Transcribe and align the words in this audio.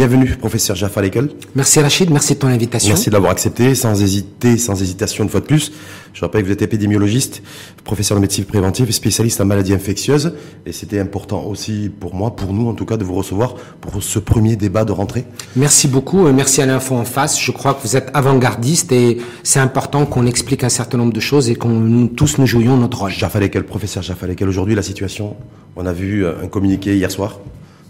Bienvenue, 0.00 0.34
professeur 0.34 0.76
Jaffa 0.76 1.02
Lekel. 1.02 1.28
Merci 1.54 1.78
Rachid, 1.78 2.10
merci 2.10 2.32
de 2.32 2.38
ton 2.38 2.46
invitation. 2.46 2.88
Merci 2.88 3.10
de 3.10 3.12
l'avoir 3.12 3.32
accepté, 3.32 3.74
sans 3.74 4.00
hésiter, 4.00 4.56
sans 4.56 4.80
hésitation 4.80 5.24
une 5.24 5.28
fois 5.28 5.40
de 5.40 5.44
plus. 5.44 5.72
Je 6.14 6.22
rappelle 6.22 6.40
que 6.40 6.46
vous 6.46 6.54
êtes 6.54 6.62
épidémiologiste, 6.62 7.42
professeur 7.84 8.16
de 8.16 8.22
médecine 8.22 8.46
préventive, 8.46 8.90
spécialiste 8.92 9.42
en 9.42 9.44
maladies 9.44 9.74
infectieuses. 9.74 10.32
Et 10.64 10.72
c'était 10.72 11.00
important 11.00 11.44
aussi 11.44 11.90
pour 12.00 12.14
moi, 12.14 12.34
pour 12.34 12.54
nous 12.54 12.66
en 12.66 12.72
tout 12.72 12.86
cas, 12.86 12.96
de 12.96 13.04
vous 13.04 13.12
recevoir 13.12 13.56
pour 13.82 14.02
ce 14.02 14.18
premier 14.18 14.56
débat 14.56 14.86
de 14.86 14.92
rentrée. 14.92 15.26
Merci 15.54 15.86
beaucoup, 15.86 16.26
et 16.28 16.32
merci 16.32 16.62
à 16.62 16.66
l'info 16.66 16.94
en 16.94 17.04
face. 17.04 17.38
Je 17.38 17.52
crois 17.52 17.74
que 17.74 17.82
vous 17.86 17.94
êtes 17.94 18.10
avant-gardiste 18.14 18.92
et 18.92 19.18
c'est 19.42 19.60
important 19.60 20.06
qu'on 20.06 20.24
explique 20.24 20.64
un 20.64 20.70
certain 20.70 20.96
nombre 20.96 21.12
de 21.12 21.20
choses 21.20 21.50
et 21.50 21.56
qu'on 21.56 22.06
tous 22.06 22.38
nous 22.38 22.46
jouions 22.46 22.78
notre 22.78 23.00
rôle. 23.00 23.10
Jaffa 23.10 23.38
Lekel, 23.38 23.64
professeur 23.64 24.02
Jaffa 24.02 24.26
Lekel, 24.26 24.48
aujourd'hui 24.48 24.74
la 24.74 24.82
situation, 24.82 25.36
on 25.76 25.84
a 25.84 25.92
vu 25.92 26.26
un 26.26 26.48
communiqué 26.48 26.96
hier 26.96 27.10
soir 27.10 27.38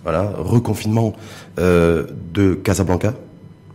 voilà, 0.02 0.32
reconfinement 0.38 1.12
euh, 1.58 2.06
de 2.32 2.54
Casablanca 2.54 3.14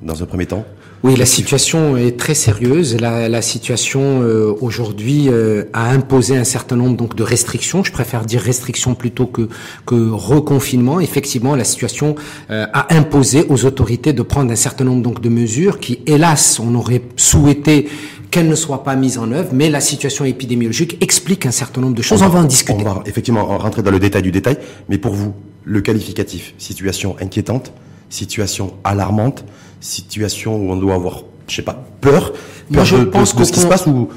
dans 0.02 0.21
un 0.21 0.25
premier 0.25 0.45
temps. 0.45 0.66
Oui, 1.05 1.16
la 1.16 1.27
situation 1.27 1.97
est 1.97 2.17
très 2.17 2.33
sérieuse. 2.33 2.99
La, 2.99 3.29
la 3.29 3.43
situation 3.43 4.23
euh, 4.23 4.55
aujourd'hui 4.59 5.27
euh, 5.30 5.66
a 5.71 5.91
imposé 5.91 6.35
un 6.35 6.43
certain 6.43 6.75
nombre 6.75 6.97
donc 6.97 7.16
de 7.16 7.21
restrictions. 7.21 7.83
Je 7.83 7.91
préfère 7.91 8.25
dire 8.25 8.41
restrictions 8.41 8.95
plutôt 8.95 9.27
que 9.27 9.47
que 9.85 10.09
reconfinement. 10.09 10.99
Effectivement, 10.99 11.55
la 11.55 11.63
situation 11.63 12.16
euh, 12.49 12.66
a 12.73 12.95
imposé 12.95 13.45
aux 13.49 13.66
autorités 13.66 14.13
de 14.13 14.23
prendre 14.23 14.52
un 14.52 14.55
certain 14.55 14.83
nombre 14.83 15.03
donc 15.03 15.21
de 15.21 15.30
mesures 15.30 15.80
qui, 15.80 15.99
hélas, 16.07 16.59
on 16.59 16.73
aurait 16.73 17.03
souhaité 17.17 17.88
qu'elles 18.31 18.49
ne 18.49 18.55
soient 18.55 18.83
pas 18.83 18.95
mises 18.95 19.19
en 19.19 19.31
œuvre, 19.31 19.49
mais 19.53 19.69
la 19.69 19.81
situation 19.81 20.25
épidémiologique 20.25 20.97
explique 21.02 21.45
un 21.45 21.52
certain 21.52 21.81
nombre 21.81 21.95
de 21.95 22.02
choses. 22.02 22.23
On, 22.23 22.27
va, 22.27 22.39
en 22.39 22.45
discuter. 22.45 22.80
On 22.80 22.83
va 22.83 23.03
effectivement 23.05 23.45
rentrer 23.45 23.83
dans 23.83 23.91
le 23.91 24.00
détail 24.00 24.23
du 24.23 24.31
détail, 24.31 24.57
mais 24.89 24.97
pour 24.97 25.13
vous, 25.13 25.35
le 25.66 25.81
qualificatif, 25.81 26.53
situation 26.58 27.16
inquiétante, 27.19 27.73
situation 28.09 28.73
alarmante, 28.83 29.44
situation 29.81 30.55
où 30.55 30.72
on 30.72 30.77
doit 30.77 30.94
avoir, 30.94 31.23
je 31.47 31.55
sais 31.55 31.61
pas, 31.61 31.85
peur, 32.02 32.33
Moi, 32.69 32.83
je 32.83 32.97
pense 32.97 33.33
que 33.33 33.44
ce 33.44 33.52
qui 33.52 33.59
se 33.59 33.67
passe 33.67 33.85
ou 33.88 34.09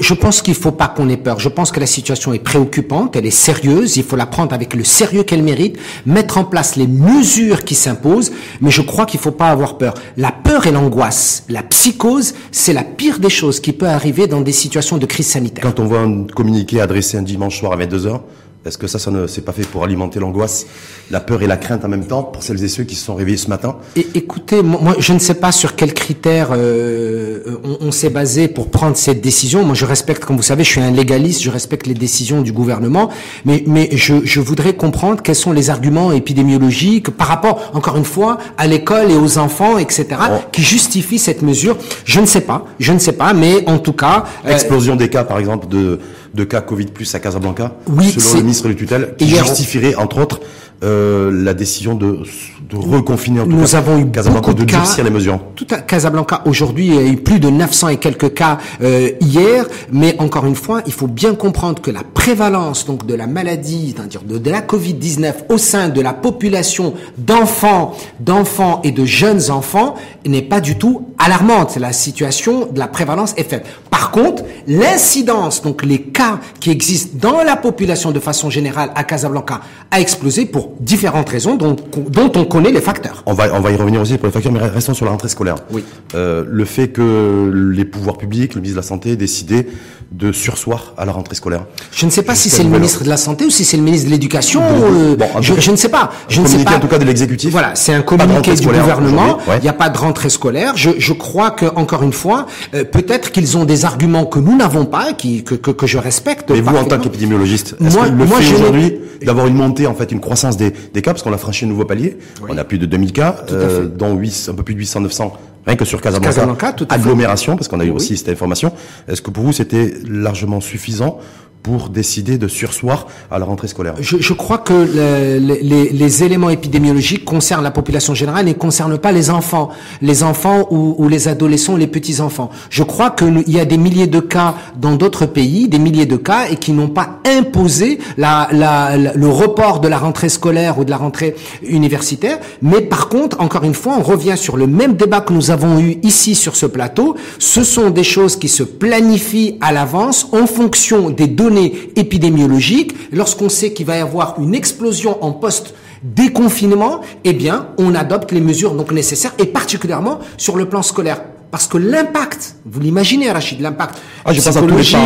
je 0.00 0.14
pense 0.14 0.42
qu'il 0.42 0.54
faut 0.54 0.70
pas 0.70 0.86
qu'on 0.86 1.08
ait 1.08 1.16
peur. 1.16 1.40
Je 1.40 1.48
pense 1.48 1.72
que 1.72 1.80
la 1.80 1.86
situation 1.86 2.32
est 2.32 2.38
préoccupante, 2.38 3.16
elle 3.16 3.26
est 3.26 3.30
sérieuse, 3.30 3.96
il 3.96 4.04
faut 4.04 4.16
la 4.16 4.26
prendre 4.26 4.54
avec 4.54 4.74
le 4.74 4.84
sérieux 4.84 5.24
qu'elle 5.24 5.42
mérite, 5.42 5.76
mettre 6.06 6.38
en 6.38 6.44
place 6.44 6.76
les 6.76 6.86
mesures 6.86 7.64
qui 7.64 7.74
s'imposent, 7.74 8.30
mais 8.60 8.70
je 8.70 8.82
crois 8.82 9.06
qu'il 9.06 9.18
faut 9.18 9.32
pas 9.32 9.48
avoir 9.48 9.76
peur. 9.76 9.94
La 10.16 10.30
peur 10.30 10.66
et 10.66 10.72
l'angoisse, 10.72 11.44
la 11.48 11.62
psychose, 11.64 12.34
c'est 12.52 12.72
la 12.72 12.84
pire 12.84 13.18
des 13.18 13.30
choses 13.30 13.58
qui 13.60 13.72
peut 13.72 13.88
arriver 13.88 14.28
dans 14.28 14.40
des 14.40 14.52
situations 14.52 14.98
de 14.98 15.06
crise 15.06 15.26
sanitaire. 15.26 15.64
Quand 15.64 15.80
on 15.80 15.86
voit 15.86 16.00
un 16.00 16.24
communiqué 16.24 16.80
adressé 16.80 17.16
un 17.16 17.22
dimanche 17.22 17.58
soir 17.58 17.72
à 17.72 17.76
22h, 17.76 18.20
est-ce 18.66 18.76
que 18.76 18.86
ça, 18.86 18.98
ça 18.98 19.10
ne 19.10 19.26
s'est 19.26 19.40
pas 19.40 19.52
fait 19.52 19.66
pour 19.66 19.84
alimenter 19.84 20.20
l'angoisse, 20.20 20.66
la 21.10 21.20
peur 21.20 21.42
et 21.42 21.46
la 21.46 21.56
crainte 21.56 21.84
en 21.84 21.88
même 21.88 22.04
temps 22.06 22.22
pour 22.22 22.42
celles 22.42 22.62
et 22.62 22.68
ceux 22.68 22.84
qui 22.84 22.94
se 22.94 23.04
sont 23.06 23.14
réveillés 23.14 23.38
ce 23.38 23.48
matin? 23.48 23.76
Et, 23.96 24.06
Écoutez, 24.14 24.62
moi, 24.62 24.94
je 24.98 25.12
ne 25.14 25.18
sais 25.18 25.34
pas 25.34 25.50
sur 25.50 25.74
quels 25.76 25.94
critères 25.94 26.50
euh, 26.52 27.56
on, 27.64 27.86
on 27.86 27.90
s'est 27.90 28.10
basé 28.10 28.48
pour 28.48 28.68
prendre 28.70 28.96
cette 28.96 29.22
décision. 29.22 29.64
Moi, 29.64 29.74
je 29.74 29.86
respecte, 29.86 30.24
comme 30.24 30.36
vous 30.36 30.42
savez, 30.42 30.62
je 30.62 30.68
suis 30.68 30.80
un 30.80 30.90
légaliste, 30.90 31.42
je 31.42 31.50
respecte 31.50 31.86
les 31.86 31.94
décisions 31.94 32.42
du 32.42 32.52
gouvernement, 32.52 33.08
mais, 33.46 33.64
mais 33.66 33.88
je, 33.92 34.16
je 34.24 34.40
voudrais 34.40 34.74
comprendre 34.74 35.22
quels 35.22 35.34
sont 35.34 35.52
les 35.52 35.70
arguments 35.70 36.12
épidémiologiques 36.12 37.10
par 37.10 37.28
rapport, 37.28 37.70
encore 37.72 37.96
une 37.96 38.04
fois, 38.04 38.38
à 38.58 38.66
l'école 38.66 39.10
et 39.10 39.16
aux 39.16 39.38
enfants, 39.38 39.78
etc., 39.78 40.06
qui 40.52 40.62
justifient 40.62 41.18
cette 41.18 41.42
mesure. 41.42 41.76
Je 42.04 42.20
ne 42.20 42.26
sais 42.26 42.42
pas, 42.42 42.66
je 42.78 42.92
ne 42.92 42.98
sais 42.98 43.12
pas, 43.12 43.32
mais 43.32 43.66
en 43.66 43.78
tout 43.78 43.94
cas... 43.94 44.24
Euh, 44.44 44.52
Explosion 44.52 44.96
des 44.96 45.08
cas, 45.08 45.24
par 45.24 45.38
exemple, 45.38 45.66
de 45.66 45.98
de 46.34 46.44
cas 46.44 46.60
Covid 46.60 46.86
plus 46.86 47.14
à 47.14 47.20
Casablanca, 47.20 47.76
oui, 47.88 48.10
selon 48.12 48.36
le 48.36 48.42
ministre 48.42 48.68
de 48.68 48.74
tutelle, 48.74 49.14
qui 49.18 49.28
justifierait 49.28 49.94
entre 49.94 50.18
autres 50.18 50.40
euh, 50.82 51.30
la 51.30 51.52
décision 51.52 51.94
de, 51.94 52.22
de 52.70 52.76
reconfiner 52.76 53.40
en 53.40 53.44
tout 53.44 53.50
Nous 53.50 53.66
cas, 53.66 53.76
avons 53.76 53.98
eu 53.98 54.10
Casablanca, 54.10 54.54
de, 54.54 54.64
durcir 54.64 55.04
les 55.04 55.10
mesures. 55.10 55.38
Tout 55.54 55.66
à 55.70 55.78
Casablanca 55.78 56.42
aujourd'hui, 56.46 56.86
il 56.86 56.94
y 56.94 56.98
a 56.98 57.04
eu 57.04 57.16
plus 57.16 57.38
de 57.38 57.50
900 57.50 57.88
et 57.88 57.96
quelques 57.98 58.32
cas 58.32 58.58
euh, 58.82 59.10
hier, 59.20 59.66
mais 59.92 60.16
encore 60.18 60.46
une 60.46 60.54
fois, 60.54 60.80
il 60.86 60.92
faut 60.92 61.06
bien 61.06 61.34
comprendre 61.34 61.82
que 61.82 61.90
la 61.90 62.02
prévalence 62.02 62.86
donc 62.86 63.04
de 63.04 63.14
la 63.14 63.26
maladie, 63.26 63.94
c'est-à-dire 63.94 64.22
de, 64.22 64.38
de 64.38 64.50
la 64.50 64.62
Covid-19 64.62 65.34
au 65.50 65.58
sein 65.58 65.90
de 65.90 66.00
la 66.00 66.14
population 66.14 66.94
d'enfants, 67.18 67.94
d'enfants 68.18 68.80
et 68.82 68.92
de 68.92 69.04
jeunes 69.04 69.50
enfants 69.50 69.96
n'est 70.24 70.40
pas 70.40 70.60
du 70.60 70.76
tout 70.78 71.08
alarmante. 71.18 71.76
La 71.76 71.92
situation 71.92 72.68
de 72.72 72.78
la 72.78 72.88
prévalence 72.88 73.34
est 73.36 73.48
faible. 73.48 73.64
Par 73.90 74.10
contre, 74.10 74.44
l'incidence, 74.66 75.62
donc 75.62 75.84
les 75.84 76.00
cas 76.00 76.38
qui 76.58 76.70
existent 76.70 77.18
dans 77.20 77.42
la 77.42 77.56
population 77.56 78.12
de 78.12 78.20
façon 78.20 78.48
générale 78.48 78.90
à 78.94 79.04
Casablanca, 79.04 79.60
a 79.90 80.00
explosé 80.00 80.46
pour 80.46 80.69
différentes 80.80 81.28
raisons 81.28 81.56
dont, 81.56 81.76
dont 82.08 82.32
on 82.34 82.44
connaît 82.44 82.72
les 82.72 82.80
facteurs. 82.80 83.22
On 83.26 83.34
va, 83.34 83.54
on 83.54 83.60
va 83.60 83.70
y 83.70 83.76
revenir 83.76 84.00
aussi 84.00 84.16
pour 84.16 84.26
les 84.26 84.32
facteurs, 84.32 84.52
mais 84.52 84.60
restons 84.60 84.94
sur 84.94 85.04
la 85.04 85.12
rentrée 85.12 85.28
scolaire. 85.28 85.56
Oui. 85.70 85.84
Euh, 86.14 86.44
le 86.46 86.64
fait 86.64 86.88
que 86.88 87.50
les 87.52 87.84
pouvoirs 87.84 88.18
publics, 88.18 88.54
le 88.54 88.60
ministre 88.60 88.80
de 88.80 88.84
la 88.84 88.88
Santé, 88.88 89.10
ait 89.10 89.16
décidé 89.16 89.66
de 90.12 90.32
sursoir 90.32 90.92
à 90.98 91.04
la 91.04 91.12
rentrée 91.12 91.36
scolaire. 91.36 91.66
Je 91.92 92.04
ne 92.04 92.10
sais 92.10 92.22
pas 92.22 92.34
si 92.34 92.50
c'est 92.50 92.64
le 92.64 92.68
ministre 92.68 93.04
de 93.04 93.08
la 93.08 93.16
Santé 93.16 93.44
ou 93.44 93.50
si 93.50 93.64
c'est 93.64 93.76
le 93.76 93.82
ministre 93.82 94.06
de 94.06 94.10
l'Éducation. 94.10 94.60
Euh, 94.60 95.14
bon, 95.14 95.28
je, 95.40 95.54
je, 95.58 95.70
ne 95.70 95.76
sais 95.76 95.88
pas. 95.88 96.10
Je 96.28 96.40
ne 96.40 96.46
sais 96.48 96.64
pas. 96.64 96.76
en 96.76 96.80
tout 96.80 96.88
cas 96.88 96.98
de 96.98 97.04
l'exécutif. 97.04 97.50
Voilà, 97.52 97.74
c'est 97.74 97.94
un 97.94 98.02
communiqué 98.02 98.54
du 98.54 98.66
gouvernement. 98.66 99.38
Il 99.56 99.62
n'y 99.62 99.68
a 99.68 99.72
pas 99.72 99.88
de 99.88 99.98
rentrée 99.98 100.30
scolaire. 100.30 100.72
Je, 100.76 100.90
je 100.98 101.12
crois 101.12 101.52
que 101.52 101.66
encore 101.76 102.02
une 102.02 102.12
fois, 102.12 102.46
euh, 102.74 102.84
peut-être 102.84 103.30
qu'ils 103.30 103.56
ont 103.56 103.64
des 103.64 103.84
arguments 103.84 104.26
que 104.26 104.40
nous 104.40 104.56
n'avons 104.56 104.84
pas, 104.84 105.12
qui, 105.12 105.44
que, 105.44 105.54
que, 105.54 105.70
que 105.70 105.86
je 105.86 105.98
respecte. 105.98 106.50
Mais 106.50 106.60
vous, 106.60 106.76
en 106.76 106.84
tant 106.84 106.98
qu'épidémiologiste, 106.98 107.76
est-ce 107.84 107.96
que 107.96 108.10
le 108.10 108.26
fait 108.26 108.54
aujourd'hui 108.54 108.94
d'avoir 109.22 109.46
une 109.46 109.54
montée, 109.54 109.86
en 109.86 109.94
fait, 109.94 110.12
une 110.12 110.20
croissance 110.20 110.56
des, 110.60 110.72
des 110.92 111.02
cas, 111.02 111.12
parce 111.12 111.22
qu'on 111.22 111.32
a 111.32 111.38
franchi 111.38 111.64
un 111.64 111.68
nouveau 111.68 111.84
palier, 111.84 112.16
oui. 112.42 112.50
on 112.52 112.58
a 112.58 112.64
plus 112.64 112.78
de 112.78 112.86
2000 112.86 113.12
cas, 113.12 113.36
euh, 113.52 113.86
dont 113.88 114.14
8, 114.14 114.48
un 114.52 114.54
peu 114.54 114.62
plus 114.62 114.74
de 114.74 114.80
800, 114.80 115.00
900 115.00 115.32
Rien 115.66 115.76
que 115.76 115.84
sur 115.84 116.00
Casablanca, 116.00 116.34
Casablanca 116.34 116.72
tout 116.72 116.86
agglomération, 116.88 117.54
parce 117.56 117.68
qu'on 117.68 117.80
a 117.80 117.84
eu 117.84 117.90
Oui. 117.90 117.96
aussi 117.96 118.16
cette 118.16 118.30
information. 118.30 118.72
Est-ce 119.08 119.20
que 119.20 119.30
pour 119.30 119.44
vous 119.44 119.52
c'était 119.52 119.92
largement 120.08 120.60
suffisant 120.60 121.18
pour 121.62 121.90
décider 121.90 122.38
de 122.38 122.48
sursoir 122.48 123.06
à 123.30 123.38
la 123.38 123.44
rentrée 123.44 123.68
scolaire 123.68 123.94
je, 124.00 124.16
je 124.18 124.32
crois 124.32 124.58
que 124.58 124.72
le, 124.72 125.38
les, 125.38 125.90
les, 125.90 126.24
éléments 126.24 126.50
épidémiologiques 126.50 127.24
concernent 127.24 127.62
la 127.62 127.70
population 127.70 128.14
générale 128.14 128.48
et 128.48 128.52
ne 128.52 128.58
concernent 128.58 128.98
pas 128.98 129.12
les 129.12 129.30
enfants, 129.30 129.70
les 130.02 130.22
enfants 130.22 130.66
ou, 130.70 130.94
ou 130.98 131.08
les 131.08 131.28
adolescents 131.28 131.76
les 131.76 131.86
petits 131.86 132.20
enfants. 132.20 132.50
Je 132.70 132.82
crois 132.82 133.10
qu'il 133.10 133.44
y 133.48 133.60
a 133.60 133.64
des 133.64 133.76
milliers 133.78 134.06
de 134.06 134.20
cas 134.20 134.54
dans 134.76 134.96
d'autres 134.96 135.26
pays, 135.26 135.68
des 135.68 135.78
milliers 135.78 136.06
de 136.06 136.16
cas 136.16 136.46
et 136.50 136.56
qui 136.56 136.72
n'ont 136.72 136.88
pas 136.88 137.20
imposé 137.26 137.98
la, 138.16 138.48
la, 138.52 138.96
le 138.96 139.28
report 139.28 139.80
de 139.80 139.88
la 139.88 139.98
rentrée 139.98 140.28
scolaire 140.28 140.78
ou 140.78 140.84
de 140.84 140.90
la 140.90 140.96
rentrée 140.96 141.34
universitaire. 141.62 142.38
Mais 142.62 142.80
par 142.80 143.08
contre, 143.08 143.40
encore 143.40 143.64
une 143.64 143.74
fois, 143.74 143.96
on 143.98 144.02
revient 144.02 144.36
sur 144.36 144.56
le 144.56 144.66
même 144.66 144.94
débat 144.94 145.20
que 145.20 145.32
nous 145.32 145.50
avons 145.50 145.80
eu 145.80 145.98
ici 146.02 146.34
sur 146.34 146.56
ce 146.56 146.66
plateau. 146.66 147.16
Ce 147.38 147.64
sont 147.64 147.90
des 147.90 148.04
choses 148.04 148.36
qui 148.36 148.48
se 148.48 148.62
planifient 148.62 149.58
à 149.60 149.72
l'avance 149.72 150.28
en 150.32 150.46
fonction 150.46 151.10
des 151.10 151.26
données 151.50 151.90
épidémiologiques, 151.96 152.94
lorsqu'on 153.12 153.48
sait 153.48 153.72
qu'il 153.72 153.86
va 153.86 153.96
y 153.96 154.00
avoir 154.00 154.36
une 154.40 154.54
explosion 154.54 155.22
en 155.22 155.32
poste 155.32 155.74
déconfinement, 156.02 157.00
eh 157.24 157.32
bien, 157.32 157.68
on 157.76 157.94
adopte 157.94 158.32
les 158.32 158.40
mesures 158.40 158.74
donc 158.74 158.92
nécessaires 158.92 159.34
et 159.38 159.46
particulièrement 159.46 160.20
sur 160.38 160.56
le 160.56 160.66
plan 160.68 160.82
scolaire. 160.82 161.22
Parce 161.50 161.66
que 161.66 161.78
l'impact, 161.78 162.54
vous 162.64 162.78
l'imaginez, 162.78 163.30
Rachid, 163.30 163.60
l'impact 163.60 163.98
ah, 164.24 164.32
psychologique, 164.32 164.96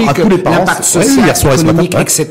l'impact 0.44 0.84
social, 0.84 1.32
oui, 1.42 1.54
économique, 1.54 1.96
etc., 1.98 2.26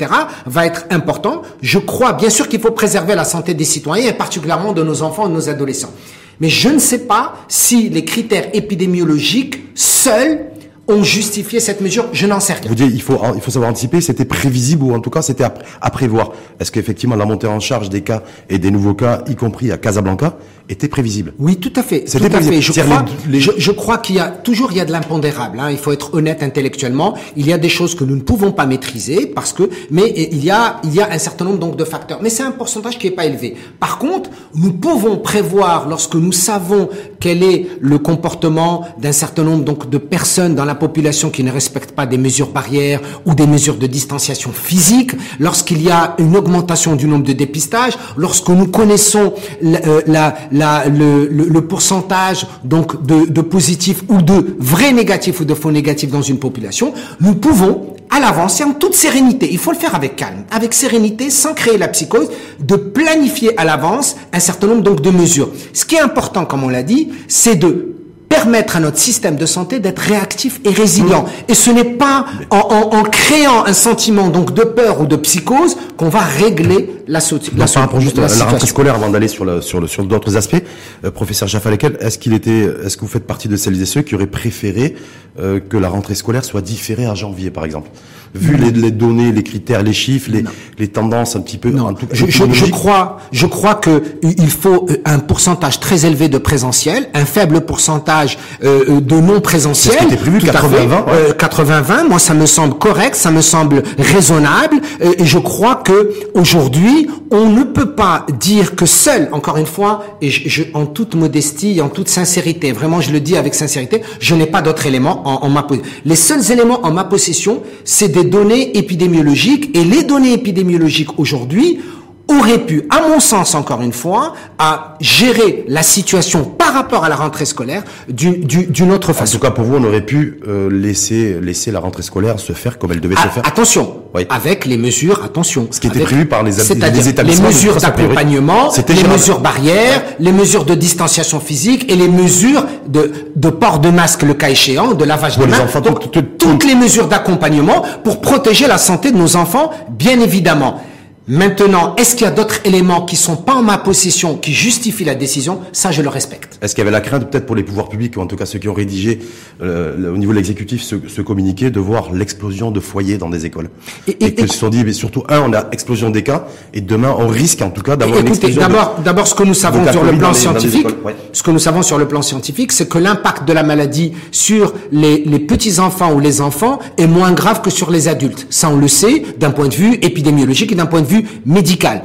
va 0.45 0.67
être 0.67 0.85
important. 0.91 1.41
Je 1.63 1.79
crois, 1.79 2.13
bien 2.13 2.29
sûr, 2.29 2.47
qu'il 2.47 2.59
faut 2.59 2.71
préserver 2.71 3.15
la 3.15 3.25
santé 3.25 3.55
des 3.55 3.63
citoyens 3.65 4.09
et 4.09 4.13
particulièrement 4.13 4.71
de 4.71 4.83
nos 4.83 5.01
enfants 5.01 5.25
et 5.25 5.29
de 5.29 5.33
nos 5.33 5.49
adolescents. 5.49 5.91
Mais 6.39 6.49
je 6.49 6.69
ne 6.69 6.79
sais 6.79 6.99
pas 6.99 7.33
si 7.47 7.89
les 7.89 8.05
critères 8.05 8.49
épidémiologiques 8.53 9.63
seuls 9.73 10.45
ont 10.87 11.03
justifié 11.03 11.59
cette 11.59 11.81
mesure 11.81 12.05
Je 12.11 12.27
n'en 12.27 12.39
sais 12.39 12.53
rien. 12.53 12.67
Vous 12.67 12.75
dites, 12.75 12.91
il 12.93 13.01
faut, 13.01 13.19
il 13.35 13.41
faut 13.41 13.51
savoir 13.51 13.71
anticiper, 13.71 14.01
c'était 14.01 14.25
prévisible 14.25 14.83
ou 14.83 14.93
en 14.93 14.99
tout 14.99 15.09
cas 15.09 15.21
c'était 15.21 15.43
à, 15.43 15.53
à, 15.81 15.89
prévoir. 15.89 16.31
Est-ce 16.59 16.71
qu'effectivement 16.71 17.15
la 17.15 17.25
montée 17.25 17.47
en 17.47 17.59
charge 17.59 17.89
des 17.89 18.01
cas 18.01 18.23
et 18.49 18.59
des 18.59 18.71
nouveaux 18.71 18.93
cas, 18.93 19.23
y 19.27 19.35
compris 19.35 19.71
à 19.71 19.77
Casablanca, 19.77 20.37
était 20.69 20.87
prévisible? 20.87 21.33
Oui, 21.39 21.57
tout 21.57 21.73
à 21.75 21.83
fait. 21.83 22.03
Tout 22.03 22.17
à 22.23 22.41
fait. 22.41 22.61
Je 22.61 22.81
crois, 22.81 23.05
les... 23.29 23.39
je, 23.39 23.51
je, 23.57 23.71
crois 23.71 23.97
qu'il 23.97 24.15
y 24.15 24.19
a 24.19 24.27
toujours 24.27 24.71
il 24.71 24.77
y 24.77 24.81
a 24.81 24.85
de 24.85 24.91
l'impondérable. 24.91 25.59
Hein. 25.59 25.71
Il 25.71 25.77
faut 25.77 25.91
être 25.91 26.13
honnête 26.13 26.43
intellectuellement. 26.43 27.15
Il 27.35 27.47
y 27.47 27.53
a 27.53 27.57
des 27.57 27.69
choses 27.69 27.95
que 27.95 28.03
nous 28.03 28.15
ne 28.15 28.21
pouvons 28.21 28.51
pas 28.51 28.65
maîtriser 28.65 29.25
parce 29.25 29.53
que, 29.53 29.69
mais 29.91 30.13
il 30.15 30.43
y 30.43 30.51
a 30.51 30.81
il 30.83 30.93
y 30.93 31.01
a 31.01 31.11
un 31.11 31.17
certain 31.17 31.45
nombre 31.45 31.59
donc 31.59 31.75
de 31.75 31.83
facteurs. 31.85 32.19
Mais 32.21 32.29
c'est 32.29 32.43
un 32.43 32.51
pourcentage 32.51 32.97
qui 32.97 33.07
est 33.07 33.11
pas 33.11 33.25
élevé. 33.25 33.55
Par 33.79 33.97
contre, 33.99 34.29
nous 34.55 34.73
pouvons 34.73 35.17
prévoir 35.17 35.87
lorsque 35.87 36.15
nous 36.15 36.31
savons 36.31 36.89
quel 37.19 37.43
est 37.43 37.67
le 37.79 37.99
comportement 37.99 38.87
d'un 38.99 39.11
certain 39.11 39.43
nombre 39.43 39.63
donc 39.63 39.89
de 39.89 39.97
personnes 39.97 40.55
dans 40.55 40.65
la 40.65 40.72
population 40.75 41.29
qui 41.29 41.43
ne 41.43 41.51
respectent 41.51 41.91
pas 41.93 42.05
des 42.05 42.17
mesures 42.17 42.49
barrières 42.49 43.01
ou 43.25 43.33
des 43.33 43.47
mesures 43.47 43.75
de 43.75 43.87
distanciation 43.87 44.51
physique, 44.51 45.11
lorsqu'il 45.39 45.81
y 45.81 45.89
a 45.89 46.15
une 46.19 46.35
augmentation 46.35 46.95
du 46.95 47.07
nombre 47.07 47.25
de 47.25 47.33
dépistages, 47.33 47.93
lorsque 48.17 48.49
nous 48.49 48.67
connaissons 48.67 49.33
la, 49.61 49.79
euh, 49.85 50.01
la, 50.07 50.35
la 50.51 50.85
le, 50.87 51.61
pourcentage 51.61 52.45
donc 52.63 53.05
de, 53.05 53.25
de 53.29 53.41
positifs 53.41 54.03
ou 54.09 54.21
de 54.21 54.55
vrais 54.59 54.91
négatifs 54.91 55.39
ou 55.39 55.45
de 55.45 55.53
faux 55.53 55.71
négatifs 55.71 56.11
dans 56.11 56.21
une 56.21 56.39
population, 56.39 56.93
nous 57.21 57.35
pouvons 57.35 57.93
à 58.09 58.19
l'avance 58.19 58.61
et 58.61 58.63
en 58.63 58.73
toute 58.73 58.93
sérénité. 58.93 59.49
Il 59.51 59.57
faut 59.57 59.71
le 59.71 59.77
faire 59.77 59.95
avec 59.95 60.15
calme, 60.15 60.43
avec 60.51 60.73
sérénité, 60.73 61.29
sans 61.29 61.53
créer 61.53 61.77
la 61.77 61.87
psychose, 61.87 62.29
de 62.59 62.75
planifier 62.75 63.57
à 63.59 63.65
l'avance 63.65 64.15
un 64.31 64.39
certain 64.39 64.67
nombre 64.67 64.83
donc 64.83 65.01
de 65.01 65.09
mesures. 65.09 65.49
Ce 65.73 65.83
qui 65.85 65.95
est 65.95 66.01
important, 66.01 66.45
comme 66.45 66.63
on 66.63 66.69
l'a 66.69 66.83
dit, 66.83 67.09
c'est 67.27 67.55
de 67.55 67.95
permettre 68.33 68.77
à 68.77 68.79
notre 68.79 68.97
système 68.97 69.35
de 69.35 69.45
santé 69.45 69.79
d'être 69.79 69.99
réactif 69.99 70.59
et 70.65 70.71
résilient. 70.71 71.25
Et 71.47 71.53
ce 71.53 71.69
n'est 71.69 71.83
pas 71.83 72.25
en, 72.49 72.57
en, 72.57 72.97
en, 72.97 73.03
créant 73.03 73.63
un 73.65 73.73
sentiment 73.73 74.29
donc 74.29 74.55
de 74.55 74.63
peur 74.63 75.01
ou 75.01 75.05
de 75.05 75.15
psychose 75.17 75.77
qu'on 75.97 76.09
va 76.09 76.21
régler 76.21 76.89
la, 77.07 77.19
so 77.19 77.37
la, 77.55 77.65
par 77.65 77.83
rapport 77.83 78.01
juste 78.01 78.17
à 78.17 78.27
la, 78.27 78.45
rentrée 78.45 78.67
scolaire 78.67 78.95
avant 78.95 79.09
d'aller 79.09 79.27
sur, 79.27 79.61
sur, 79.63 79.79
le, 79.79 79.87
sur 79.87 80.03
d'autres 80.05 80.35
aspects. 80.35 80.63
Euh, 81.03 81.11
professeur 81.11 81.47
Jaffa 81.47 81.69
est-ce 81.71 82.17
qu'il 82.17 82.33
était, 82.33 82.67
est-ce 82.85 82.97
que 82.97 83.01
vous 83.01 83.07
faites 83.07 83.27
partie 83.27 83.47
de 83.47 83.55
celles 83.55 83.79
et 83.81 83.85
ceux 83.85 84.01
qui 84.01 84.15
auraient 84.15 84.27
préféré 84.27 84.95
euh, 85.39 85.59
que 85.59 85.77
la 85.77 85.89
rentrée 85.89 86.15
scolaire 86.15 86.45
soit 86.45 86.61
différée 86.61 87.05
à 87.05 87.15
janvier, 87.15 87.51
par 87.51 87.65
exemple? 87.65 87.89
Vu 88.35 88.57
les, 88.57 88.71
les, 88.71 88.89
données, 88.89 89.31
les 89.31 89.43
critères, 89.43 89.83
les 89.83 89.93
chiffres, 89.93 90.31
les, 90.31 90.43
les 90.79 90.87
tendances 90.87 91.35
un 91.35 91.41
petit 91.41 91.59
peu. 91.59 91.69
Non. 91.69 91.93
Tout, 91.93 92.07
je, 92.11 92.25
je, 92.25 92.51
je, 92.51 92.65
crois, 92.65 93.17
je 93.31 93.45
crois 93.45 93.75
que 93.75 94.01
il 94.23 94.49
faut 94.49 94.87
un 95.05 95.19
pourcentage 95.19 95.79
très 95.79 96.07
élevé 96.07 96.29
de 96.29 96.39
présentiel, 96.39 97.09
un 97.13 97.25
faible 97.25 97.61
pourcentage 97.61 98.22
euh, 98.63 98.99
de 98.99 99.15
non 99.15 99.41
présentiel. 99.41 99.95
Prévu 100.17 100.39
80-20. 100.39 101.03
Euh, 101.09 101.33
80-20. 101.33 102.07
Moi, 102.09 102.19
ça 102.19 102.33
me 102.33 102.45
semble 102.45 102.75
correct, 102.75 103.15
ça 103.15 103.31
me 103.31 103.41
semble 103.41 103.83
raisonnable, 103.97 104.81
et 105.01 105.25
je 105.25 105.39
crois 105.39 105.75
que 105.75 106.11
aujourd'hui, 106.33 107.07
on 107.31 107.49
ne 107.49 107.63
peut 107.63 107.91
pas 107.91 108.25
dire 108.39 108.75
que 108.75 108.85
seul, 108.85 109.29
encore 109.31 109.57
une 109.57 109.65
fois, 109.65 110.03
et 110.21 110.29
je, 110.29 110.47
je, 110.47 110.63
en 110.73 110.85
toute 110.85 111.15
modestie, 111.15 111.81
en 111.81 111.89
toute 111.89 112.09
sincérité, 112.09 112.71
vraiment, 112.71 113.01
je 113.01 113.11
le 113.11 113.19
dis 113.19 113.37
avec 113.37 113.55
sincérité, 113.55 114.01
je 114.19 114.35
n'ai 114.35 114.45
pas 114.45 114.61
d'autres 114.61 114.85
éléments 114.85 115.21
en, 115.25 115.45
en 115.45 115.49
ma 115.49 115.65
Les 116.05 116.15
seuls 116.15 116.51
éléments 116.51 116.85
en 116.85 116.91
ma 116.91 117.03
possession, 117.03 117.63
c'est 117.83 118.09
des 118.09 118.23
données 118.23 118.77
épidémiologiques, 118.77 119.75
et 119.75 119.83
les 119.83 120.03
données 120.03 120.33
épidémiologiques 120.33 121.19
aujourd'hui 121.19 121.79
aurait 122.27 122.59
pu, 122.59 122.83
à 122.89 123.07
mon 123.07 123.19
sens 123.19 123.55
encore 123.55 123.81
une 123.81 123.93
fois, 123.93 124.33
à 124.57 124.95
gérer 125.01 125.65
la 125.67 125.83
situation 125.83 126.43
par 126.45 126.73
rapport 126.73 127.03
à 127.03 127.09
la 127.09 127.15
rentrée 127.15 127.45
scolaire 127.45 127.83
d'une 128.07 128.91
autre 128.91 129.13
façon. 129.13 129.35
En 129.35 129.39
tout 129.39 129.45
cas, 129.45 129.51
pour 129.51 129.65
vous, 129.65 129.75
on 129.75 129.83
aurait 129.83 130.05
pu 130.05 130.39
euh, 130.47 130.69
laisser 130.69 131.39
laisser 131.41 131.71
la 131.71 131.79
rentrée 131.79 132.03
scolaire 132.03 132.39
se 132.39 132.53
faire 132.53 132.79
comme 132.79 132.91
elle 132.91 133.01
devait 133.01 133.15
ah, 133.17 133.23
se 133.23 133.27
faire. 133.29 133.43
Attention, 133.45 134.03
oui. 134.15 134.25
avec 134.29 134.65
les 134.65 134.77
mesures, 134.77 135.21
attention. 135.23 135.67
Ce 135.71 135.79
qui 135.79 135.87
était 135.87 135.99
prévu 135.99 136.25
par 136.25 136.43
les, 136.43 136.51
les 136.51 137.09
établissements. 137.09 137.47
Les 137.49 137.53
mesures 137.53 137.75
d'accompagnement, 137.77 138.71
les 138.87 139.03
mesures 139.07 139.39
barrières, 139.39 140.03
les 140.19 140.31
mesures 140.31 140.65
de 140.65 140.75
distanciation 140.75 141.39
physique 141.39 141.91
et 141.91 141.95
les 141.95 142.07
mesures 142.07 142.65
de, 142.87 143.11
de 143.35 143.49
port 143.49 143.79
de 143.79 143.89
masque 143.89 144.23
le 144.23 144.33
cas 144.33 144.49
échéant, 144.49 144.93
de 144.93 145.05
lavage 145.05 145.35
pour 145.35 145.45
de 145.45 145.51
mains. 145.51 145.61
Enfants, 145.61 145.81
Donc, 145.81 146.11
tout, 146.11 146.21
toutes 146.21 146.63
les 146.65 146.75
mesures 146.75 147.07
d'accompagnement 147.07 147.83
pour 148.03 148.21
protéger 148.21 148.67
la 148.67 148.77
santé 148.77 149.11
de 149.11 149.17
nos 149.17 149.35
enfants, 149.35 149.71
bien 149.89 150.19
évidemment. 150.19 150.81
Maintenant, 151.25 151.95
est-ce 151.95 152.17
qu'il 152.17 152.25
y 152.25 152.27
a 152.27 152.31
d'autres 152.31 152.59
éléments 152.65 153.05
qui 153.05 153.15
sont 153.15 153.37
pas 153.37 153.53
en 153.53 153.63
ma 153.63 153.77
possession 153.77 154.35
qui 154.35 154.51
justifient 154.51 155.05
la 155.05 155.15
décision? 155.15 155.61
Ça, 155.71 155.89
je 155.91 156.01
le 156.01 156.09
respecte. 156.09 156.59
Est-ce 156.61 156.75
qu'il 156.75 156.81
y 156.81 156.87
avait 156.87 156.91
la 156.91 156.99
crainte, 156.99 157.29
peut-être 157.29 157.45
pour 157.45 157.55
les 157.55 157.63
pouvoirs 157.63 157.87
publics, 157.87 158.17
ou 158.17 158.19
en 158.19 158.27
tout 158.27 158.35
cas 158.35 158.45
ceux 158.45 158.59
qui 158.59 158.67
ont 158.67 158.73
rédigé 158.73 159.19
euh, 159.61 160.13
au 160.13 160.17
niveau 160.17 160.33
de 160.33 160.37
l'exécutif 160.37 160.81
ce, 160.83 160.95
ce, 161.07 161.21
communiqué, 161.21 161.69
de 161.69 161.79
voir 161.79 162.11
l'explosion 162.11 162.71
de 162.71 162.81
foyers 162.81 163.17
dans 163.17 163.29
des 163.29 163.45
écoles? 163.45 163.69
Et, 164.09 164.11
et, 164.11 164.25
et 164.25 164.35
qu'ils 164.35 164.51
se 164.51 164.57
sont 164.57 164.67
dit, 164.67 164.83
mais 164.83 164.91
surtout, 164.91 165.23
un, 165.29 165.39
on 165.39 165.53
a 165.53 165.69
explosion 165.71 166.09
des 166.09 166.23
cas, 166.23 166.45
et 166.73 166.81
demain, 166.81 167.15
on 167.17 167.27
risque 167.27 167.61
en 167.61 167.69
tout 167.69 167.83
cas 167.83 167.95
d'avoir 167.95 168.19
une 168.19 168.27
explosion 168.27 168.59
d'abord, 168.59 168.99
d'abord, 169.01 169.27
ce 169.27 169.35
que 169.35 169.43
nous 169.43 169.53
savons 169.53 169.89
sur 169.89 170.03
le 170.03 170.17
plan 170.17 170.33
scientifique, 170.33 170.87
ouais. 171.05 171.15
ce 171.31 171.41
que 171.41 171.51
nous 171.51 171.59
savons 171.59 171.83
sur 171.83 171.97
le 171.97 172.05
plan 172.05 172.21
scientifique, 172.21 172.73
c'est 172.73 172.89
que 172.89 172.97
l'impact 172.97 173.47
de 173.47 173.53
la 173.53 173.63
maladie 173.63 174.11
sur 174.31 174.73
les, 174.91 175.23
les 175.23 175.39
petits-enfants 175.39 176.11
ou 176.11 176.19
les 176.19 176.41
enfants 176.41 176.79
est 176.97 177.07
moins 177.07 177.31
grave 177.31 177.61
que 177.61 177.69
sur 177.69 177.91
les 177.91 178.09
adultes. 178.09 178.45
Ça, 178.49 178.69
on 178.69 178.75
le 178.75 178.89
sait 178.89 179.23
d'un 179.39 179.51
point 179.51 179.69
de 179.69 179.75
vue 179.75 179.93
épidémiologique 180.01 180.73
et 180.73 180.75
d'un 180.75 180.85
point 180.85 180.99
de 180.99 181.07
vue 181.07 181.12
médical. 181.45 182.03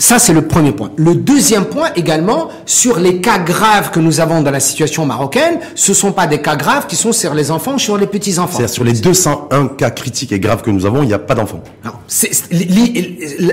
Ça, 0.00 0.18
c'est 0.18 0.32
le 0.32 0.48
premier 0.48 0.72
point. 0.72 0.92
Le 0.96 1.14
deuxième 1.14 1.66
point 1.66 1.90
également, 1.94 2.48
sur 2.64 2.98
les 2.98 3.20
cas 3.20 3.38
graves 3.38 3.90
que 3.90 4.00
nous 4.00 4.20
avons 4.20 4.40
dans 4.40 4.50
la 4.50 4.58
situation 4.58 5.04
marocaine, 5.04 5.58
ce 5.74 5.92
sont 5.92 6.12
pas 6.12 6.26
des 6.26 6.40
cas 6.40 6.56
graves 6.56 6.86
qui 6.86 6.96
sont 6.96 7.12
sur 7.12 7.34
les 7.34 7.50
enfants 7.50 7.74
ou 7.74 7.78
sur 7.78 7.98
les 7.98 8.06
petits-enfants. 8.06 8.56
C'est-à-dire 8.56 8.74
sur 8.74 8.84
les 8.84 8.94
201 8.94 9.68
cas 9.76 9.90
critiques 9.90 10.32
et 10.32 10.40
graves 10.40 10.62
que 10.62 10.70
nous 10.70 10.86
avons, 10.86 11.02
il 11.02 11.08
n'y 11.08 11.12
a 11.12 11.18
pas 11.18 11.34
d'enfants. 11.34 11.62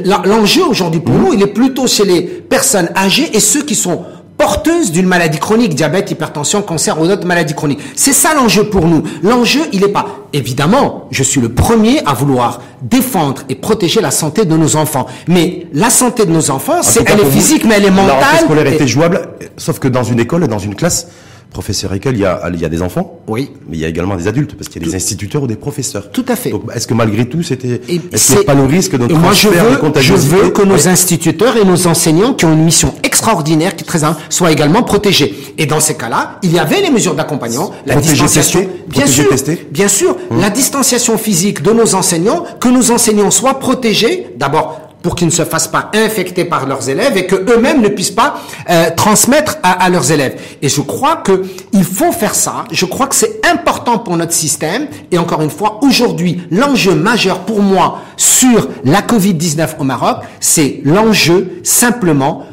L'enjeu 0.06 0.64
aujourd'hui 0.64 1.02
pour 1.02 1.16
mmh. 1.16 1.22
nous, 1.22 1.34
il 1.34 1.42
est 1.42 1.48
plutôt 1.48 1.86
chez 1.86 2.06
les 2.06 2.22
personnes 2.22 2.90
âgées 2.96 3.30
et 3.36 3.42
ceux 3.42 3.64
qui 3.64 3.76
sont 3.76 4.06
porteuses 4.38 4.92
d'une 4.92 5.08
maladie 5.08 5.40
chronique, 5.40 5.74
diabète, 5.74 6.12
hypertension, 6.12 6.62
cancer 6.62 7.00
ou 7.00 7.08
d'autres 7.08 7.26
maladies 7.26 7.56
chroniques. 7.56 7.80
C'est 7.96 8.14
ça 8.14 8.34
l'enjeu 8.36 8.66
pour 8.66 8.86
nous. 8.86 9.04
L'enjeu, 9.24 9.62
il 9.74 9.82
n'est 9.82 9.88
pas, 9.88 10.06
évidemment, 10.34 11.08
je 11.12 11.24
suis 11.24 11.42
le 11.42 11.50
premier 11.50 12.02
à 12.06 12.14
vouloir 12.14 12.62
défendre 12.82 13.44
et 13.50 13.56
protéger 13.56 14.00
la 14.00 14.12
santé 14.12 14.46
de 14.46 14.56
nos 14.56 14.76
enfants. 14.76 15.08
Mais 15.28 15.68
la 15.74 15.90
santé 15.90 16.26
de 16.26 16.32
nos 16.32 16.52
enfants, 16.52 16.84
c'est, 16.84 17.10
elle 17.10 17.20
est 17.20 17.32
physique, 17.32 17.66
mais 17.66 17.76
elle 17.78 17.86
est 17.86 17.92
mentale. 17.92 18.20
La 18.34 18.40
scolaire 18.40 18.68
et... 18.68 18.76
était 18.76 18.88
jouable, 18.88 19.30
sauf 19.58 19.80
que 19.80 19.88
dans 19.88 20.04
une 20.04 20.20
école, 20.20 20.48
dans 20.48 20.60
une 20.60 20.76
classe, 20.76 21.08
professeur 21.50 21.94
Ekel, 21.94 22.16
il 22.16 22.22
y 22.22 22.26
a, 22.26 22.50
il 22.54 22.60
y 22.60 22.66
a 22.66 22.70
des 22.70 22.82
enfants. 22.82 23.20
Oui. 23.28 23.52
Mais 23.68 23.78
il 23.78 23.80
y 23.80 23.86
a 23.86 23.88
également 23.88 24.16
des 24.16 24.28
adultes, 24.28 24.56
parce 24.56 24.70
qu'il 24.70 24.82
y 24.82 24.86
a 24.86 24.90
des 24.90 24.96
instituteurs 24.96 25.44
ou 25.44 25.48
des 25.48 25.56
professeurs. 25.56 26.12
Tout 26.12 26.26
à 26.28 26.36
fait. 26.36 26.52
Donc, 26.52 26.64
est-ce 26.74 26.88
que 26.88 26.94
malgré 26.94 27.26
tout, 27.28 27.44
c'était, 27.44 27.82
est-ce 28.12 28.28
qu'il 28.28 28.36
n'y 28.36 28.42
a 28.42 28.46
pas 28.46 28.54
le 28.54 28.66
risque 28.66 28.96
de 28.98 29.14
moi, 29.14 29.34
je 29.34 29.50
veux, 29.50 30.02
je 30.02 30.14
veux 30.14 30.50
que 30.50 30.62
nos 30.62 30.88
instituteurs 30.88 31.58
et 31.58 31.66
nos 31.66 31.88
enseignants 31.88 32.34
qui 32.34 32.46
ont 32.46 32.54
une 32.54 32.64
mission 32.64 32.94
extraordinaire, 33.04 33.76
qui 33.76 33.84
est 33.84 33.88
très 33.88 33.98
soient 34.30 34.52
également 34.52 34.84
protégés. 34.84 35.34
Et 35.58 35.66
dans 35.66 35.80
ces 35.80 35.96
cas-là, 35.96 36.40
il 36.44 36.54
y 36.54 36.60
avait 36.60 36.82
les 36.82 36.90
mesures 36.90 37.16
d'accompagnement, 37.16 37.72
la 37.86 37.94
Protéger, 37.94 38.14
distanciation. 38.14 38.60
Tester, 38.62 38.84
bien 38.88 39.08
sûr. 39.08 39.30
Tester. 39.30 39.68
Bien 39.72 39.88
sûr. 39.88 40.18
Hum. 40.30 40.40
La 40.40 40.50
distanciation 40.50 41.18
physique 41.18 41.62
de 41.62 41.72
nos 41.72 41.96
enseignants, 41.96 42.46
que 42.60 42.70
nos 42.70 42.92
enseignants 42.92 43.32
soient 43.32 43.60
protégés, 43.60 44.28
d'abord, 44.38 44.87
pour 45.08 45.16
qu'ils 45.16 45.28
ne 45.28 45.32
se 45.32 45.46
fassent 45.46 45.70
pas 45.70 45.90
infecter 45.94 46.44
par 46.44 46.66
leurs 46.66 46.90
élèves 46.90 47.16
et 47.16 47.26
que 47.26 47.38
eux-mêmes 47.38 47.82
ne 47.82 47.88
puissent 47.88 48.12
pas 48.12 48.42
euh, 48.70 48.90
transmettre 48.94 49.58
à, 49.64 49.90
leurs 49.90 50.12
élèves. 50.12 50.38
Et 50.62 50.68
je 50.68 50.82
crois 50.82 51.16
que 51.16 51.46
il 51.72 51.86
faut 51.86 52.12
faire 52.12 52.36
ça. 52.36 52.66
Je 52.74 52.84
crois 52.84 53.08
que 53.08 53.16
c'est 53.16 53.40
important 53.50 54.00
pour 54.00 54.18
notre 54.18 54.34
système. 54.34 54.90
Et 55.10 55.18
encore 55.18 55.42
une 55.42 55.50
fois, 55.50 55.80
aujourd'hui, 55.82 56.42
l'enjeu 56.52 56.94
majeur 56.94 57.46
pour 57.46 57.62
moi 57.62 58.02
sur 58.18 58.68
la 58.84 59.00
Covid-19 59.00 59.78
au 59.80 59.86
Maroc, 59.86 60.18
c'est 60.42 60.82
l'enjeu 60.84 61.62
simplement, 61.64 62.44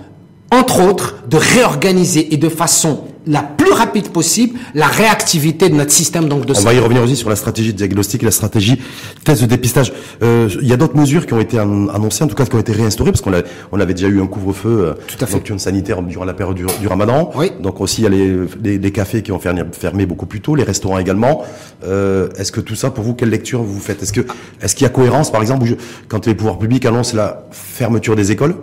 entre 0.53 0.81
autres, 0.81 1.25
de 1.27 1.37
réorganiser 1.37 2.33
et 2.33 2.37
de 2.37 2.49
façon 2.49 3.00
la 3.27 3.43
rapide 3.75 4.09
possible 4.09 4.59
la 4.75 4.87
réactivité 4.87 5.69
de 5.69 5.75
notre 5.75 5.93
système 5.93 6.29
donc 6.29 6.47
de 6.47 6.55
On 6.56 6.61
va 6.61 6.75
y 6.75 6.79
revenir 6.79 7.03
aussi 7.03 7.17
sur 7.17 7.29
la 7.29 7.37
stratégie 7.37 7.73
de 7.73 7.79
diagnostic 7.79 8.23
et 8.23 8.26
la 8.26 8.31
stratégie 8.31 8.81
test 9.25 9.43
de 9.43 9.47
dépistage. 9.47 9.93
Euh, 10.23 10.49
il 10.62 10.69
y 10.69 10.73
a 10.73 10.76
d'autres 10.76 10.97
mesures 10.97 11.26
qui 11.26 11.35
ont 11.35 11.40
été 11.40 11.59
annoncées, 11.59 12.25
en 12.25 12.28
tout 12.28 12.35
cas 12.35 12.47
qui 12.47 12.54
ont 12.54 12.61
été 12.61 12.73
réinstaurées, 12.73 13.12
parce 13.12 13.23
qu'on 13.23 13.33
on 13.73 13.81
avait 13.81 13.95
déjà 13.95 14.09
eu 14.09 14.21
un 14.21 14.26
couvre-feu 14.26 14.95
fait. 15.09 15.33
nocturne 15.33 15.59
sanitaire 15.59 16.02
durant 16.02 16.25
la 16.25 16.35
période 16.35 16.57
du, 16.57 16.64
du 16.81 16.87
Ramadan. 16.87 17.31
Oui. 17.35 17.50
Donc 17.61 17.81
aussi 17.81 18.02
il 18.02 18.04
y 18.04 18.07
a 18.07 18.11
les, 18.11 18.37
les, 18.62 18.78
les, 18.78 18.93
cafés 18.93 19.23
qui 19.23 19.33
ont 19.33 19.38
fermé, 19.38 19.62
fermé 19.73 20.07
beaucoup 20.07 20.26
plus 20.26 20.40
tôt, 20.40 20.54
les 20.54 20.64
restaurants 20.64 20.99
également. 20.99 21.45
Euh, 21.85 22.28
est-ce 22.37 22.52
que 22.52 22.61
tout 22.61 22.75
ça, 22.75 22.90
pour 22.90 23.04
vous, 23.04 23.14
quelle 23.14 23.31
lecture 23.31 23.62
vous 23.62 23.81
faites? 23.81 24.02
Est-ce 24.02 24.12
que 24.12 24.23
est-ce 24.62 24.75
qu'il 24.75 24.85
y 24.85 24.87
a 24.87 24.90
cohérence, 24.90 25.31
par 25.31 25.43
exemple, 25.43 25.66
je, 25.66 25.75
quand 26.09 26.26
les 26.26 26.35
pouvoirs 26.35 26.59
publics 26.59 26.85
annoncent 26.87 27.16
la 27.16 27.47
fermeture 27.50 28.16
des 28.16 28.33
écoles? 28.33 28.54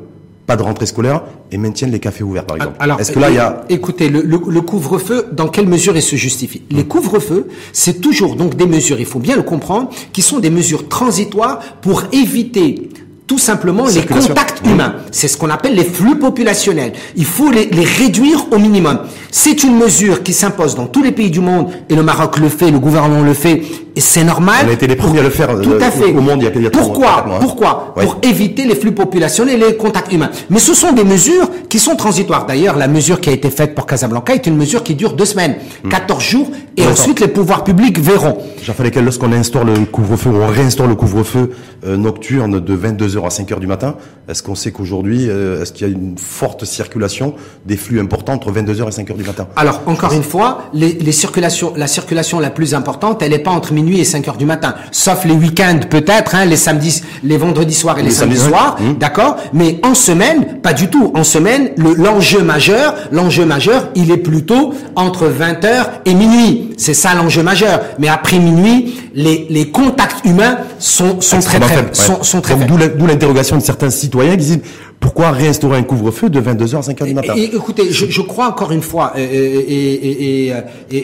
Pas 0.51 0.57
de 0.57 0.63
rentrée 0.63 0.85
scolaire 0.85 1.21
et 1.49 1.57
maintiennent 1.57 1.91
les 1.91 1.99
cafés 1.99 2.25
ouverts, 2.25 2.45
par 2.45 2.57
exemple. 2.57 2.75
Alors, 2.79 2.99
est-ce 2.99 3.13
que 3.13 3.19
là, 3.19 3.29
il 3.29 3.35
y 3.35 3.39
a 3.39 3.63
écoutez, 3.69 4.09
le, 4.09 4.21
le, 4.21 4.37
le 4.45 4.61
couvre-feu, 4.61 5.27
dans 5.31 5.47
quelle 5.47 5.65
mesure 5.67 5.95
il 5.95 6.01
se 6.01 6.17
justifie? 6.17 6.61
Mmh. 6.69 6.75
Les 6.75 6.83
couvre-feux, 6.83 7.47
c'est 7.71 8.01
toujours 8.01 8.35
donc 8.35 8.55
des 8.55 8.65
mesures, 8.65 8.99
il 8.99 9.05
faut 9.05 9.19
bien 9.19 9.37
le 9.37 9.43
comprendre, 9.43 9.89
qui 10.11 10.21
sont 10.21 10.39
des 10.39 10.49
mesures 10.49 10.89
transitoires 10.89 11.59
pour 11.81 12.03
éviter 12.11 12.89
tout 13.27 13.37
simplement 13.37 13.85
les 13.87 14.01
contacts 14.05 14.61
humains. 14.67 14.95
C'est 15.11 15.29
ce 15.29 15.37
qu'on 15.37 15.49
appelle 15.49 15.73
les 15.73 15.85
flux 15.85 16.19
populationnels. 16.19 16.91
Il 17.15 17.23
faut 17.23 17.49
les, 17.49 17.67
les 17.67 17.85
réduire 17.85 18.47
au 18.51 18.57
minimum. 18.59 18.99
C'est 19.31 19.63
une 19.63 19.77
mesure 19.77 20.21
qui 20.21 20.33
s'impose 20.33 20.75
dans 20.75 20.87
tous 20.87 21.01
les 21.01 21.13
pays 21.13 21.31
du 21.31 21.39
monde 21.39 21.69
et 21.87 21.95
le 21.95 22.03
Maroc 22.03 22.39
le 22.39 22.49
fait, 22.49 22.71
le 22.71 22.79
gouvernement 22.79 23.23
le 23.23 23.33
fait 23.33 23.61
c'est 23.99 24.23
normal. 24.23 24.65
On 24.65 24.69
a 24.69 24.73
été 24.73 24.87
les 24.87 24.95
premiers 24.95 25.19
à 25.19 25.23
le 25.23 25.29
faire 25.29 25.59
tout 25.59 25.73
à 25.81 25.91
fait. 25.91 26.13
au 26.13 26.21
monde 26.21 26.41
il 26.41 26.45
y 26.45 26.47
a, 26.47 26.51
il 26.55 26.63
y 26.63 26.67
a 26.67 26.69
Pourquoi 26.69 27.25
mois, 27.25 27.39
Pourquoi 27.39 27.93
ouais. 27.97 28.05
Pour 28.05 28.17
éviter 28.23 28.65
les 28.65 28.75
flux 28.75 28.93
populationnels 28.93 29.61
et 29.61 29.67
les 29.67 29.77
contacts 29.77 30.11
humains. 30.13 30.29
Mais 30.49 30.59
ce 30.59 30.73
sont 30.73 30.93
des 30.93 31.03
mesures 31.03 31.49
qui 31.69 31.79
sont 31.79 31.95
transitoires. 31.95 32.45
D'ailleurs, 32.45 32.77
la 32.77 32.87
mesure 32.87 33.19
qui 33.19 33.29
a 33.29 33.33
été 33.33 33.49
faite 33.49 33.75
pour 33.75 33.85
Casablanca 33.85 34.33
est 34.33 34.47
une 34.47 34.55
mesure 34.55 34.83
qui 34.83 34.95
dure 34.95 35.13
deux 35.13 35.25
semaines, 35.25 35.55
hmm. 35.83 35.89
14 35.89 36.23
jours, 36.23 36.51
et 36.77 36.85
ensuite 36.87 37.19
les 37.19 37.27
pouvoirs 37.27 37.63
publics 37.63 37.99
verront. 37.99 38.37
Jean 38.63 38.73
lesquels 38.81 39.03
lorsqu'on 39.03 39.31
instaure 39.33 39.65
le 39.65 39.85
couvre-feu, 39.85 40.29
on 40.29 40.47
réinstaure 40.47 40.87
le 40.87 40.95
couvre-feu 40.95 41.51
euh, 41.85 41.97
nocturne 41.97 42.59
de 42.59 42.77
22h 42.77 43.25
à 43.25 43.29
5h 43.29 43.59
du 43.59 43.67
matin, 43.67 43.95
est-ce 44.29 44.41
qu'on 44.43 44.55
sait 44.55 44.71
qu'aujourd'hui, 44.71 45.27
euh, 45.29 45.61
est-ce 45.61 45.73
qu'il 45.73 45.87
y 45.87 45.89
a 45.89 45.93
une 45.93 46.17
forte 46.17 46.65
circulation 46.65 47.35
des 47.65 47.75
flux 47.75 47.99
importants 47.99 48.33
entre 48.33 48.51
22h 48.51 48.87
et 48.87 49.03
5h 49.03 49.15
du 49.17 49.23
matin? 49.23 49.47
Alors, 49.55 49.81
encore 49.85 50.13
une 50.13 50.23
fois, 50.23 50.63
les, 50.73 50.93
les 50.93 51.11
circulations, 51.11 51.73
la 51.75 51.87
circulation 51.87 52.39
la 52.39 52.49
plus 52.49 52.73
importante, 52.73 53.21
elle 53.21 53.31
n'est 53.31 53.39
pas 53.39 53.51
entre 53.51 53.73
minuit 53.81 53.99
et 53.99 54.05
5 54.05 54.27
heures 54.27 54.37
du 54.37 54.45
matin. 54.45 54.75
Sauf 54.91 55.25
les 55.25 55.33
week-ends 55.33 55.79
peut-être, 55.89 56.35
hein, 56.35 56.45
les 56.45 56.55
samedis, 56.55 57.01
les 57.23 57.37
vendredis 57.37 57.73
soirs 57.73 57.97
et 57.97 58.01
les, 58.01 58.09
Les 58.09 58.13
samedis 58.13 58.37
samedis, 58.37 58.49
soirs. 58.55 58.77
Mmh. 58.79 58.93
d'accord 58.99 59.37
Mais 59.53 59.79
en 59.83 59.95
semaine, 59.95 60.59
pas 60.61 60.73
du 60.73 60.87
tout. 60.89 61.11
En 61.15 61.23
semaine, 61.23 61.69
le- 61.77 61.93
l'enjeu 61.95 62.41
majeur, 62.43 62.95
l'enjeu 63.11 63.45
majeur, 63.45 63.89
il 63.95 64.11
est 64.11 64.17
plutôt 64.17 64.73
entre 64.95 65.27
20h 65.27 65.85
et 66.05 66.13
minuit. 66.13 66.69
C'est 66.77 66.93
ça 66.93 67.13
l'enjeu 67.15 67.43
majeur. 67.43 67.81
Mais 67.99 68.07
après 68.07 68.39
minuit, 68.39 68.95
les, 69.13 69.47
les 69.49 69.69
contacts 69.71 70.25
humains 70.25 70.57
sont, 70.79 71.19
sont 71.21 71.39
très 71.39 71.59
très, 71.59 71.75
faible, 71.75 71.89
ouais. 71.89 71.93
sont, 71.93 72.23
sont 72.23 72.41
très 72.41 72.55
Donc, 72.55 72.67
faibles. 72.79 72.97
D'où 72.97 73.07
l'interrogation 73.07 73.57
de 73.57 73.61
certains 73.61 73.89
citoyens 73.89 74.31
qui 74.31 74.37
disent 74.45 74.59
pourquoi 75.01 75.31
réinstaurer 75.31 75.77
un 75.79 75.83
couvre-feu 75.83 76.29
de 76.29 76.39
22h 76.39 76.77
à 76.77 76.79
5h 76.81 77.05
du 77.05 77.13
matin? 77.13 77.33
Écoutez, 77.35 77.91
je, 77.91 78.21
crois 78.21 78.47
encore 78.47 78.71
une 78.71 78.81
fois, 78.83 79.11
et, 79.17 80.53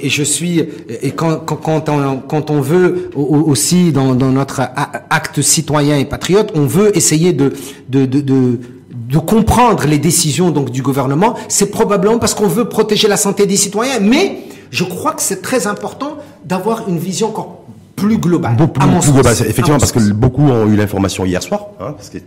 je 0.10 0.24
suis, 0.24 0.60
et 1.02 1.12
quand, 1.12 1.42
on, 1.68 2.18
quand 2.20 2.50
on 2.50 2.62
veut 2.62 3.10
au- 3.16 3.22
au- 3.24 3.50
aussi 3.52 3.92
dans, 3.92 4.14
notre 4.16 4.62
acte 5.10 5.42
citoyen 5.42 5.98
et 5.98 6.06
patriote, 6.06 6.52
on 6.56 6.66
veut 6.66 6.96
essayer 6.96 7.34
de, 7.34 7.52
de 7.90 8.06
de 8.06 9.20
comprendre 9.20 9.86
les 9.88 10.00
décisions 10.00 10.52
donc 10.52 10.70
du 10.70 10.82
gouvernement, 10.82 11.36
c'est 11.48 11.72
probablement 11.72 12.20
parce 12.20 12.34
qu'on 12.34 12.48
veut 12.48 12.66
protéger 12.68 13.08
la 13.08 13.16
santé 13.16 13.46
des 13.46 13.56
citoyens, 13.56 14.00
mais 14.02 14.40
je 14.70 14.84
crois 14.84 15.14
que 15.14 15.22
c'est 15.22 15.42
très 15.42 15.66
important 15.66 16.18
d'avoir 16.44 16.90
une 16.90 16.98
vision 16.98 17.30
encore 17.30 17.57
plus 17.98 18.18
globale. 18.18 18.56
Beaucoup 18.56 18.80
à 18.82 18.86
mon 18.86 19.00
plus 19.00 19.08
sens. 19.08 19.14
global, 19.16 19.34
effectivement, 19.34 19.78
parce 19.80 19.92
que 19.92 20.00
beaucoup 20.14 20.44
ont 20.44 20.68
eu 20.68 20.76
l'information 20.78 21.26
hier 21.26 21.44
soir, 21.44 21.68
hein, 21.82 21.94
parce 21.98 22.10
qu'il 22.10 22.22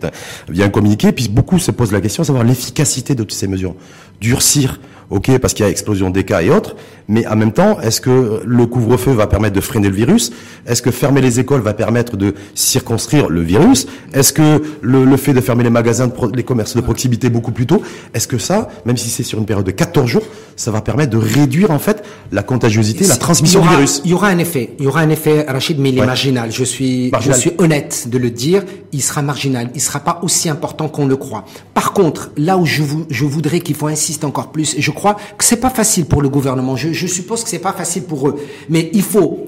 y 0.53 0.61
a 0.61 0.65
un 0.65 0.69
communiqué, 0.69 1.11
puis 1.11 1.29
beaucoup 1.29 1.57
se 1.57 1.71
posent 1.71 1.91
la 1.93 2.01
question 2.01 2.21
de 2.21 2.27
savoir 2.27 2.43
l'efficacité 2.43 3.15
de 3.15 3.23
toutes 3.23 3.31
ces 3.31 3.47
mesures. 3.47 3.73
Durcir, 4.19 4.79
ok, 5.09 5.37
parce 5.39 5.53
qu'il 5.55 5.65
y 5.65 5.67
a 5.67 5.71
explosion 5.71 6.09
des 6.11 6.23
cas 6.25 6.41
et 6.41 6.49
autres, 6.51 6.75
mais 7.07 7.25
en 7.25 7.35
même 7.35 7.51
temps, 7.51 7.79
est-ce 7.81 7.99
que 8.01 8.41
le 8.45 8.65
couvre-feu 8.67 9.11
va 9.13 9.27
permettre 9.27 9.55
de 9.55 9.61
freiner 9.61 9.89
le 9.89 9.95
virus? 9.95 10.31
Est-ce 10.67 10.81
que 10.81 10.91
fermer 10.91 11.19
les 11.21 11.39
écoles 11.39 11.61
va 11.61 11.73
permettre 11.73 12.15
de 12.17 12.35
circonscrire 12.53 13.27
le 13.29 13.41
virus? 13.41 13.87
Est-ce 14.13 14.31
que 14.33 14.61
le, 14.81 15.03
le 15.05 15.17
fait 15.17 15.33
de 15.33 15.41
fermer 15.41 15.63
les 15.63 15.69
magasins, 15.69 16.07
de 16.07 16.11
pro- 16.11 16.29
les 16.31 16.43
commerces 16.43 16.75
de 16.75 16.81
proximité 16.81 17.29
beaucoup 17.29 17.51
plus 17.51 17.65
tôt, 17.65 17.81
est-ce 18.13 18.27
que 18.27 18.37
ça, 18.37 18.69
même 18.85 18.97
si 18.97 19.09
c'est 19.09 19.23
sur 19.23 19.39
une 19.39 19.45
période 19.45 19.65
de 19.65 19.71
14 19.71 20.07
jours, 20.07 20.23
ça 20.55 20.69
va 20.71 20.81
permettre 20.81 21.11
de 21.11 21.17
réduire 21.17 21.71
en 21.71 21.79
fait 21.79 22.00
la 22.31 22.43
contagiosité, 22.43 23.05
la 23.07 23.17
transmission 23.17 23.61
du 23.61 23.67
virus 23.67 24.01
Il 24.05 24.11
y 24.11 24.13
aura 24.13 24.27
un 24.29 24.37
effet. 24.37 24.73
Il 24.79 24.85
y 24.85 24.87
aura 24.87 25.01
un 25.01 25.09
effet, 25.09 25.45
Rachid, 25.47 25.79
mais 25.79 25.89
il 25.89 25.97
est 25.97 26.01
Ouais. 26.01 26.05
marginal. 26.07 26.51
Je 26.51 26.63
suis, 26.63 27.09
Marginal. 27.11 27.35
je 27.35 27.41
suis 27.41 27.51
honnête 27.57 28.07
de 28.09 28.17
le 28.17 28.29
dire. 28.29 28.63
Il 28.93 29.01
sera 29.01 29.21
marginal. 29.21 29.69
Il 29.75 29.81
sera 29.81 29.99
pas 29.99 30.19
aussi 30.23 30.47
important 30.49 30.87
qu'on 30.87 31.05
le 31.07 31.17
croit. 31.17 31.43
Par 31.73 31.91
contre, 31.93 32.31
là 32.37 32.57
où 32.57 32.65
je, 32.65 32.83
vou- 32.83 33.05
je 33.09 33.25
voudrais 33.25 33.59
qu'il 33.59 33.75
faut 33.75 33.87
insister 33.87 34.25
encore 34.25 34.51
plus, 34.51 34.75
et 34.77 34.81
je 34.81 34.91
crois 34.91 35.15
que 35.37 35.43
c'est 35.43 35.57
pas 35.59 35.69
facile 35.69 36.05
pour 36.05 36.21
le 36.21 36.29
gouvernement. 36.29 36.75
Je, 36.77 36.93
je 36.93 37.07
suppose 37.07 37.43
que 37.43 37.49
c'est 37.49 37.59
pas 37.59 37.73
facile 37.73 38.03
pour 38.03 38.27
eux. 38.29 38.39
Mais 38.69 38.89
il 38.93 39.03
faut 39.03 39.47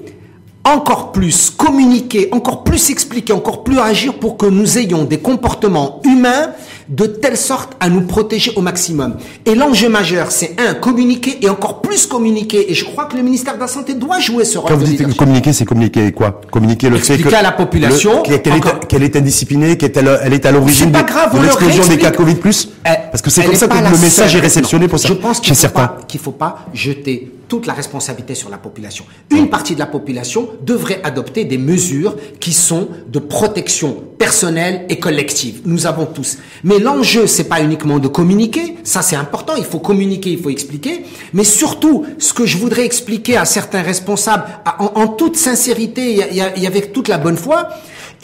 encore 0.66 1.12
plus 1.12 1.50
communiquer, 1.50 2.28
encore 2.32 2.64
plus 2.64 2.88
expliquer, 2.90 3.32
encore 3.34 3.64
plus 3.64 3.78
agir 3.78 4.14
pour 4.18 4.36
que 4.38 4.46
nous 4.46 4.78
ayons 4.78 5.04
des 5.04 5.18
comportements 5.18 6.00
humains 6.04 6.50
de 6.88 7.06
telle 7.06 7.36
sorte 7.36 7.72
à 7.80 7.88
nous 7.88 8.02
protéger 8.02 8.52
au 8.56 8.60
maximum. 8.60 9.16
Et 9.46 9.54
l'enjeu 9.54 9.88
majeur, 9.88 10.30
c'est 10.30 10.56
un, 10.58 10.74
communiquer 10.74 11.38
et 11.42 11.48
encore 11.48 11.80
plus 11.80 12.06
communiquer. 12.06 12.70
Et 12.70 12.74
je 12.74 12.84
crois 12.84 13.06
que 13.06 13.16
le 13.16 13.22
ministère 13.22 13.54
de 13.54 13.60
la 13.60 13.66
Santé 13.68 13.94
doit 13.94 14.20
jouer 14.20 14.44
ce 14.44 14.58
rôle. 14.58 14.70
Quand 14.70 14.76
vous 14.76 14.84
dites 14.84 14.98
leadership. 14.98 15.18
communiquer, 15.18 15.52
c'est 15.52 15.64
communiquer 15.64 16.12
quoi? 16.12 16.40
Communiquer 16.50 16.90
le 16.90 16.98
fait 16.98 17.18
que 17.18 17.34
à 17.34 17.42
la 17.42 17.52
population, 17.52 18.22
le- 18.28 18.38
qu'elle 18.38 18.54
est, 18.56 18.86
qu'elle 18.88 19.02
est 19.02 19.16
indisciplinée, 19.16 19.76
qu'elle 19.76 19.90
est, 19.92 19.98
à- 20.08 20.20
elle 20.24 20.32
est 20.32 20.46
à 20.46 20.52
l'origine 20.52 20.90
de, 20.90 20.98
l'explosion 21.42 21.86
des 21.88 21.98
cas. 21.98 22.10
Covid 22.10 22.36
plus? 22.36 22.68
Parce 22.84 23.22
que 23.22 23.30
c'est 23.30 23.44
comme 23.44 23.54
ça 23.54 23.68
que 23.68 23.74
le 23.74 23.98
message 23.98 24.34
est 24.36 24.40
réceptionné 24.40 24.88
pour 24.88 24.98
Je 24.98 25.08
ça. 25.08 25.14
pense 25.14 25.40
qu'il 25.40 25.54
faut 25.54 25.78
qu'il 26.06 26.20
faut 26.20 26.32
pas 26.32 26.66
jeter 26.72 27.32
toute 27.48 27.66
la 27.66 27.72
responsabilité 27.72 28.34
sur 28.34 28.50
la 28.50 28.58
population. 28.58 29.04
Une 29.30 29.50
partie 29.50 29.74
de 29.74 29.78
la 29.78 29.86
population 29.86 30.50
devrait 30.62 31.00
adopter 31.04 31.44
des 31.44 31.58
mesures 31.58 32.16
qui 32.40 32.52
sont 32.52 32.88
de 33.08 33.18
protection 33.18 34.02
personnelle 34.18 34.86
et 34.88 34.98
collective. 34.98 35.62
Nous 35.64 35.86
avons 35.86 36.06
tous. 36.06 36.38
Mais 36.62 36.78
l'enjeu, 36.78 37.26
c'est 37.26 37.44
pas 37.48 37.60
uniquement 37.62 37.98
de 37.98 38.08
communiquer. 38.08 38.76
Ça, 38.84 39.02
c'est 39.02 39.16
important. 39.16 39.54
Il 39.56 39.64
faut 39.64 39.80
communiquer, 39.80 40.30
il 40.30 40.38
faut 40.40 40.50
expliquer. 40.50 41.04
Mais 41.32 41.44
surtout, 41.44 42.06
ce 42.18 42.32
que 42.32 42.46
je 42.46 42.56
voudrais 42.56 42.84
expliquer 42.84 43.36
à 43.36 43.44
certains 43.44 43.82
responsables, 43.82 44.44
en, 44.78 44.92
en 45.02 45.08
toute 45.08 45.36
sincérité 45.36 46.20
et 46.56 46.66
avec 46.66 46.92
toute 46.92 47.08
la 47.08 47.18
bonne 47.18 47.36
foi, 47.36 47.68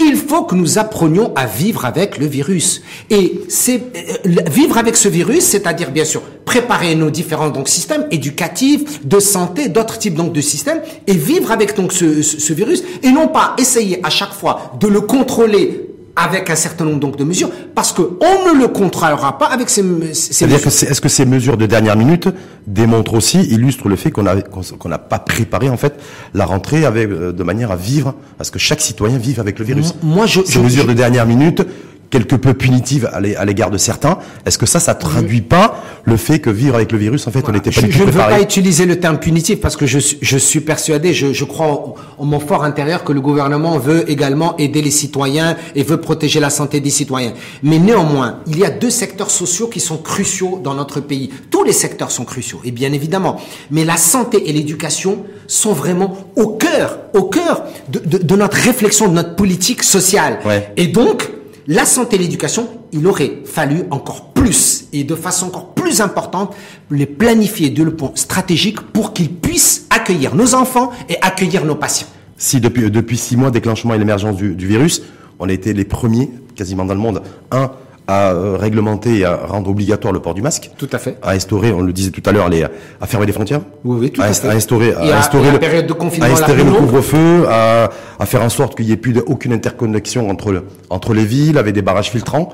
il 0.01 0.17
faut 0.17 0.43
que 0.43 0.55
nous 0.55 0.79
apprenions 0.79 1.33
à 1.37 1.47
vivre 1.47 1.85
avec 1.85 2.19
le 2.19 2.27
virus. 2.27 2.83
Et 3.11 3.41
c'est 3.49 3.83
euh, 3.97 4.43
vivre 4.51 4.79
avec 4.79 4.97
ce 4.97 5.09
virus, 5.09 5.45
c'est-à-dire 5.45 5.91
bien 5.91 6.05
sûr 6.05 6.23
préparer 6.45 6.95
nos 6.95 7.11
différents 7.11 7.53
systèmes 7.67 8.07
éducatifs, 8.11 9.07
de 9.07 9.21
santé, 9.21 9.69
d'autres 9.69 9.99
types 9.99 10.15
de 10.15 10.41
systèmes, 10.41 10.81
et 11.07 11.15
vivre 11.15 11.53
avec 11.53 11.75
ce 11.91 12.53
virus, 12.53 12.83
et 13.03 13.11
non 13.11 13.29
pas 13.29 13.55
essayer 13.59 14.01
à 14.05 14.11
chaque 14.11 14.33
fois 14.33 14.73
de 14.81 14.89
le 14.89 15.01
contrôler 15.01 15.90
avec 16.17 16.51
un 16.51 16.55
certain 16.57 16.85
nombre 16.85 16.99
donc 17.01 17.17
de 17.17 17.25
mesures, 17.25 17.51
parce 17.75 17.93
que 17.93 18.03
on 18.03 18.55
ne 18.55 18.61
le 18.61 18.69
contrôlera 18.69 19.39
pas 19.39 19.47
avec 19.47 19.71
ces, 19.71 19.83
mesures. 19.83 20.63
que 20.63 20.71
c'est- 20.71 20.87
est-ce 20.87 21.01
que 21.01 21.09
ces 21.09 21.25
mesures 21.25 21.57
de 21.57 21.67
dernière 21.67 21.97
minute 21.97 22.29
démontrent 22.67 23.15
aussi, 23.15 23.41
illustrent 23.43 23.89
le 23.89 23.97
fait 23.97 24.11
qu'on 24.11 24.27
a 24.27 24.41
qu'on 24.43 24.63
qu'on 24.63 24.89
n'a 24.89 24.99
pas 24.99 25.19
préparé 25.19 25.69
en 25.71 25.77
fait 25.77 25.95
la 26.35 26.45
rentrée 26.47 26.85
avec 26.85 27.09
euh, 27.11 27.33
de 27.33 27.43
manière 27.43 27.71
à 27.71 27.77
vivre, 27.77 28.15
parce 28.39 28.51
que 28.51 28.59
chaque 28.59 28.81
citoyen 28.81 29.19
vive 29.19 29.41
avec 29.41 29.59
le 29.59 29.65
virus? 29.65 29.95
Moi, 30.03 30.27
je- 30.27 30.41
ces 30.45 30.53
je- 30.55 30.59
mesures 30.61 30.83
je- 30.85 30.89
de 30.89 30.95
dernière 30.95 31.27
minute 31.27 31.63
quelque 32.11 32.35
peu 32.35 32.55
punitives 32.55 33.09
à 33.13 33.21
l'é- 33.21 33.37
à 33.37 33.45
l'égard 33.45 33.71
de 33.71 33.79
certains, 33.79 34.19
est-ce 34.45 34.59
que 34.59 34.67
ça, 34.67 34.81
ça 34.81 34.95
traduit 34.95 35.41
pas 35.43 35.81
le 36.05 36.17
fait 36.17 36.41
que 36.41 36.51
vivre 36.51 36.75
avec 36.75 36.91
le 36.93 36.99
virus, 36.99 37.27
en 37.27 37.31
fait, 37.31 37.45
on 37.49 37.53
n'était 37.53 37.71
pas 37.71 37.81
je, 37.81 37.87
du 37.87 37.93
je 37.93 37.99
tout 37.99 38.07
ne 38.07 38.11
veux 38.11 38.19
pas 38.19 38.41
utiliser 38.41 38.85
le 38.85 38.99
terme 38.99 39.19
punitif 39.19 39.61
parce 39.61 39.77
que 39.77 39.87
je, 39.87 39.99
suis- 39.99 40.19
je 40.21 40.37
suis 40.37 40.61
persuadé, 40.61 41.15
je, 41.15 41.33
je 41.33 41.45
crois 41.45 41.95
en 42.19 42.25
mon 42.25 42.41
fort 42.41 42.65
intérieur 42.65 43.05
que 43.05 43.13
le 43.13 43.21
gouvernement 43.21 43.79
veut 43.79 44.11
également 44.11 44.57
aider 44.57 44.83
les 44.83 44.91
citoyens 44.91 45.57
et 45.77 45.83
veut 45.85 45.99
protéger 46.01 46.41
la 46.41 46.51
santé 46.51 46.81
des 46.81 46.91
citoyens. 46.91 47.33
Mais 47.63 47.79
néanmoins, 47.79 48.41
il 48.49 48.59
y 48.59 48.65
a 48.65 48.71
deux 48.71 48.91
secteurs 48.91 49.31
sociaux 49.31 49.69
qui 49.69 49.79
sont 49.81 49.99
cruciaux 49.99 50.61
dans 50.65 50.75
notre 50.75 51.01
pays. 51.01 51.31
Tous 51.51 51.63
les 51.63 51.73
secteurs 51.73 52.11
sont 52.11 52.25
cruciaux, 52.25 52.61
et 52.65 52.73
bien 52.73 52.93
évidemment. 52.93 53.37
Mais 53.71 53.85
la 53.85 53.97
santé 53.97 54.49
et 54.49 54.53
l'éducation 54.53 55.25
sont 55.47 55.73
vraiment 55.73 56.17
au 56.37 56.49
cœur, 56.49 56.99
au 57.15 57.23
cœur 57.25 57.65
de, 57.89 58.01
de- 58.01 58.19
de 58.19 58.37
notre 58.37 58.57
réflexion, 58.57 59.07
de 59.09 59.15
notre 59.15 59.37
politique 59.37 59.83
sociale. 59.85 60.41
Ouais. 60.45 60.73
Et 60.77 60.87
donc, 60.89 61.31
la 61.67 61.85
santé 61.85 62.17
et 62.17 62.19
l'éducation, 62.19 62.69
il 62.93 63.07
aurait 63.07 63.43
fallu 63.45 63.85
encore 63.91 64.33
plus 64.33 64.87
et 64.93 65.05
de 65.05 65.15
façon 65.15 65.47
encore 65.47 65.75
plus 65.75 66.01
importante 66.01 66.55
les 66.91 67.07
planifier 67.07 67.71
de 67.71 67.83
le 67.83 67.95
point 67.95 68.13
stratégique 68.15 68.81
pour 68.81 69.13
qu'ils 69.13 69.33
puissent 69.33 69.87
accueillir 69.91 70.35
nos 70.35 70.55
enfants 70.55 70.91
et 71.09 71.17
accueillir 71.23 71.65
nos 71.65 71.75
patients. 71.75 72.09
Si 72.37 72.61
depuis, 72.61 72.85
euh, 72.85 72.91
depuis 72.91 73.19
six 73.19 73.37
mois, 73.37 73.51
déclenchement 73.51 73.95
et 73.95 73.99
l'émergence 73.99 74.37
du, 74.37 74.55
du 74.55 74.67
virus, 74.67 75.03
on 75.39 75.49
a 75.49 75.53
été 75.53 75.73
les 75.73 75.85
premiers, 75.85 76.31
quasiment 76.55 76.85
dans 76.85 76.95
le 76.95 77.01
monde, 77.01 77.23
un, 77.51 77.71
à 78.11 78.33
euh, 78.33 78.57
réglementer 78.59 79.19
et 79.19 79.25
à 79.25 79.37
rendre 79.37 79.71
obligatoire 79.71 80.13
le 80.13 80.21
port 80.21 80.35
du 80.35 80.43
masque, 80.43 80.71
Tout 80.77 80.89
à 80.93 80.99
fait. 80.99 81.17
à 81.23 81.31
instaurer, 81.33 81.71
on 81.73 81.81
le 81.83 81.93
disait 81.93 82.11
tout 82.11 82.23
à 82.27 82.33
l'heure, 82.33 82.49
les, 82.49 82.65
à 82.65 83.07
fermer 83.07 83.27
les 83.27 83.33
frontières, 83.33 83.61
Oui, 83.85 83.99
oui, 84.01 84.11
tout 84.11 84.21
à, 84.21 84.33
fait. 84.33 84.49
à 84.49 84.51
instaurer, 84.53 84.93
à 84.95 85.01
à- 85.01 85.19
instaurer 85.19 85.51
le, 85.53 85.59
période 85.61 85.87
de 85.87 85.93
confinement 85.93 86.27
à 86.27 86.29
la 86.29 86.35
instaurer 86.35 86.55
plus 86.63 86.65
le 86.65 86.71
longue. 86.71 86.81
couvre-feu, 86.87 87.47
à, 87.49 87.91
à 88.19 88.27
faire 88.27 88.43
en 88.43 88.49
sorte 88.49 88.77
qu'il 88.77 88.87
n'y 88.87 88.93
ait 88.93 88.97
plus 88.97 89.13
de- 89.13 89.23
aucune 89.27 89.53
interconnexion 89.53 90.29
entre, 90.29 90.51
le, 90.53 90.65
entre 90.91 91.15
les 91.15 91.25
villes, 91.25 91.57
avec 91.59 91.75
des 91.75 91.83
barrages 91.83 92.11
filtrants. 92.11 92.53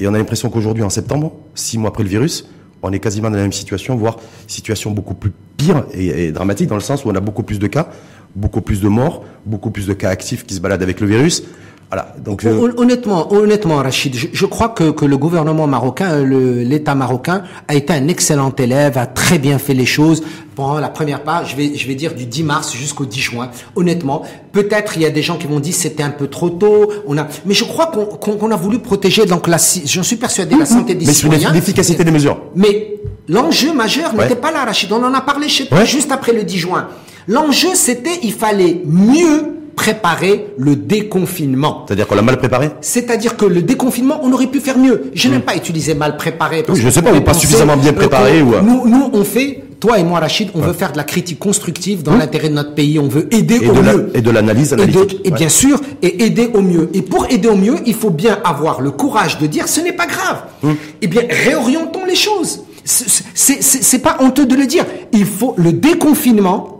Et 0.00 0.06
on 0.06 0.14
a 0.14 0.18
l'impression 0.18 0.50
qu'aujourd'hui, 0.50 0.84
en 0.84 0.90
septembre, 0.90 1.32
six 1.54 1.78
mois 1.78 1.88
après 1.88 2.02
le 2.02 2.08
virus, 2.10 2.46
on 2.82 2.92
est 2.92 3.00
quasiment 3.00 3.30
dans 3.30 3.36
la 3.36 3.42
même 3.42 3.52
situation, 3.52 3.96
voire 3.96 4.18
situation 4.46 4.90
beaucoup 4.92 5.14
plus 5.14 5.32
pire 5.56 5.84
et, 5.92 6.26
et 6.26 6.32
dramatique, 6.32 6.68
dans 6.68 6.76
le 6.76 6.80
sens 6.82 7.04
où 7.04 7.08
on 7.08 7.14
a 7.14 7.20
beaucoup 7.20 7.42
plus 7.42 7.58
de 7.58 7.66
cas, 7.66 7.88
beaucoup 8.36 8.60
plus 8.60 8.80
de 8.80 8.88
morts, 8.88 9.24
beaucoup 9.46 9.70
plus 9.70 9.86
de 9.86 9.94
cas 9.94 10.10
actifs 10.10 10.44
qui 10.46 10.54
se 10.54 10.60
baladent 10.60 10.82
avec 10.82 11.00
le 11.00 11.06
virus. 11.08 11.42
Voilà. 11.90 12.14
Donc, 12.22 12.44
euh, 12.44 12.52
Hon- 12.54 12.82
Honnêtement, 12.82 13.32
honnêtement, 13.32 13.76
Rachid, 13.76 14.14
je, 14.14 14.26
je 14.32 14.46
crois 14.46 14.68
que, 14.68 14.90
que 14.90 15.06
le 15.06 15.16
gouvernement 15.16 15.66
marocain, 15.66 16.22
le- 16.22 16.62
l'État 16.62 16.94
marocain, 16.94 17.44
a 17.66 17.74
été 17.74 17.94
un 17.94 18.08
excellent 18.08 18.52
élève, 18.58 18.98
a 18.98 19.06
très 19.06 19.38
bien 19.38 19.58
fait 19.58 19.72
les 19.72 19.86
choses. 19.86 20.22
Pendant 20.54 20.78
la 20.80 20.88
première 20.90 21.22
part, 21.22 21.46
je 21.46 21.56
vais, 21.56 21.76
je 21.76 21.86
vais 21.88 21.94
dire 21.94 22.14
du 22.14 22.26
10 22.26 22.42
mars 22.42 22.72
jusqu'au 22.74 23.06
10 23.06 23.20
juin. 23.20 23.50
Honnêtement, 23.74 24.22
peut-être 24.52 24.96
il 24.96 25.02
y 25.02 25.06
a 25.06 25.10
des 25.10 25.22
gens 25.22 25.36
qui 25.38 25.46
vont 25.46 25.60
dire 25.60 25.72
c'était 25.74 26.02
un 26.02 26.10
peu 26.10 26.26
trop 26.26 26.50
tôt. 26.50 26.92
On 27.06 27.16
a, 27.16 27.26
mais 27.46 27.54
je 27.54 27.64
crois 27.64 27.86
qu'on 27.86 28.50
a 28.50 28.56
voulu 28.56 28.80
protéger 28.80 29.24
donc 29.24 29.46
la, 29.48 29.56
j'en 29.86 30.02
suis 30.02 30.16
persuadé, 30.16 30.56
la 30.56 30.66
santé 30.66 30.94
des 30.94 31.06
mais 31.06 31.12
citoyens. 31.14 31.52
l'efficacité 31.52 32.04
des 32.04 32.10
mesures. 32.10 32.38
Mais 32.54 32.96
l'enjeu 33.28 33.72
majeur 33.72 34.12
Ouais. 34.14 34.24
n'était 34.24 34.36
pas 34.40 34.50
là, 34.52 34.64
Rachid. 34.64 34.92
On 34.92 35.02
en 35.02 35.14
a 35.14 35.20
parlé 35.22 35.48
chez 35.48 35.66
toi 35.66 35.78
Ouais. 35.78 35.86
juste 35.86 36.12
après 36.12 36.32
le 36.32 36.42
10 36.42 36.58
juin. 36.58 36.88
L'enjeu, 37.28 37.68
c'était 37.74 38.18
il 38.24 38.32
fallait 38.32 38.82
mieux 38.84 39.57
préparer 39.78 40.48
le 40.58 40.74
déconfinement. 40.74 41.84
C'est-à-dire 41.86 42.08
qu'on 42.08 42.16
l'a 42.16 42.22
mal 42.22 42.36
préparé 42.38 42.70
C'est-à-dire 42.80 43.36
que 43.36 43.44
le 43.46 43.62
déconfinement, 43.62 44.18
on 44.24 44.32
aurait 44.32 44.48
pu 44.48 44.58
faire 44.58 44.76
mieux. 44.76 45.10
Je 45.14 45.28
n'aime 45.28 45.42
pas 45.42 45.54
utiliser 45.54 45.94
mal 45.94 46.16
préparé. 46.16 46.64
parce 46.64 46.76
Oui, 46.76 46.82
je 46.82 46.88
que 46.88 46.94
sais 46.94 47.00
pas, 47.02 47.12
vous 47.12 47.18
ou 47.18 47.22
pas 47.22 47.32
suffisamment 47.34 47.76
bien 47.76 47.92
préparé, 47.92 48.42
ou, 48.42 48.54
euh, 48.54 48.60
Nous, 48.60 48.88
nous, 48.88 49.08
on 49.12 49.22
fait, 49.22 49.62
toi 49.78 50.00
et 50.00 50.02
moi, 50.02 50.18
Rachid, 50.18 50.48
on 50.56 50.60
veut 50.60 50.72
faire 50.72 50.90
de 50.90 50.96
la 50.96 51.04
critique 51.04 51.38
constructive 51.38 52.02
dans 52.02 52.16
l'intérêt 52.16 52.48
de 52.48 52.54
notre 52.54 52.74
pays. 52.74 52.98
On 52.98 53.06
veut 53.06 53.32
aider 53.32 53.60
et 53.62 53.70
au 53.70 53.72
de, 53.74 53.80
la- 53.80 53.92
mieux. 53.94 54.10
et 54.14 54.20
de 54.20 54.30
l'analyse 54.32 54.72
Et, 54.72 54.76
de- 54.76 54.82
analytique. 54.82 55.20
et 55.24 55.30
Ouais. 55.30 55.36
bien 55.36 55.48
sûr, 55.48 55.80
et 56.02 56.24
aider 56.24 56.50
au 56.54 56.60
mieux. 56.60 56.90
Et 56.92 57.02
pour 57.02 57.26
aider 57.30 57.46
au 57.48 57.54
mieux, 57.56 57.76
il 57.86 57.94
faut 57.94 58.10
bien 58.10 58.38
avoir 58.44 58.80
le 58.80 58.90
courage 58.90 59.38
de 59.38 59.46
dire 59.46 59.68
ce 59.68 59.80
n'est 59.80 59.92
pas 59.92 60.06
grave. 60.06 60.42
Hum. 60.64 60.74
Eh 61.02 61.06
bien, 61.06 61.22
réorientons 61.46 62.04
les 62.04 62.16
choses. 62.16 62.62
C'est 62.84 64.02
pas 64.02 64.16
honteux 64.20 64.44
de 64.46 64.56
le 64.56 64.66
dire. 64.66 64.84
Il 65.12 65.24
faut 65.26 65.54
le 65.56 65.72
déconfinement. 65.72 66.77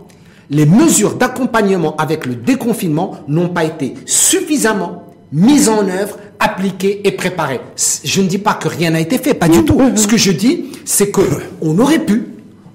Les 0.49 0.65
mesures 0.65 1.15
d'accompagnement 1.15 1.95
avec 1.97 2.25
le 2.25 2.35
déconfinement 2.35 3.17
n'ont 3.27 3.49
pas 3.49 3.63
été 3.63 3.93
suffisamment 4.05 5.03
mises 5.31 5.69
en 5.69 5.87
œuvre, 5.87 6.17
appliquées 6.39 7.01
et 7.07 7.11
préparées. 7.11 7.61
Je 8.03 8.21
ne 8.21 8.27
dis 8.27 8.39
pas 8.39 8.55
que 8.55 8.67
rien 8.67 8.91
n'a 8.91 8.99
été 8.99 9.17
fait, 9.17 9.33
pas 9.33 9.47
du 9.47 9.63
tout. 9.63 9.79
Ce 9.95 10.07
que 10.07 10.17
je 10.17 10.31
dis, 10.31 10.71
c'est 10.85 11.11
que 11.11 11.21
on 11.61 11.77
aurait 11.79 11.99
pu, 11.99 12.23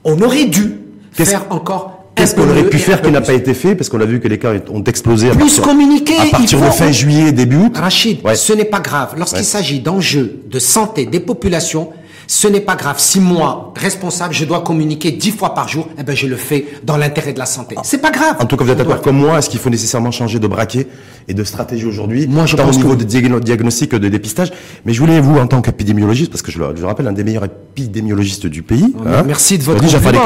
on 0.05 0.21
aurait 0.23 0.47
dû 0.47 0.75
faire 1.13 1.47
encore 1.51 1.95
Qu'est-ce 2.15 2.37
qu'on 2.37 2.49
aurait 2.49 2.69
pu 2.69 2.79
faire 2.79 3.03
qui 3.03 3.11
n'a 3.11 3.21
pas 3.21 3.33
été 3.33 3.55
fait 3.55 3.75
parce 3.75 3.89
qu'on 3.89 4.01
a 4.01 4.05
vu 4.05 4.21
que 4.21 4.29
les 4.29 4.39
cas 4.39 4.53
ont 4.71 4.85
explosé 4.85 5.31
à 5.31 5.35
Plus 5.35 5.59
communiquer, 5.59 6.15
à 6.17 6.27
partir 6.31 6.61
de 6.61 6.67
fin 6.67 6.93
juillet, 6.93 7.33
début 7.33 7.57
août. 7.57 7.77
Rachid, 7.77 8.21
ce 8.35 8.53
n'est 8.53 8.65
pas 8.65 8.79
grave. 8.79 9.15
Lorsqu'il 9.19 9.45
s'agit 9.45 9.81
d'enjeux 9.81 10.43
de 10.49 10.59
santé 10.61 11.07
des 11.07 11.19
populations, 11.19 11.91
ce 12.27 12.49
n'est 12.49 12.61
pas 12.61 12.77
grave. 12.77 12.97
Si 12.99 13.21
moi, 13.21 13.73
responsable, 13.77 14.35
je 14.35 14.45
dois 14.45 14.61
communiquer 14.63 15.13
dix 15.13 15.31
fois 15.31 15.55
par 15.55 15.69
jour, 15.69 15.89
eh 15.99 16.03
ben, 16.03 16.17
je 16.17 16.27
le 16.27 16.37
fais 16.37 16.67
dans 16.83 16.97
l'intérêt 16.97 17.33
de 17.33 17.39
la 17.39 17.47
santé. 17.47 17.77
C'est 17.83 18.01
pas 18.01 18.11
grave. 18.11 18.37
En 18.41 18.47
tout 18.47 18.57
cas, 18.57 18.65
vous 18.65 18.71
êtes 18.71 18.79
d'accord 18.79 19.01
comme 19.01 19.19
moi. 19.19 19.39
Est-ce 19.39 19.51
qu'il 19.51 19.61
faut 19.61 19.71
nécessairement 19.71 20.11
changer 20.11 20.39
de 20.39 20.47
braquet 20.47 20.87
et 21.29 21.35
de 21.35 21.45
stratégie 21.45 21.87
aujourd'hui? 21.87 22.27
Moi, 22.27 22.47
je 22.47 22.57
tant 22.57 22.65
pense 22.65 22.77
au 22.77 22.79
niveau 22.79 22.97
de 22.97 23.05
diagnostic, 23.05 23.95
de 23.95 24.09
dépistage? 24.09 24.53
Mais 24.85 24.93
je 24.93 25.01
voulais, 25.01 25.21
vous, 25.21 25.39
en 25.39 25.47
tant 25.47 25.61
qu'épidémiologiste, 25.61 26.31
parce 26.31 26.43
que 26.43 26.53
je 26.53 26.59
le, 26.59 26.87
rappelle, 26.87 27.07
un 27.07 27.13
des 27.13 27.25
meilleurs 27.25 27.45
épidémiologistes 27.45 28.47
du 28.47 28.63
pays. 28.63 28.95
Hein, 29.07 29.23
merci 29.27 29.59
de 29.59 29.63
votre 29.63 29.81
compliment. 29.81 30.21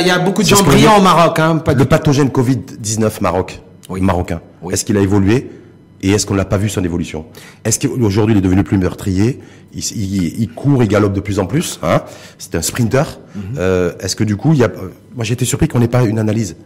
Il 0.00 0.06
y, 0.06 0.10
a 0.10 0.18
beaucoup 0.18 0.42
de 0.42 0.48
gens 0.48 0.62
brillants 0.62 0.98
au 0.98 1.02
Maroc, 1.02 1.38
hein, 1.38 1.62
Le 1.76 1.84
pathogène 1.84 2.28
Covid-19 2.28 3.10
Maroc. 3.20 3.60
Marocain. 4.00 4.40
Est-ce 4.70 4.84
qu'il 4.84 4.96
a 4.96 5.00
évolué? 5.00 5.50
Et 6.02 6.10
est-ce 6.10 6.26
qu'on 6.26 6.34
l'a 6.34 6.44
pas 6.44 6.58
vu 6.58 6.68
son 6.68 6.84
évolution? 6.84 7.26
Est-ce 7.64 7.86
qu'aujourd'hui 7.86 8.34
il 8.34 8.38
est 8.38 8.42
devenu 8.42 8.62
plus 8.62 8.78
meurtrier? 8.78 9.40
Il, 9.74 9.82
il, 9.96 10.40
il, 10.40 10.48
court, 10.48 10.82
il 10.82 10.88
galope 10.88 11.12
de 11.12 11.20
plus 11.20 11.38
en 11.38 11.46
plus. 11.46 11.78
Hein? 11.82 12.02
C'est 12.38 12.54
un 12.54 12.62
sprinter. 12.62 13.18
Mhm. 13.34 13.42
euh, 13.58 13.92
est-ce 14.00 14.16
que 14.16 14.24
du 14.24 14.36
coup, 14.36 14.52
il 14.52 14.60
y 14.60 14.64
a 14.64 14.70
Moi, 15.14 15.24
j'ai 15.24 15.34
été 15.34 15.44
surpris 15.44 15.68
qu'on 15.68 15.80
n'ait 15.80 15.88
pas 15.88 16.04
une 16.04 16.18
analyse 16.18 16.56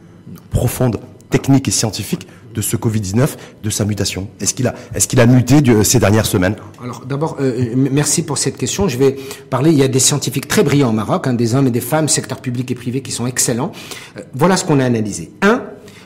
profonde, 0.50 1.00
technique 1.30 1.66
et 1.68 1.70
scientifique 1.70 2.26
de 2.54 2.60
ce 2.60 2.76
Covid-19, 2.76 3.28
de 3.62 3.70
sa 3.70 3.84
mutation. 3.84 4.28
Est-ce 4.40 4.54
qu'il 4.54 4.66
a, 4.66 4.74
est-ce 4.94 5.08
qu'il 5.08 5.20
a 5.20 5.26
muté 5.26 5.62
ces 5.84 5.98
dernières 5.98 6.26
semaines? 6.26 6.54
Alors 6.82 7.04
d'abord, 7.06 7.38
euh, 7.40 7.72
merci 7.74 8.22
pour 8.22 8.36
cette 8.38 8.58
question. 8.58 8.88
Je 8.88 8.98
vais 8.98 9.16
parler. 9.48 9.70
Il 9.70 9.78
y 9.78 9.82
a 9.82 9.88
des 9.88 9.98
scientifiques 9.98 10.48
très 10.48 10.62
brillants 10.62 10.90
au 10.90 10.92
Maroc, 10.92 11.26
hein, 11.26 11.32
des 11.32 11.54
hommes 11.54 11.68
et 11.68 11.70
des 11.70 11.80
femmes, 11.80 12.08
secteur 12.08 12.40
public 12.40 12.70
et 12.70 12.74
privé, 12.74 13.00
qui 13.00 13.10
sont 13.10 13.26
excellents. 13.26 13.72
Euh, 14.18 14.20
voilà 14.34 14.56
ce 14.58 14.64
qu'on 14.64 14.80
a 14.80 14.84
analysé. 14.84 15.30
Un, 15.40 15.62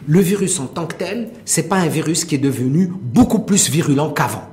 le 0.06 0.20
virus 0.20 0.60
en 0.60 0.66
tant 0.66 0.86
que 0.86 0.94
tel, 0.94 1.28
c'est 1.44 1.68
pas 1.68 1.76
un 1.76 1.88
virus 1.88 2.24
qui 2.24 2.34
est 2.34 2.38
devenu 2.38 2.90
beaucoup 3.00 3.40
plus 3.40 3.68
virulent 3.68 4.10
qu'avant. 4.10 4.48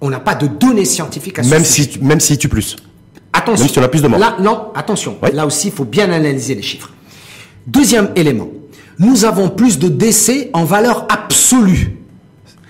On 0.00 0.10
n'a 0.10 0.20
pas 0.20 0.34
de 0.34 0.46
données 0.46 0.84
scientifiques 0.84 1.38
à 1.38 1.42
ce 1.42 1.50
même 1.50 1.64
Si, 1.64 1.98
même 2.00 2.20
s'il 2.20 2.38
tue 2.38 2.48
plus. 2.48 2.76
Attention. 3.32 3.64
Même 3.64 3.72
si 3.72 3.78
on 3.78 3.82
a 3.82 3.88
plus 3.88 4.02
de 4.02 4.08
morts. 4.08 4.18
Là, 4.18 4.36
non, 4.40 4.68
attention. 4.74 5.16
Là 5.32 5.46
aussi, 5.46 5.68
il 5.68 5.72
faut 5.72 5.84
bien 5.84 6.10
analyser 6.10 6.54
les 6.54 6.62
chiffres. 6.62 6.90
Deuxième 7.66 8.10
élément. 8.16 8.48
Nous 8.98 9.24
avons 9.24 9.48
plus 9.48 9.78
de 9.78 9.88
décès 9.88 10.50
en 10.52 10.64
valeur 10.64 11.06
absolue. 11.08 11.96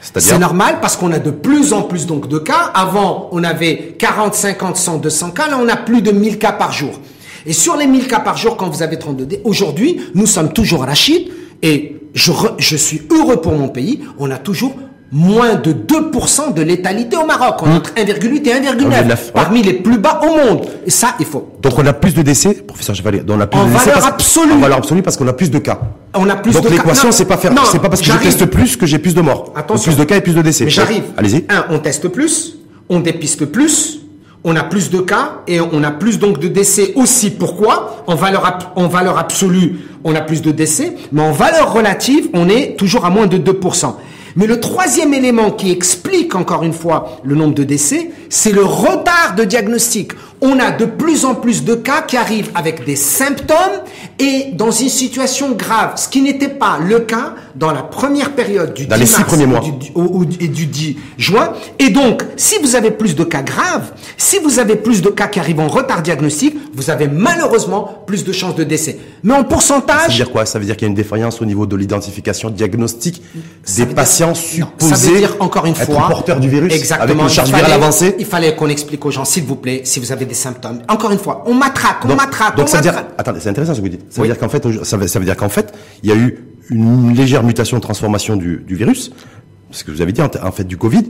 C'est 0.01 0.39
normal 0.39 0.79
parce 0.81 0.97
qu'on 0.97 1.13
a 1.13 1.19
de 1.19 1.31
plus 1.31 1.73
en 1.73 1.83
plus 1.83 2.07
donc 2.07 2.29
de 2.29 2.39
cas. 2.39 2.71
Avant, 2.75 3.29
on 3.33 3.45
avait 3.45 3.97
40, 3.99 4.35
50, 4.35 4.77
100, 4.77 4.99
200 4.99 5.31
cas. 5.31 5.49
Là, 5.49 5.59
on 5.61 5.69
a 5.69 5.77
plus 5.77 6.03
de 6.03 6.11
1000 6.11 6.39
cas 6.39 6.53
par 6.53 6.73
jour. 6.73 7.01
Et 7.47 7.53
sur 7.53 7.77
les 7.77 7.87
1000 7.87 8.07
cas 8.07 8.21
par 8.21 8.37
jour, 8.37 8.57
quand 8.57 8.69
vous 8.69 8.83
avez 8.83 8.99
32 8.99 9.27
décès, 9.27 9.43
aujourd'hui, 9.45 10.01
nous 10.15 10.27
sommes 10.27 10.53
toujours 10.53 10.83
à 10.83 10.87
la 10.87 10.95
chute 10.95 11.31
et 11.63 12.00
je, 12.15 12.33
je 12.59 12.77
suis 12.77 13.03
heureux 13.11 13.41
pour 13.41 13.53
mon 13.53 13.69
pays, 13.69 14.01
on 14.19 14.31
a 14.31 14.39
toujours 14.39 14.75
moins 15.13 15.57
de 15.57 15.73
2% 15.73 16.55
de 16.55 16.63
létalité 16.63 17.17
au 17.17 17.27
Maroc. 17.27 17.57
On 17.63 17.71
est 17.73 17.77
entre 17.77 17.93
1,8 17.95 18.49
et 18.49 18.53
1,9. 18.53 19.33
Parmi 19.33 19.63
les 19.63 19.75
plus 19.75 19.99
bas 19.99 20.21
au 20.23 20.37
monde. 20.37 20.67
Et 20.87 20.91
ça, 20.91 21.15
il 21.19 21.27
faut. 21.27 21.53
Donc 21.61 21.79
on 21.79 21.87
a 21.87 21.93
plus 21.93 22.15
de 22.15 22.23
décès, 22.23 22.55
professeur 22.55 22.95
Chevalier, 22.95 23.23
on 23.29 23.41
a 23.41 23.47
plus 23.47 23.61
en 23.61 23.67
de 23.67 23.71
valeur 23.71 24.07
absolue. 24.07 24.53
En 24.53 24.59
valeur 24.59 24.79
absolue 24.79 25.03
parce 25.03 25.17
qu'on 25.17 25.27
a 25.27 25.33
plus 25.33 25.51
de 25.51 25.59
cas. 25.59 25.81
On 26.15 26.29
a 26.29 26.37
plus 26.37 26.53
Donc 26.53 26.69
l'équation, 26.71 27.13
c'est 27.13 27.25
pas 27.25 27.37
faire, 27.37 27.53
c'est 27.71 27.81
pas 27.81 27.89
parce 27.89 28.01
que 28.01 28.07
je 28.07 28.19
teste 28.19 28.47
plus 28.47 28.77
que 28.77 28.87
j'ai 28.87 28.99
plus 28.99 29.15
de 29.15 29.21
morts. 29.21 29.53
Attention. 29.57 29.91
Plus 29.93 29.99
de 29.99 30.05
cas 30.05 30.17
et 30.17 30.21
plus 30.21 30.35
de 30.35 30.43
décès. 30.43 30.65
Mais 30.65 30.71
j'arrive. 30.71 31.05
Allez-y. 31.17 31.45
Un, 31.49 31.67
on 31.71 31.79
teste 31.79 32.09
plus, 32.09 32.59
on 32.89 33.01
dépiste 33.01 33.47
plus, 33.47 34.00
on 34.45 34.57
a 34.57 34.63
plus 34.65 34.91
de 34.91 35.01
cas 35.01 35.43
et 35.47 35.61
on 35.61 35.83
a 35.83 35.91
plus 35.91 36.19
donc 36.19 36.39
de 36.39 36.49
décès 36.49 36.93
aussi. 36.97 37.31
Pourquoi? 37.31 38.05
En 38.07 38.15
valeur, 38.15 38.73
en 38.77 38.89
valeur 38.89 39.19
absolue, 39.19 39.81
on 40.05 40.15
a 40.15 40.21
plus 40.21 40.43
de 40.43 40.51
décès, 40.51 40.95
mais 41.13 41.23
en 41.23 41.33
valeur 41.33 41.73
relative, 41.73 42.29
on 42.33 42.49
est 42.49 42.77
toujours 42.79 43.05
à 43.05 43.11
moins 43.11 43.27
de 43.27 43.39
2%. 43.39 43.95
Mais 44.37 44.47
le 44.47 44.61
troisième 44.61 45.13
élément 45.13 45.51
qui 45.51 45.71
explique 45.71 46.35
encore 46.35 46.63
une 46.63 46.73
fois 46.73 47.21
le 47.25 47.35
nombre 47.35 47.55
de 47.55 47.65
décès, 47.65 48.11
c'est 48.29 48.53
le 48.53 48.65
retard 48.65 49.35
de 49.37 49.45
diagnostic. 49.45 50.13
On 50.41 50.59
a 50.59 50.71
de 50.71 50.85
plus 50.85 51.25
en 51.25 51.35
plus 51.35 51.65
de 51.65 51.75
cas 51.75 52.03
qui 52.03 52.17
arrivent 52.17 52.51
avec 52.55 52.85
des 52.85 52.97
symptômes 52.97 53.57
et 54.21 54.53
dans 54.53 54.71
une 54.71 54.91
situation 54.91 55.53
grave, 55.53 55.93
ce 55.97 56.09
qui 56.09 56.21
n'était 56.21 56.49
pas 56.49 56.79
le 56.79 57.01
cas 57.01 57.35
dans 57.55 57.73
la 57.73 57.83
première 57.83 58.33
période 58.33 58.75
du 58.75 58.87
10 58.87 58.91
mars 58.91 59.35
et 60.41 60.49
du 60.49 60.67
10 60.67 60.97
juin. 61.19 61.55
Et 61.79 61.91
donc, 61.91 62.23
si 62.37 62.57
vous 62.63 62.77
avez 62.77 62.91
plus 62.91 63.17
de 63.17 63.25
cas 63.25 63.43
graves, 63.43 63.93
si 64.17 64.39
vous 64.39 64.59
avez 64.59 64.77
plus 64.77 65.01
de 65.03 65.09
cas 65.09 65.27
qui 65.27 65.41
arrivent 65.41 65.61
en 65.61 65.69
retard 65.69 66.03
diagnostic, 66.03 66.55
vous 66.75 66.91
avez 66.91 67.09
malheureusement 67.09 68.03
plus 68.07 68.25
de 68.25 68.33
chances 68.33 68.55
de 68.55 68.65
décès. 68.65 68.99
Mais 69.23 69.35
en 69.35 69.45
pourcentage... 69.45 70.03
Ça 70.03 70.09
veut 70.09 70.15
dire 70.15 70.31
quoi? 70.31 70.47
Ça 70.47 70.59
veut 70.59 70.67
dire 70.67 70.77
qu'il 70.77 70.87
y 70.87 70.89
a 70.89 70.91
une 70.91 70.95
défaillance 70.95 71.41
au 71.41 71.45
niveau 71.47 71.67
de 71.67 71.77
l'identification 71.77 72.51
diagnostique 72.51 73.23
des 73.77 73.87
patients 73.87 74.35
supposés 74.35 74.95
ça 74.95 75.11
veut 75.11 75.19
dire, 75.19 75.37
encore 75.41 75.67
une 75.67 75.75
fois, 75.75 76.09
porteurs 76.09 76.41
du 76.41 76.49
virus 76.49 76.75
exactement, 76.75 77.05
avec 77.05 77.23
une 77.23 77.29
charge 77.29 77.53
virale 77.53 77.73
avancée 77.73 78.17
Il 78.19 78.27
fallait 78.27 78.55
qu'on 78.55 78.69
explique 78.69 79.05
aux 79.05 79.11
gens, 79.11 79.25
s'il 79.25 79.45
vous 79.45 79.57
plaît, 79.57 79.83
si 79.85 80.01
vous 80.01 80.13
avez 80.13 80.25
des 80.25 80.35
symptômes. 80.35 80.83
Encore 80.89 81.11
une 81.11 81.19
fois, 81.19 81.45
on 81.47 81.55
matraque, 81.55 82.05
on 82.05 82.15
matraque, 82.15 82.57
donc 82.57 82.69
ça 82.69 82.79
veut 82.79 82.83
dire, 82.83 83.03
attendez, 83.17 83.41
c'est 83.41 83.49
intéressant 83.49 83.75
ce 83.75 83.79
que 83.79 83.85
vous 83.85 83.89
dites. 83.89 84.05
Ça 84.11 84.21
veut 84.21 84.27
dire 84.27 84.39
qu'en 84.39 84.49
fait, 84.49 84.67
ça 84.83 84.97
veut, 84.97 85.07
ça 85.07 85.19
veut 85.19 85.25
dire 85.25 85.37
qu'en 85.37 85.49
fait, 85.49 85.73
il 86.03 86.11
y 86.11 86.13
a 86.13 86.17
eu 86.17 86.39
une 86.69 87.15
légère 87.15 87.43
mutation, 87.43 87.79
transformation 87.81 88.37
du, 88.37 88.63
du 88.67 88.75
virus, 88.75 89.13
ce 89.71 89.85
que 89.85 89.91
vous 89.91 90.03
avez 90.03 90.13
dit 90.13 90.21
en, 90.21 90.53
fait 90.53 90.65
du 90.65 90.77
Covid, 90.77 91.05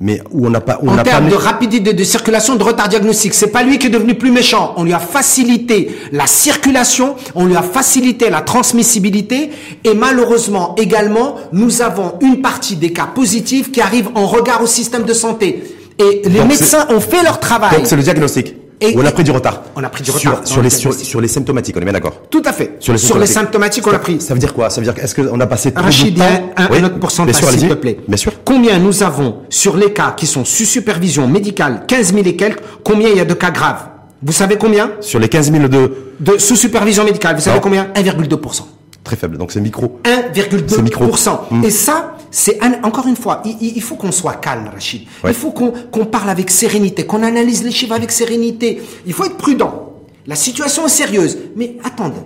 mais 0.00 0.20
où 0.30 0.46
on 0.46 0.50
n'a 0.50 0.60
pas, 0.60 0.78
on 0.82 0.96
en 0.96 1.02
termes 1.02 1.28
de 1.28 1.34
rapidité 1.34 1.92
de 1.92 2.04
circulation, 2.04 2.56
de 2.56 2.62
retard 2.62 2.88
diagnostique, 2.88 3.34
c'est 3.34 3.48
pas 3.48 3.62
lui 3.62 3.78
qui 3.78 3.88
est 3.88 3.90
devenu 3.90 4.14
plus 4.14 4.30
méchant. 4.30 4.74
On 4.76 4.84
lui 4.84 4.92
a 4.92 4.98
facilité 4.98 5.96
la 6.12 6.26
circulation, 6.26 7.16
on 7.34 7.46
lui 7.46 7.56
a 7.56 7.62
facilité 7.62 8.30
la 8.30 8.40
transmissibilité, 8.40 9.50
et 9.84 9.94
malheureusement 9.94 10.74
également, 10.76 11.36
nous 11.52 11.82
avons 11.82 12.14
une 12.20 12.40
partie 12.40 12.76
des 12.76 12.92
cas 12.92 13.06
positifs 13.06 13.72
qui 13.72 13.80
arrivent 13.80 14.10
en 14.14 14.26
regard 14.26 14.62
au 14.62 14.66
système 14.66 15.04
de 15.04 15.12
santé. 15.12 15.62
Et 15.98 16.22
les 16.28 16.44
médecins 16.44 16.86
ont 16.90 17.00
fait 17.00 17.22
leur 17.22 17.38
travail. 17.38 17.76
Donc 17.76 17.86
c'est 17.86 17.96
le 17.96 18.02
diagnostic. 18.02 18.54
Et, 18.80 18.94
on 18.96 19.04
a 19.04 19.12
pris 19.12 19.24
du 19.24 19.30
retard. 19.30 19.62
On 19.76 19.84
a 19.84 19.88
pris 19.88 20.02
du 20.02 20.10
retard. 20.10 20.40
Sur, 20.44 20.60
les, 20.62 20.70
sur, 20.70 21.20
les 21.20 21.28
symptomatiques, 21.28 21.76
on 21.76 21.80
est 21.80 21.84
bien 21.84 21.92
d'accord 21.92 22.22
Tout 22.30 22.42
à 22.44 22.52
fait. 22.52 22.76
Sur 22.80 23.18
les 23.18 23.26
symptomatiques, 23.26 23.86
on 23.86 23.92
a 23.92 23.98
pris. 23.98 24.20
Ça 24.20 24.34
veut 24.34 24.40
dire 24.40 24.52
quoi? 24.52 24.70
Ça 24.70 24.80
veut 24.80 24.86
dire 24.86 25.02
est-ce 25.02 25.14
qu'on 25.14 25.40
a 25.40 25.46
passé 25.46 25.72
trop 25.72 25.84
Rachid, 25.84 26.14
de 26.14 26.20
temps? 26.20 26.52
un, 26.56 26.64
un, 26.64 26.84
autre 26.84 26.98
pourcentage, 26.98 27.36
s'il 27.36 27.68
te 27.68 27.74
plaît. 27.74 27.98
Bien 28.06 28.16
sûr. 28.16 28.32
Combien 28.44 28.78
nous 28.78 29.02
avons 29.02 29.42
sur 29.48 29.76
les 29.76 29.92
cas 29.92 30.14
qui 30.16 30.26
sont 30.26 30.44
sous 30.44 30.64
supervision 30.64 31.26
médicale, 31.28 31.84
15 31.86 32.14
000 32.14 32.26
et 32.26 32.36
quelques, 32.36 32.62
combien 32.82 33.08
il 33.08 33.16
y 33.16 33.20
a 33.20 33.24
de 33.24 33.34
cas 33.34 33.50
graves? 33.50 33.88
Vous 34.22 34.32
savez 34.32 34.56
combien? 34.56 34.92
Sur 35.00 35.18
les 35.18 35.28
15 35.28 35.52
000 35.52 35.68
de... 35.68 35.92
De 36.20 36.38
sous 36.38 36.56
supervision 36.56 37.04
médicale, 37.04 37.36
vous 37.36 37.42
savez 37.42 37.60
combien? 37.60 37.88
1,2%. 37.94 38.62
Très 39.02 39.16
faible, 39.16 39.36
donc 39.36 39.52
c'est 39.52 39.60
micro. 39.60 40.00
1,2%. 40.04 41.64
Et 41.64 41.70
ça, 41.70 42.16
c'est 42.36 42.58
encore 42.82 43.06
une 43.06 43.14
fois, 43.14 43.44
il, 43.60 43.80
faut 43.80 43.94
qu'on 43.94 44.10
soit 44.10 44.34
calme, 44.34 44.68
Rachid. 44.72 45.02
Il 45.24 45.34
faut 45.34 45.52
qu'on 45.52 46.04
parle 46.04 46.28
avec 46.28 46.50
sérénité, 46.50 47.06
qu'on 47.06 47.22
analyse 47.22 47.62
les 47.62 47.70
chiffres 47.70 47.94
avec 47.94 48.10
sérénité. 48.10 48.82
Il 49.06 49.12
faut 49.12 49.24
être 49.24 49.36
prudent. 49.36 49.92
La 50.26 50.34
situation 50.34 50.84
est 50.86 50.90
sérieuse, 50.90 51.38
mais 51.54 51.76
attendez. 51.84 52.18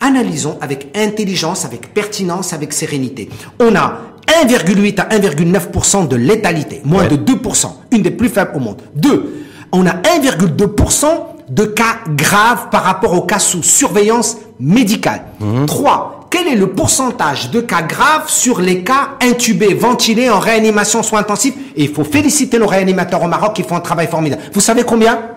Analysons 0.00 0.58
avec 0.60 0.94
intelligence, 0.94 1.64
avec 1.64 1.94
pertinence, 1.94 2.52
avec 2.52 2.74
sérénité. 2.74 3.30
On 3.58 3.74
a 3.74 4.02
1,8 4.46 5.00
à 5.00 5.08
1,9% 5.16 6.08
de 6.08 6.16
létalité, 6.16 6.82
moins 6.84 7.06
de 7.06 7.16
2%, 7.16 7.66
une 7.92 8.02
des 8.02 8.10
plus 8.10 8.28
faibles 8.28 8.52
au 8.54 8.60
monde. 8.60 8.82
Deux, 8.94 9.46
on 9.72 9.86
a 9.86 9.94
1,2% 9.94 11.06
de 11.48 11.64
cas 11.64 12.00
graves 12.14 12.68
par 12.70 12.82
rapport 12.82 13.14
aux 13.14 13.22
cas 13.22 13.38
sous 13.38 13.62
surveillance 13.62 14.36
médicale. 14.60 15.22
Mmh. 15.40 15.64
Trois, 15.64 16.23
quel 16.34 16.48
est 16.48 16.56
le 16.56 16.70
pourcentage 16.70 17.52
de 17.52 17.60
cas 17.60 17.82
graves 17.82 18.28
sur 18.28 18.60
les 18.60 18.82
cas 18.82 19.10
intubés, 19.22 19.72
ventilés 19.72 20.30
en 20.30 20.40
réanimation 20.40 21.04
soins 21.04 21.20
intensifs? 21.20 21.54
Et 21.76 21.84
il 21.84 21.94
faut 21.94 22.02
féliciter 22.02 22.58
nos 22.58 22.66
réanimateurs 22.66 23.22
au 23.22 23.28
Maroc 23.28 23.54
qui 23.54 23.62
font 23.62 23.76
un 23.76 23.80
travail 23.80 24.08
formidable. 24.08 24.42
Vous 24.52 24.60
savez 24.60 24.82
combien? 24.82 25.33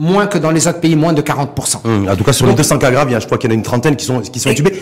Moins 0.00 0.26
que 0.26 0.38
dans 0.38 0.50
les 0.50 0.66
autres 0.66 0.80
pays, 0.80 0.96
moins 0.96 1.12
de 1.12 1.20
40%. 1.20 1.80
Hum, 1.84 2.08
en 2.08 2.16
tout 2.16 2.24
cas, 2.24 2.32
sur 2.32 2.46
les 2.46 2.54
200 2.54 2.78
cas 2.78 2.90
graves, 2.90 3.14
je 3.20 3.26
crois 3.26 3.36
qu'il 3.36 3.50
y 3.50 3.52
en 3.52 3.54
a 3.54 3.58
une 3.58 3.62
trentaine 3.62 3.96
qui 3.96 4.06
sont, 4.06 4.20
qui 4.20 4.40
sont 4.40 4.48
intubés. 4.48 4.72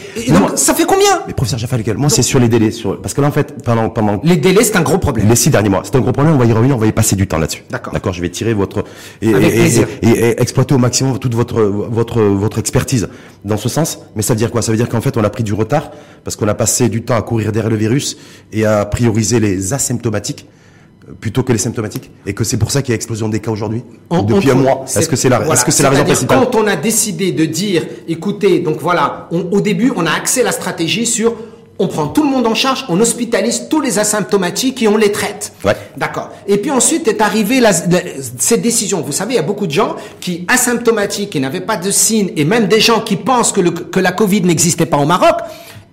ça 0.55 0.75
fait 0.75 0.85
combien 0.85 1.23
Mais 1.27 1.33
professeur 1.33 1.59
Jaffal, 1.59 1.83
moi, 1.97 2.09
c'est 2.09 2.23
sur 2.23 2.39
les 2.39 2.49
délais. 2.49 2.71
Sur, 2.71 3.01
parce 3.03 3.15
que 3.15 3.21
là, 3.21 3.27
en 3.27 3.33
fait, 3.33 3.63
pendant, 3.65 3.91
pendant... 3.91 4.21
Les 4.23 4.37
délais, 4.37 4.63
c'est 4.63 4.77
un 4.77 4.83
gros 4.83 4.99
problème. 4.99 5.29
Les 5.29 5.35
six 5.35 5.51
derniers 5.51 5.69
mois, 5.71 5.83
c'est 5.85 5.97
un 5.97 6.01
gros 6.01 6.13
problème, 6.13 6.35
on 6.35 6.39
va 6.39 6.45
y 6.45 6.53
revenir, 6.53 6.77
on 6.77 6.79
va 6.79 6.87
y 6.87 6.93
passer 6.93 7.17
du 7.17 7.27
temps 7.27 7.39
là-dessus. 7.39 7.65
D'accord. 7.69 7.93
D'accord, 7.93 8.13
je 8.13 8.23
vais 8.23 8.31
tirer 8.31 8.55
votre... 8.55 8.85
Et, 9.21 9.31
et, 9.31 9.81
et, 10.03 10.41
exploiter 10.41 10.75
au 10.75 10.79
maximum 10.79 11.19
toute 11.19 11.35
votre, 11.35 11.61
votre, 11.63 12.23
votre 12.23 12.59
expertise 12.59 13.09
dans 13.45 13.57
ce 13.57 13.69
sens. 13.69 13.99
Mais 14.15 14.23
ça 14.23 14.35
veut 14.35 14.39
dire 14.39 14.53
quoi? 14.53 14.63
Ça 14.63 14.71
veut 14.71 14.79
dire 14.79 14.89
qu'en 14.89 15.01
fait, 15.01 15.17
on 15.17 15.25
a 15.25 15.31
pris 15.31 15.43
du 15.43 15.53
retard 15.53 15.91
parce 16.23 16.37
qu'on 16.37 16.49
a 16.49 16.55
passé 16.55 16.89
du 16.89 17.03
temps 17.03 17.17
à 17.17 17.23
courir 17.23 17.51
derrière 17.51 17.71
le 17.71 17.77
virus 17.77 18.17
et 18.53 18.65
à 18.65 18.85
prioriser 18.85 19.41
les 19.41 19.73
asymptomatiques 19.73 20.47
plutôt 21.21 21.43
que 21.43 21.53
les 21.53 21.59
symptomatiques 21.59 22.11
et 22.27 22.35
que 22.35 22.45
c'est 22.45 22.57
pour 22.57 22.71
ça 22.71 22.83
qu'il 22.83 22.91
y 22.91 22.95
a 22.95 22.97
explosion 22.97 23.29
des 23.29 23.41
cas 23.41 23.51
aujourd'hui 23.51 23.83
depuis 24.11 24.51
un 24.51 24.55
mois 24.55 24.85
Est-ce 24.87 25.09
que 25.09 25.17
c'est 25.17 25.29
la, 25.29 25.47
est-ce 25.53 25.65
que 25.65 25.71
c'est 25.71 25.83
la 25.83 25.91
raison 25.91 26.05
principale 26.05 26.39
Quand 26.39 26.55
on 26.57 26.67
a 26.67 26.77
décidé 26.77 27.33
de 27.33 27.45
dire, 27.45 27.85
écoutez, 28.09 28.61
donc 28.61 28.79
voilà, 28.81 29.29
au 29.31 29.61
début, 29.61 29.93
on 29.97 30.07
a 30.07 30.13
axé 30.13 30.43
la 30.43 30.53
stratégie 30.53 31.07
sur 31.07 31.35
on 31.79 31.87
prend 31.87 32.09
tout 32.09 32.25
le 32.25 32.31
monde 32.31 32.47
en 32.47 32.55
charge, 32.55 32.85
on 32.89 33.01
hospitalise 33.01 33.69
tous 33.71 33.81
les 33.81 33.99
asymptomatiques 33.99 34.83
et 34.83 34.89
on 34.89 34.97
les 34.97 35.13
traite. 35.13 35.53
Ouais. 35.65 35.77
D'accord. 35.97 36.31
Et 36.47 36.59
puis 36.59 36.71
ensuite 36.71 37.07
est 37.07 37.21
arrivée 37.21 37.61
la, 37.61 37.73
cette 37.73 38.63
décision. 38.63 39.01
Vous 39.01 39.13
savez, 39.13 39.35
il 39.35 39.37
y 39.37 39.41
a 39.41 39.45
beaucoup 39.45 39.67
de 39.67 39.73
gens 39.73 39.95
qui 40.21 40.45
asymptomatiques, 40.49 41.31
qui 41.31 41.41
n'avaient 41.41 41.61
pas 41.61 41.77
de 41.77 41.91
signes, 41.91 42.33
et 42.37 42.45
même 42.45 42.67
des 42.67 42.81
gens 42.81 43.01
qui 43.01 43.17
pensent 43.17 43.53
que, 43.53 43.61
le, 43.61 43.71
que 43.71 44.01
la 44.01 44.13
Covid 44.13 44.43
n'existait 44.43 44.87
pas 44.87 44.97
au 44.97 45.07
Maroc. 45.07 45.37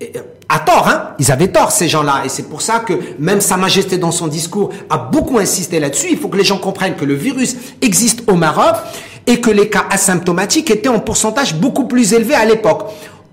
Euh, 0.03 0.07
à 0.49 0.59
tort, 0.59 0.87
hein 0.87 1.13
Ils 1.19 1.31
avaient 1.31 1.47
tort, 1.47 1.71
ces 1.71 1.87
gens-là. 1.87 2.23
Et 2.25 2.29
c'est 2.29 2.43
pour 2.43 2.61
ça 2.61 2.79
que 2.79 2.93
même 3.17 3.41
Sa 3.41 3.57
Majesté, 3.57 3.97
dans 3.97 4.11
son 4.11 4.27
discours, 4.27 4.71
a 4.89 4.97
beaucoup 4.97 5.37
insisté 5.39 5.79
là-dessus. 5.79 6.07
Il 6.11 6.17
faut 6.17 6.27
que 6.27 6.37
les 6.37 6.43
gens 6.43 6.57
comprennent 6.57 6.95
que 6.95 7.05
le 7.05 7.15
virus 7.15 7.55
existe 7.81 8.23
au 8.27 8.35
Maroc 8.35 8.75
et 9.25 9.41
que 9.41 9.49
les 9.49 9.69
cas 9.69 9.85
asymptomatiques 9.89 10.69
étaient 10.69 10.89
en 10.89 10.99
pourcentage 10.99 11.55
beaucoup 11.55 11.85
plus 11.87 12.13
élevé 12.13 12.35
à 12.35 12.45
l'époque. 12.45 12.85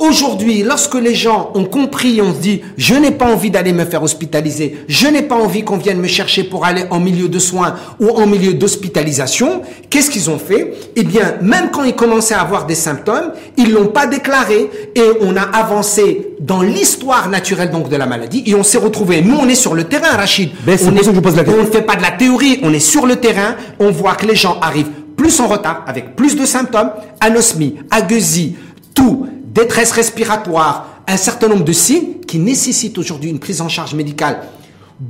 Aujourd'hui, 0.02 0.64
lorsque 0.64 0.96
les 0.96 1.14
gens 1.14 1.52
ont 1.54 1.64
compris, 1.64 2.20
on 2.20 2.34
se 2.34 2.40
dit, 2.40 2.60
je 2.76 2.96
n'ai 2.96 3.12
pas 3.12 3.26
envie 3.26 3.52
d'aller 3.52 3.72
me 3.72 3.84
faire 3.84 4.02
hospitaliser, 4.02 4.78
je 4.88 5.06
n'ai 5.06 5.22
pas 5.22 5.36
envie 5.36 5.62
qu'on 5.62 5.76
vienne 5.76 6.00
me 6.00 6.08
chercher 6.08 6.42
pour 6.42 6.64
aller 6.64 6.82
en 6.90 6.98
milieu 6.98 7.28
de 7.28 7.38
soins 7.38 7.76
ou 8.00 8.08
en 8.08 8.26
milieu 8.26 8.52
d'hospitalisation, 8.52 9.62
qu'est-ce 9.90 10.10
qu'ils 10.10 10.28
ont 10.28 10.40
fait? 10.40 10.74
Eh 10.96 11.04
bien, 11.04 11.36
même 11.40 11.70
quand 11.70 11.84
ils 11.84 11.94
commençaient 11.94 12.34
à 12.34 12.40
avoir 12.40 12.66
des 12.66 12.74
symptômes, 12.74 13.30
ils 13.56 13.70
l'ont 13.70 13.86
pas 13.86 14.08
déclaré 14.08 14.68
et 14.96 15.04
on 15.20 15.36
a 15.36 15.42
avancé 15.42 16.30
dans 16.40 16.62
l'histoire 16.62 17.28
naturelle 17.28 17.70
donc 17.70 17.88
de 17.88 17.94
la 17.94 18.06
maladie 18.06 18.42
et 18.44 18.56
on 18.56 18.64
s'est 18.64 18.78
retrouvé. 18.78 19.22
Nous, 19.22 19.36
on 19.36 19.48
est 19.48 19.54
sur 19.54 19.74
le 19.74 19.84
terrain, 19.84 20.16
Rachid. 20.16 20.50
Ben, 20.66 20.76
on, 20.82 20.88
on 20.88 21.62
ne 21.62 21.66
fait 21.66 21.82
pas 21.82 21.94
de 21.94 22.02
la 22.02 22.10
théorie, 22.10 22.58
on 22.64 22.72
est 22.72 22.80
sur 22.80 23.06
le 23.06 23.14
terrain. 23.14 23.54
On 23.78 23.92
voit 23.92 24.16
que 24.16 24.26
les 24.26 24.34
gens 24.34 24.58
arrivent 24.60 24.90
plus 25.16 25.38
en 25.38 25.46
retard, 25.46 25.84
avec 25.86 26.16
plus 26.16 26.34
de 26.34 26.44
symptômes, 26.44 26.90
anosmie, 27.20 27.76
agueusie, 27.92 28.56
tout 28.96 29.28
détresse 29.52 29.92
respiratoire, 29.92 31.02
un 31.06 31.16
certain 31.16 31.48
nombre 31.48 31.64
de 31.64 31.72
signes 31.72 32.20
qui 32.26 32.38
nécessitent 32.38 32.98
aujourd'hui 32.98 33.30
une 33.30 33.38
prise 33.38 33.60
en 33.60 33.68
charge 33.68 33.94
médicale 33.94 34.40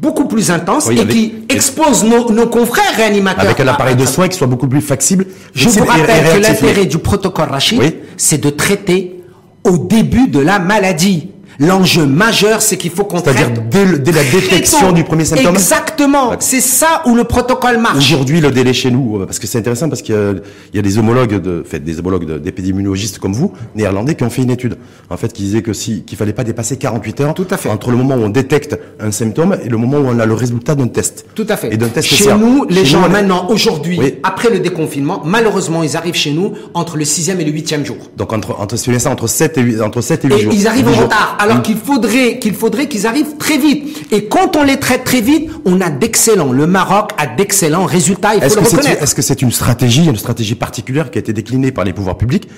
beaucoup 0.01 0.25
plus 0.25 0.51
intense 0.51 0.89
et 0.89 1.07
qui 1.07 1.35
expose 1.49 2.05
nos, 2.05 2.47
confrères 2.47 2.97
réanimateurs. 2.97 3.45
Avec 3.45 3.61
un 3.61 3.69
appareil 3.69 3.97
de 3.97 4.07
soins 4.07 4.29
qui 4.29 4.39
soit 4.39 4.47
beaucoup 4.47 4.69
plus 4.69 4.81
flexible. 4.81 5.27
Je 5.55 5.69
vous 5.69 5.85
rappelle 5.85 6.25
que 6.35 6.39
l'intérêt 6.39 6.87
du 6.87 6.99
protocole 6.99 7.51
Rachid, 7.51 7.97
c'est 8.17 8.39
de 8.39 8.51
traiter 8.51 9.21
au 9.65 9.79
début 9.79 10.29
de 10.29 10.41
la 10.41 10.59
maladie. 10.59 11.32
L'enjeu 11.59 12.07
majeur, 12.07 12.63
c'est 12.63 12.77
qu'il 12.77 12.91
faut 12.91 13.05
qu'on 13.05 13.19
C'est-à-dire 13.19 13.51
dès, 13.71 13.85
la 14.13 14.25
détection 14.25 14.93
du 14.93 15.05
premier 15.05 15.25
symptôme. 15.25 15.55
Exactement. 15.55 16.33
C'est 16.41 16.61
ça 16.61 17.03
où 17.07 17.15
le 17.15 17.25
protocole 17.25 17.79
marche. 17.79 17.99
Aujourd'hui, 17.99 18.41
le 18.41 18.51
délai 18.51 18.73
chez 18.73 18.91
nous, 18.91 19.19
euh, 19.21 19.27
parce 19.27 19.39
que 19.39 19.47
c'est 19.47 19.59
intéressant, 19.59 19.89
parce 19.89 20.03
qu'il 20.03 20.43
y, 20.75 20.79
a 20.79 20.83
des 20.83 20.99
homologues 20.99 21.41
de, 21.41 21.63
fait, 21.67 21.81
des 21.81 21.99
homologues 21.99 22.41
d'épidémiologistes 22.41 23.19
comme 23.19 23.33
vous, 23.33 23.53
néerlandais, 23.75 24.15
qui 24.15 24.25
ont 24.25 24.31
fait 24.31 24.43
une 24.43 24.51
étude. 24.51 24.77
En 25.11 25.17
fait, 25.17 25.33
qui 25.33 25.43
disait 25.43 25.63
que 25.63 25.73
si, 25.73 26.03
qu'il 26.03 26.17
fallait 26.17 26.33
pas 26.33 26.45
dépasser 26.45 26.77
48 26.77 27.21
heures. 27.21 27.35
Tout 27.35 27.47
à 27.51 27.57
fait. 27.57 27.69
Entre 27.69 27.91
le 27.91 27.97
moment 27.97 28.15
où 28.15 28.23
on 28.23 28.29
détecte 28.29 28.79
un 29.01 29.11
symptôme 29.11 29.57
et 29.63 29.69
le 29.69 29.77
moment 29.77 29.99
où 29.99 30.07
on 30.07 30.19
a 30.19 30.27
le 30.27 30.35
résultat 30.35 30.75
d'un 30.75 30.89
test. 30.89 31.27
Tout 31.35 31.47
à 31.49 31.57
fait. 31.57 31.73
Et 31.73 31.77
d'un 31.77 31.89
test 31.89 32.09
Chez 32.09 32.35
nous, 32.35 32.65
les 32.69 32.85
gens, 32.85 33.09
maintenant, 33.09 33.49
aujourd'hui, 33.49 34.01
après 34.23 34.51
le 34.51 34.59
déconfinement, 34.59 35.23
malheureusement, 35.25 35.83
ils 35.83 35.97
arrivent 35.97 36.15
chez 36.15 36.33
nous 36.33 36.53
entre 36.75 36.97
le 36.97 37.05
sixième 37.05 37.41
et 37.41 37.45
le 37.45 37.53
huitième 37.53 37.85
jour. 37.85 37.97
Donc, 38.17 38.33
entre, 38.33 38.59
entre, 38.59 38.77
entre 39.07 39.27
7 39.27 39.59
et 39.59 39.61
8, 39.61 39.81
entre 39.83 40.01
7 40.01 40.25
et 40.25 40.29
8 40.29 40.35
et 40.35 40.49
Ils 40.53 40.67
arrivent 40.67 40.89
en 40.89 41.03
retard 41.03 41.37
alors 41.43 41.63
qu'il 41.63 41.77
faudrait 41.77 42.39
qu'il 42.39 42.55
faudrait 42.55 42.89
qu'ils 42.89 43.07
arrivent 43.07 43.37
très 43.39 43.59
vite. 43.59 44.13
Et 44.13 44.27
quand 44.27 44.57
on 44.57 44.63
les 44.63 44.79
traite 44.79 45.05
très 45.05 45.21
vite, 45.21 45.51
on 45.65 45.81
a 45.81 45.91
d'excellents. 45.91 46.53
Le 46.53 46.67
Maroc 46.67 47.11
a 47.19 47.27
d'excellents 47.27 47.85
résultats. 47.85 48.35
Il 48.35 48.43
faut 48.43 48.61
le 48.61 48.67
reconnaître. 48.67 49.03
Est-ce 49.03 49.15
que 49.15 49.23
c'est 49.23 49.43
une 49.43 49.53
stratégie, 49.53 50.07
une 50.07 50.17
stratégie 50.17 50.55
particulière 50.55 51.11
qui 51.11 51.19
a 51.19 51.21
été 51.21 51.33
déclinée 51.33 51.73
par 51.73 51.85
les 51.85 51.93
pouvoirs 51.93 52.17
publics 52.17 52.49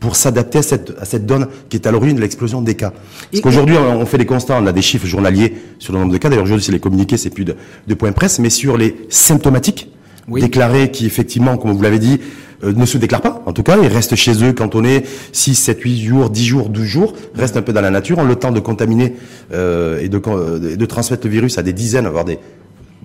pour 0.00 0.16
s'adapter 0.16 0.58
à 0.58 0.62
cette, 0.62 0.92
à 1.00 1.04
cette 1.04 1.24
donne 1.24 1.46
qui 1.68 1.76
est 1.76 1.86
à 1.86 1.90
l'origine 1.90 2.16
de 2.16 2.20
l'explosion 2.20 2.60
des 2.60 2.74
cas? 2.74 2.92
Parce 3.30 3.42
qu'aujourd'hui, 3.42 3.76
on 3.76 4.04
fait 4.06 4.18
des 4.18 4.26
constats, 4.26 4.58
on 4.60 4.66
a 4.66 4.72
des 4.72 4.82
chiffres 4.82 5.06
journaliers 5.06 5.54
sur 5.78 5.92
le 5.92 5.98
nombre 5.98 6.12
de 6.12 6.18
cas. 6.18 6.28
D'ailleurs, 6.28 6.44
aujourd'hui, 6.44 6.64
c'est 6.64 6.72
les 6.72 6.80
communiqués, 6.80 7.16
c'est 7.16 7.30
plus 7.30 7.44
de, 7.44 7.56
de 7.86 7.94
points 7.94 8.12
presse, 8.12 8.38
mais 8.38 8.50
sur 8.50 8.76
les 8.76 8.96
symptomatiques 9.08 9.88
déclarés 10.28 10.90
qui, 10.90 11.06
effectivement, 11.06 11.56
comme 11.56 11.72
vous 11.72 11.82
l'avez 11.82 11.98
dit, 11.98 12.20
ne 12.72 12.86
se 12.86 12.98
déclarent 12.98 13.20
pas. 13.20 13.42
En 13.46 13.52
tout 13.52 13.62
cas, 13.62 13.76
ils 13.80 13.88
restent 13.88 14.14
chez 14.14 14.44
eux 14.44 14.52
quand 14.52 14.74
on 14.74 14.84
est 14.84 15.04
6, 15.32 15.54
7, 15.54 15.80
8 15.80 16.00
jours, 16.00 16.30
10 16.30 16.44
jours, 16.44 16.68
12 16.68 16.84
jours, 16.84 17.14
restent 17.34 17.56
un 17.56 17.62
peu 17.62 17.72
dans 17.72 17.80
la 17.80 17.90
nature, 17.90 18.18
ont 18.18 18.24
le 18.24 18.36
temps 18.36 18.52
de 18.52 18.60
contaminer 18.60 19.14
euh, 19.52 20.00
et, 20.00 20.08
de, 20.08 20.20
euh, 20.26 20.76
de 20.76 20.86
transmettre 20.86 21.26
le 21.26 21.32
virus 21.32 21.58
à 21.58 21.62
des 21.62 21.72
dizaines, 21.72 22.08
voire 22.08 22.24
des, 22.24 22.38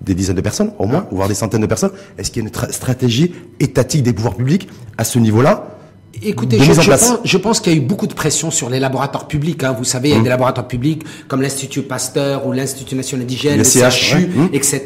des 0.01 0.13
dizaines 0.13 0.35
de 0.35 0.41
personnes 0.41 0.71
au 0.79 0.85
moins, 0.85 1.07
voire 1.11 1.27
des 1.27 1.33
centaines 1.33 1.61
de 1.61 1.67
personnes. 1.67 1.91
Est-ce 2.17 2.31
qu'il 2.31 2.43
y 2.43 2.45
a 2.45 2.49
une 2.49 2.71
stratégie 2.71 3.33
étatique 3.59 4.03
des 4.03 4.13
pouvoirs 4.13 4.35
publics 4.35 4.67
à 4.97 5.03
ce 5.03 5.19
niveau-là? 5.19 5.78
Écoutez, 6.23 6.59
je, 6.59 6.73
pense, 6.73 7.13
je, 7.23 7.37
pense, 7.37 7.59
qu'il 7.59 7.71
y 7.71 7.75
a 7.75 7.77
eu 7.77 7.81
beaucoup 7.81 8.07
de 8.07 8.13
pression 8.13 8.49
sur 8.49 8.69
les 8.69 8.79
laboratoires 8.79 9.27
publics. 9.27 9.63
Hein. 9.63 9.75
Vous 9.77 9.83
savez, 9.83 10.09
il 10.09 10.11
y 10.13 10.15
a 10.15 10.19
mmh. 10.19 10.23
des 10.23 10.29
laboratoires 10.29 10.67
publics 10.67 11.03
comme 11.27 11.41
l'Institut 11.41 11.83
Pasteur 11.83 12.47
ou 12.47 12.51
l'Institut 12.51 12.95
national 12.95 13.27
d'hygiène, 13.27 13.59
le, 13.59 13.63
CHU, 13.63 14.27
mmh. 14.27 14.49
etc. 14.51 14.81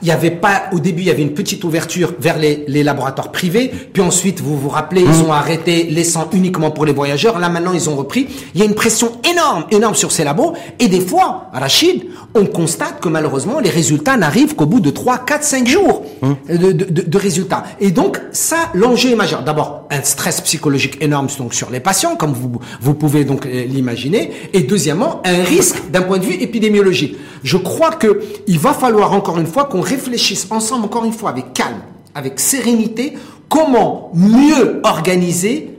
Il 0.00 0.08
y 0.08 0.10
avait 0.10 0.30
pas, 0.30 0.64
au 0.72 0.80
début, 0.80 1.02
il 1.02 1.08
y 1.08 1.10
avait 1.10 1.22
une 1.22 1.34
petite 1.34 1.62
ouverture 1.64 2.14
vers 2.18 2.38
les, 2.38 2.64
les 2.68 2.82
laboratoires 2.82 3.30
privés. 3.30 3.70
Puis 3.92 4.02
ensuite, 4.02 4.40
vous 4.40 4.58
vous 4.58 4.70
rappelez, 4.70 5.02
ils 5.02 5.08
mmh. 5.08 5.26
ont 5.26 5.32
arrêté 5.32 5.84
laissant 5.84 6.28
uniquement 6.32 6.70
pour 6.70 6.86
les 6.86 6.92
voyageurs. 6.92 7.38
Là, 7.38 7.50
maintenant, 7.50 7.74
ils 7.74 7.90
ont 7.90 7.96
repris. 7.96 8.26
Il 8.54 8.60
y 8.60 8.62
a 8.62 8.66
une 8.66 8.74
pression 8.74 9.12
énorme, 9.30 9.66
énorme 9.70 9.94
sur 9.94 10.10
ces 10.10 10.24
labos. 10.24 10.54
Et 10.78 10.88
des 10.88 11.00
fois, 11.00 11.50
Rachid, 11.52 12.06
on 12.34 12.46
constate 12.46 12.98
que 13.00 13.10
malheureusement, 13.10 13.60
les 13.60 13.70
résultats 13.70 14.16
n'arrivent 14.16 14.56
qu'au 14.56 14.66
bout 14.66 14.80
de 14.80 14.90
3, 14.90 15.18
4, 15.18 15.44
5 15.44 15.68
jours 15.68 16.02
de, 16.48 16.72
de, 16.72 16.72
de, 16.72 17.02
de 17.02 17.18
résultats. 17.18 17.64
Et 17.78 17.90
donc, 17.90 18.18
ça, 18.32 18.70
l'enjeu 18.74 19.10
est 19.10 19.16
majeur. 19.16 19.44
D'abord, 19.44 19.86
un 19.90 20.02
stress 20.02 20.40
psychologique 20.40 20.61
énorme 21.00 21.28
donc 21.38 21.54
sur 21.54 21.70
les 21.70 21.80
patients, 21.80 22.16
comme 22.16 22.32
vous, 22.32 22.60
vous 22.80 22.94
pouvez 22.94 23.24
donc 23.24 23.46
euh, 23.46 23.64
l'imaginer. 23.64 24.30
Et 24.52 24.60
deuxièmement, 24.60 25.22
un 25.24 25.42
risque 25.44 25.90
d'un 25.90 26.02
point 26.02 26.18
de 26.18 26.24
vue 26.24 26.34
épidémiologique. 26.34 27.16
Je 27.42 27.56
crois 27.56 27.92
que 27.92 28.20
il 28.46 28.58
va 28.58 28.72
falloir 28.72 29.12
encore 29.12 29.38
une 29.38 29.46
fois 29.46 29.64
qu'on 29.64 29.80
réfléchisse 29.80 30.46
ensemble, 30.50 30.84
encore 30.84 31.04
une 31.04 31.12
fois, 31.12 31.30
avec 31.30 31.52
calme, 31.52 31.80
avec 32.14 32.40
sérénité, 32.40 33.14
comment 33.48 34.10
mieux 34.14 34.80
organiser 34.84 35.70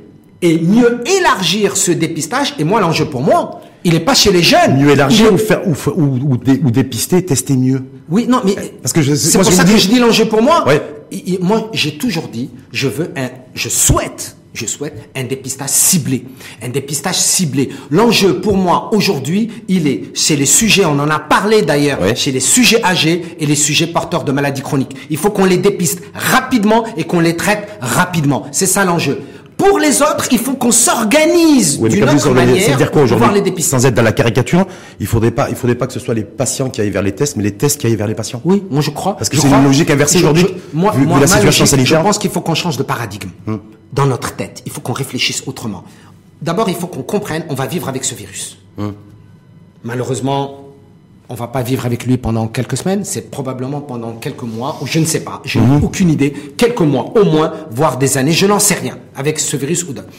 et 0.42 0.60
mieux 0.60 1.02
élargir 1.18 1.78
ce 1.78 1.92
dépistage. 1.92 2.54
Et 2.60 2.64
moi, 2.64 2.82
l'enjeu 2.82 3.06
pour 3.06 3.22
moi, 3.22 3.62
il 3.84 3.94
n'est 3.94 4.00
pas 4.00 4.14
chez 4.14 4.32
les 4.32 4.44
jeunes. 4.44 4.78
Mieux 4.78 4.92
élargir 4.92 5.34
ou, 5.34 5.38
faire, 5.38 5.68
ou, 5.68 5.74
ou, 5.96 6.34
ou, 6.34 6.72
dépister, 6.72 7.26
tester 7.26 7.56
mieux. 7.56 7.82
Oui, 8.10 8.28
non, 8.28 8.42
mais 8.46 8.56
parce 8.82 8.94
que 8.94 9.02
c'est 9.16 9.38
pour 9.38 9.46
ça 9.46 9.64
que 9.64 9.78
je 9.78 9.88
dis 9.88 10.00
l'enjeu 10.00 10.26
pour 10.26 10.42
moi. 10.42 10.66
moi, 11.42 11.70
j'ai 11.74 11.98
toujours 11.98 12.28
dit, 12.28 12.50
je 12.72 12.88
veux 12.88 13.12
un, 13.16 13.30
je 13.54 13.70
souhaite 13.70 14.36
je 14.54 14.66
souhaite 14.66 15.10
un 15.16 15.24
dépistage 15.24 15.70
ciblé. 15.70 16.26
Un 16.62 16.70
dépistage 16.70 17.18
ciblé. 17.18 17.70
L'enjeu 17.90 18.40
pour 18.40 18.56
moi 18.56 18.90
aujourd'hui, 18.94 19.52
il 19.68 19.88
est 19.88 20.16
chez 20.16 20.36
les 20.36 20.46
sujets, 20.46 20.86
on 20.86 21.00
en 21.00 21.10
a 21.10 21.20
parlé 21.20 21.64
d'ailleurs, 21.64 22.00
chez 22.16 22.32
les 22.32 22.40
sujets 22.40 22.84
âgés 22.84 23.24
et 23.40 23.46
les 23.46 23.56
sujets 23.56 23.88
porteurs 23.88 24.24
de 24.24 24.32
maladies 24.32 24.62
chroniques. 24.62 24.96
Il 25.10 25.18
faut 25.18 25.32
qu'on 25.32 25.46
les 25.46 25.58
dépiste 25.58 26.02
rapidement 26.14 26.86
et 26.98 27.04
qu'on 27.04 27.20
les 27.20 27.36
traite 27.36 27.68
rapidement. 27.82 28.48
C'est 28.52 28.68
ça 28.68 28.86
l'enjeu. 28.86 29.22
Pour 29.68 29.80
les 29.80 30.02
autres, 30.02 30.28
il 30.32 30.40
faut 30.40 30.54
qu'on 30.54 30.72
s'organise 30.72 31.80
d'une 31.80 32.10
autre 32.10 32.30
manière 32.32 32.78
dire 32.78 32.92
quoi, 32.92 33.02
pour 33.04 33.12
pouvoir 33.12 33.32
les 33.32 33.42
dépister. 33.42 33.72
Sans 33.72 33.86
être 33.86 33.96
dans 33.96 34.02
la 34.02 34.12
caricature, 34.12 34.66
il 35.00 35.08
faudrait 35.08 35.32
pas, 35.32 35.50
il 35.50 35.56
faudrait 35.56 35.76
pas 35.76 35.88
que 35.88 35.94
ce 35.94 36.00
soit 36.00 36.14
les 36.14 36.24
patients 36.24 36.70
qui 36.70 36.82
aillent 36.82 36.90
vers 36.90 37.02
les 37.02 37.14
tests, 37.14 37.36
mais 37.38 37.44
les 37.44 37.54
tests 37.54 37.80
qui 37.80 37.88
aillent 37.88 37.96
vers 37.96 38.08
les 38.08 38.16
patients. 38.16 38.42
Oui, 38.46 38.64
moi 38.70 38.82
je 38.82 38.92
crois. 38.92 39.16
Parce 39.16 39.30
que 39.30 39.38
c'est 39.38 39.48
une 39.48 39.64
logique 39.64 39.90
inversée 39.90 40.20
aujourd'hui. 40.20 40.48
Moi, 40.74 40.92
vu, 40.96 41.08
la 41.08 41.28
situation 41.28 41.66
sanitaire. 41.66 42.00
Je 42.00 42.04
pense 42.04 42.18
qu'il 42.18 42.32
faut 42.32 42.42
qu'on 42.42 42.56
change 42.56 42.78
de 42.78 42.84
paradigme. 42.84 43.30
Hum 43.48 43.60
dans 43.94 44.08
notre 44.08 44.36
tête. 44.36 44.62
Il 44.66 44.72
faut 44.72 44.82
qu'on 44.82 44.94
réfléchisse 44.94 45.44
autrement. 45.46 45.84
D'abord, 46.42 46.68
il 46.68 46.76
faut 46.76 46.88
qu'on 46.88 47.04
comprenne, 47.04 47.46
on 47.50 47.54
va 47.54 47.68
vivre 47.68 47.88
avec 47.88 48.04
ce 48.04 48.16
virus. 48.16 48.58
Hum. 48.78 48.94
Malheureusement, 49.84 50.63
on 51.34 51.36
va 51.36 51.48
pas 51.48 51.64
vivre 51.64 51.84
avec 51.88 52.06
lui 52.06 52.18
pendant 52.18 52.48
quelques 52.48 52.78
semaines, 52.78 53.04
c'est 53.04 53.32
probablement 53.32 53.82
pendant 53.82 54.12
quelques 54.12 54.44
mois, 54.44 54.78
ou 54.82 54.86
je 54.86 55.00
ne 55.00 55.06
sais 55.06 55.22
pas, 55.22 55.42
j'ai 55.44 55.60
hum. 55.60 55.84
aucune 55.84 56.12
idée, 56.12 56.32
quelques 56.56 56.82
mois 56.82 57.12
au 57.16 57.26
moins, 57.26 57.52
voire 57.72 57.98
des 57.98 58.20
années, 58.20 58.34
je 58.34 58.46
n'en 58.46 58.60
sais 58.60 58.76
rien 58.76 59.00
avec 59.16 59.40
ce 59.40 59.58
virus 59.58 59.84
ou 59.84 59.94
d'autres. 59.94 60.10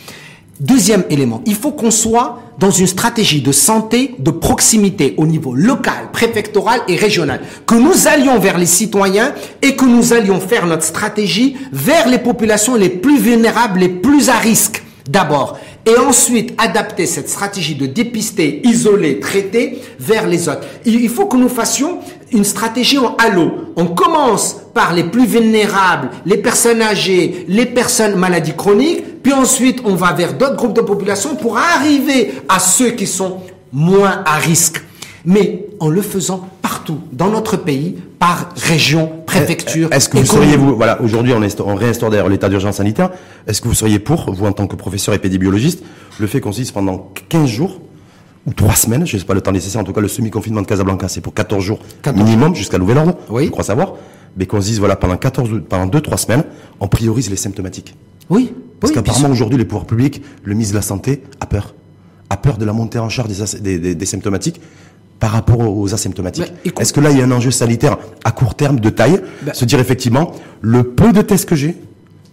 Deuxième 0.59 1.05
élément, 1.11 1.40
il 1.46 1.55
faut 1.55 1.70
qu'on 1.70 1.92
soit 1.92 2.40
dans 2.59 2.72
une 2.72 2.88
stratégie 2.88 3.42
de 3.42 3.53
santé 3.53 4.16
de 4.18 4.33
proximité 4.33 5.14
au 5.16 5.27
niveau 5.27 5.55
local, 5.55 6.11
préfectoral 6.12 6.81
et 6.88 6.96
régional. 6.96 7.40
Que 7.64 7.77
nous 7.77 8.09
allions 8.09 8.40
vers 8.40 8.59
les 8.59 8.66
citoyens 8.66 9.35
et 9.62 9.77
que 9.77 9.85
nous 9.85 10.12
allions 10.12 10.40
faire 10.40 10.66
notre 10.66 10.85
stratégie 10.85 11.57
vers 11.72 12.09
les 12.09 12.18
populations 12.18 12.74
les 12.74 12.88
plus 12.88 13.18
vulnérables, 13.18 13.81
les 13.81 13.88
plus 13.88 14.31
à 14.31 14.38
risque 14.38 14.83
d'abord. 15.09 15.59
Et 15.87 15.99
ensuite 15.99 16.55
adapter 16.57 17.05
cette 17.07 17.29
stratégie 17.29 17.75
de 17.75 17.85
dépister, 17.85 18.66
isoler, 18.66 19.20
traiter 19.20 19.83
vers 19.99 20.27
les 20.27 20.49
autres. 20.49 20.62
Il 20.87 21.09
faut 21.11 21.27
que 21.27 21.37
nous 21.37 21.51
fassions 21.51 21.99
une 22.33 22.44
stratégie 22.44 22.99
en 22.99 23.14
halo. 23.16 23.73
On 23.77 23.87
commence 23.87 24.57
par 24.73 24.94
les 24.94 25.05
plus 25.05 25.27
vulnérables, 25.27 26.11
les 26.25 26.38
personnes 26.38 26.81
âgées, 26.81 27.44
les 27.49 27.66
personnes 27.66 28.16
maladies 28.16 28.55
chroniques, 28.57 29.23
puis 29.23 29.33
ensuite 29.33 29.81
on 29.85 29.94
va 29.94 30.12
vers 30.12 30.35
d'autres 30.35 30.57
groupes 30.57 30.75
de 30.75 30.81
population 30.81 31.37
pour 31.37 31.59
arriver 31.59 32.33
à 32.49 32.59
ceux 32.59 32.90
qui 32.90 33.07
sont 33.07 33.40
moins 33.73 34.23
à 34.25 34.37
risque. 34.37 34.81
Mais 35.25 35.66
en 35.85 35.90
le 35.90 36.01
faisant 36.01 36.49
partout 36.62 36.99
dans 37.12 37.29
notre 37.29 37.59
pays, 37.59 37.97
par 38.18 38.49
région 38.57 39.12
préfecture. 39.27 39.92
Est-ce 39.92 40.09
que 40.09 40.16
vous 40.16 40.25
seriez, 40.25 40.57
vous, 40.57 40.75
voilà, 40.77 40.99
aujourd'hui 41.03 41.35
on, 41.35 41.42
on 41.66 41.75
réinstaure 41.75 42.09
d'ailleurs 42.09 42.31
l'état 42.31 42.49
d'urgence 42.49 42.77
sanitaire, 42.77 43.11
est-ce 43.47 43.61
que 43.61 43.68
vous 43.68 43.75
seriez 43.75 43.99
pour, 43.99 44.33
vous 44.33 44.47
en 44.47 44.53
tant 44.53 44.66
que 44.66 44.77
professeur 44.77 45.14
épidémiologiste, 45.14 45.85
le 46.18 46.27
fait 46.27 46.40
qu'on 46.40 46.53
se 46.53 46.61
dise 46.61 46.70
pendant 46.70 47.11
15 47.29 47.47
jours, 47.51 47.83
ou 48.47 48.55
3 48.55 48.75
semaines, 48.77 49.07
je 49.07 49.16
ne 49.16 49.20
sais 49.20 49.27
pas 49.27 49.35
le 49.35 49.42
temps 49.42 49.53
nécessaire, 49.53 49.83
en 49.83 49.85
tout 49.85 49.92
cas 49.92 50.01
le 50.01 50.09
semi-confinement 50.09 50.62
de 50.62 50.66
Casablanca, 50.66 51.07
c'est 51.09 51.20
pour 51.20 51.35
14 51.35 51.62
jours 51.62 51.81
minimum 52.14 52.55
jusqu'à 52.55 52.79
nouvel 52.79 52.97
ordre, 52.97 53.16
oui. 53.29 53.44
je 53.44 53.51
crois 53.51 53.64
savoir, 53.64 53.92
mais 54.38 54.47
qu'on 54.47 54.62
se 54.62 54.68
dise, 54.68 54.79
voilà, 54.79 54.97
pendant 54.97 55.18
14, 55.18 55.51
pendant 55.68 55.87
2-3 55.87 56.16
semaines, 56.16 56.44
on 56.81 56.88
priorise 56.88 57.29
les 57.29 57.37
symptomatiques. 57.37 57.94
Oui. 58.31 58.55
Parce 58.81 58.90
oui, 58.90 58.94
qu'apparemment 58.94 59.29
aujourd'hui, 59.29 59.59
les 59.59 59.66
pouvoirs 59.66 59.87
publics, 59.87 60.23
le 60.44 60.55
ministre 60.55 60.73
de 60.73 60.79
la 60.79 60.83
Santé 60.83 61.23
a 61.40 61.47
peur. 61.47 61.75
A 62.31 62.38
peur 62.38 62.57
de 62.57 62.64
la 62.64 62.73
montée 62.73 62.99
en 62.99 63.11
charge 63.11 63.29
des, 63.61 63.79
des, 63.79 63.94
des, 63.94 64.07
symptomatiques 64.07 64.61
par 65.20 65.31
rapport 65.31 65.61
aux 65.61 65.94
asymptomatiques. 65.94 66.53
Est-ce 66.79 66.92
que 66.92 67.00
là, 67.00 67.11
il 67.11 67.18
y 67.18 67.22
a 67.22 67.24
un 67.24 67.31
enjeu 67.31 67.50
sanitaire 67.50 67.98
à 68.24 68.33
court 68.33 68.55
terme 68.55 68.81
de 68.81 68.90
taille 68.90 69.20
ben, 69.42 69.55
Se 69.55 69.64
dire 69.64 69.81
effectivement, 69.81 70.33
le 70.61 70.83
peu 70.83 71.12
de 71.12 71.22
tests 71.22 71.48
que 71.48 71.55
j'ai, 71.55 71.77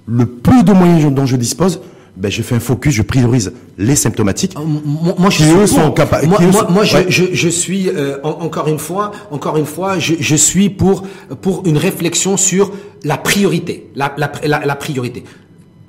le 0.08 0.26
peu 0.26 0.64
de 0.64 0.74
moyens 0.74 1.14
dont 1.14 1.26
je 1.26 1.36
dispose, 1.36 1.82
ben, 2.18 2.30
je 2.30 2.42
fais 2.42 2.56
un 2.56 2.60
focus, 2.60 2.94
je 2.94 3.02
priorise 3.02 3.54
les 3.78 3.96
symptomatiques. 3.96 4.56
Moi, 4.56 5.16
moi 5.18 5.30
je 5.30 5.44
suis 5.44 5.68
sont 5.68 5.92
capables. 5.92 6.28
Moi, 6.28 6.40
moi, 6.42 6.68
moi 6.70 6.84
je, 6.84 6.98
je, 7.08 7.24
je, 7.32 7.50
suis 7.50 7.90
euh, 7.90 8.18
encore 8.24 8.68
une 8.68 8.80
fois, 8.80 9.12
encore 9.32 9.58
une 9.58 9.66
fois, 9.66 9.98
je, 9.98 10.16
je, 10.20 10.36
suis 10.36 10.70
pour 10.70 11.04
pour 11.42 11.66
une 11.66 11.78
réflexion 11.78 12.36
sur 12.36 12.74
la 13.04 13.18
priorité, 13.18 13.90
la, 13.96 14.14
la, 14.18 14.32
la, 14.44 14.66
la 14.66 14.76
priorité. 14.76 15.24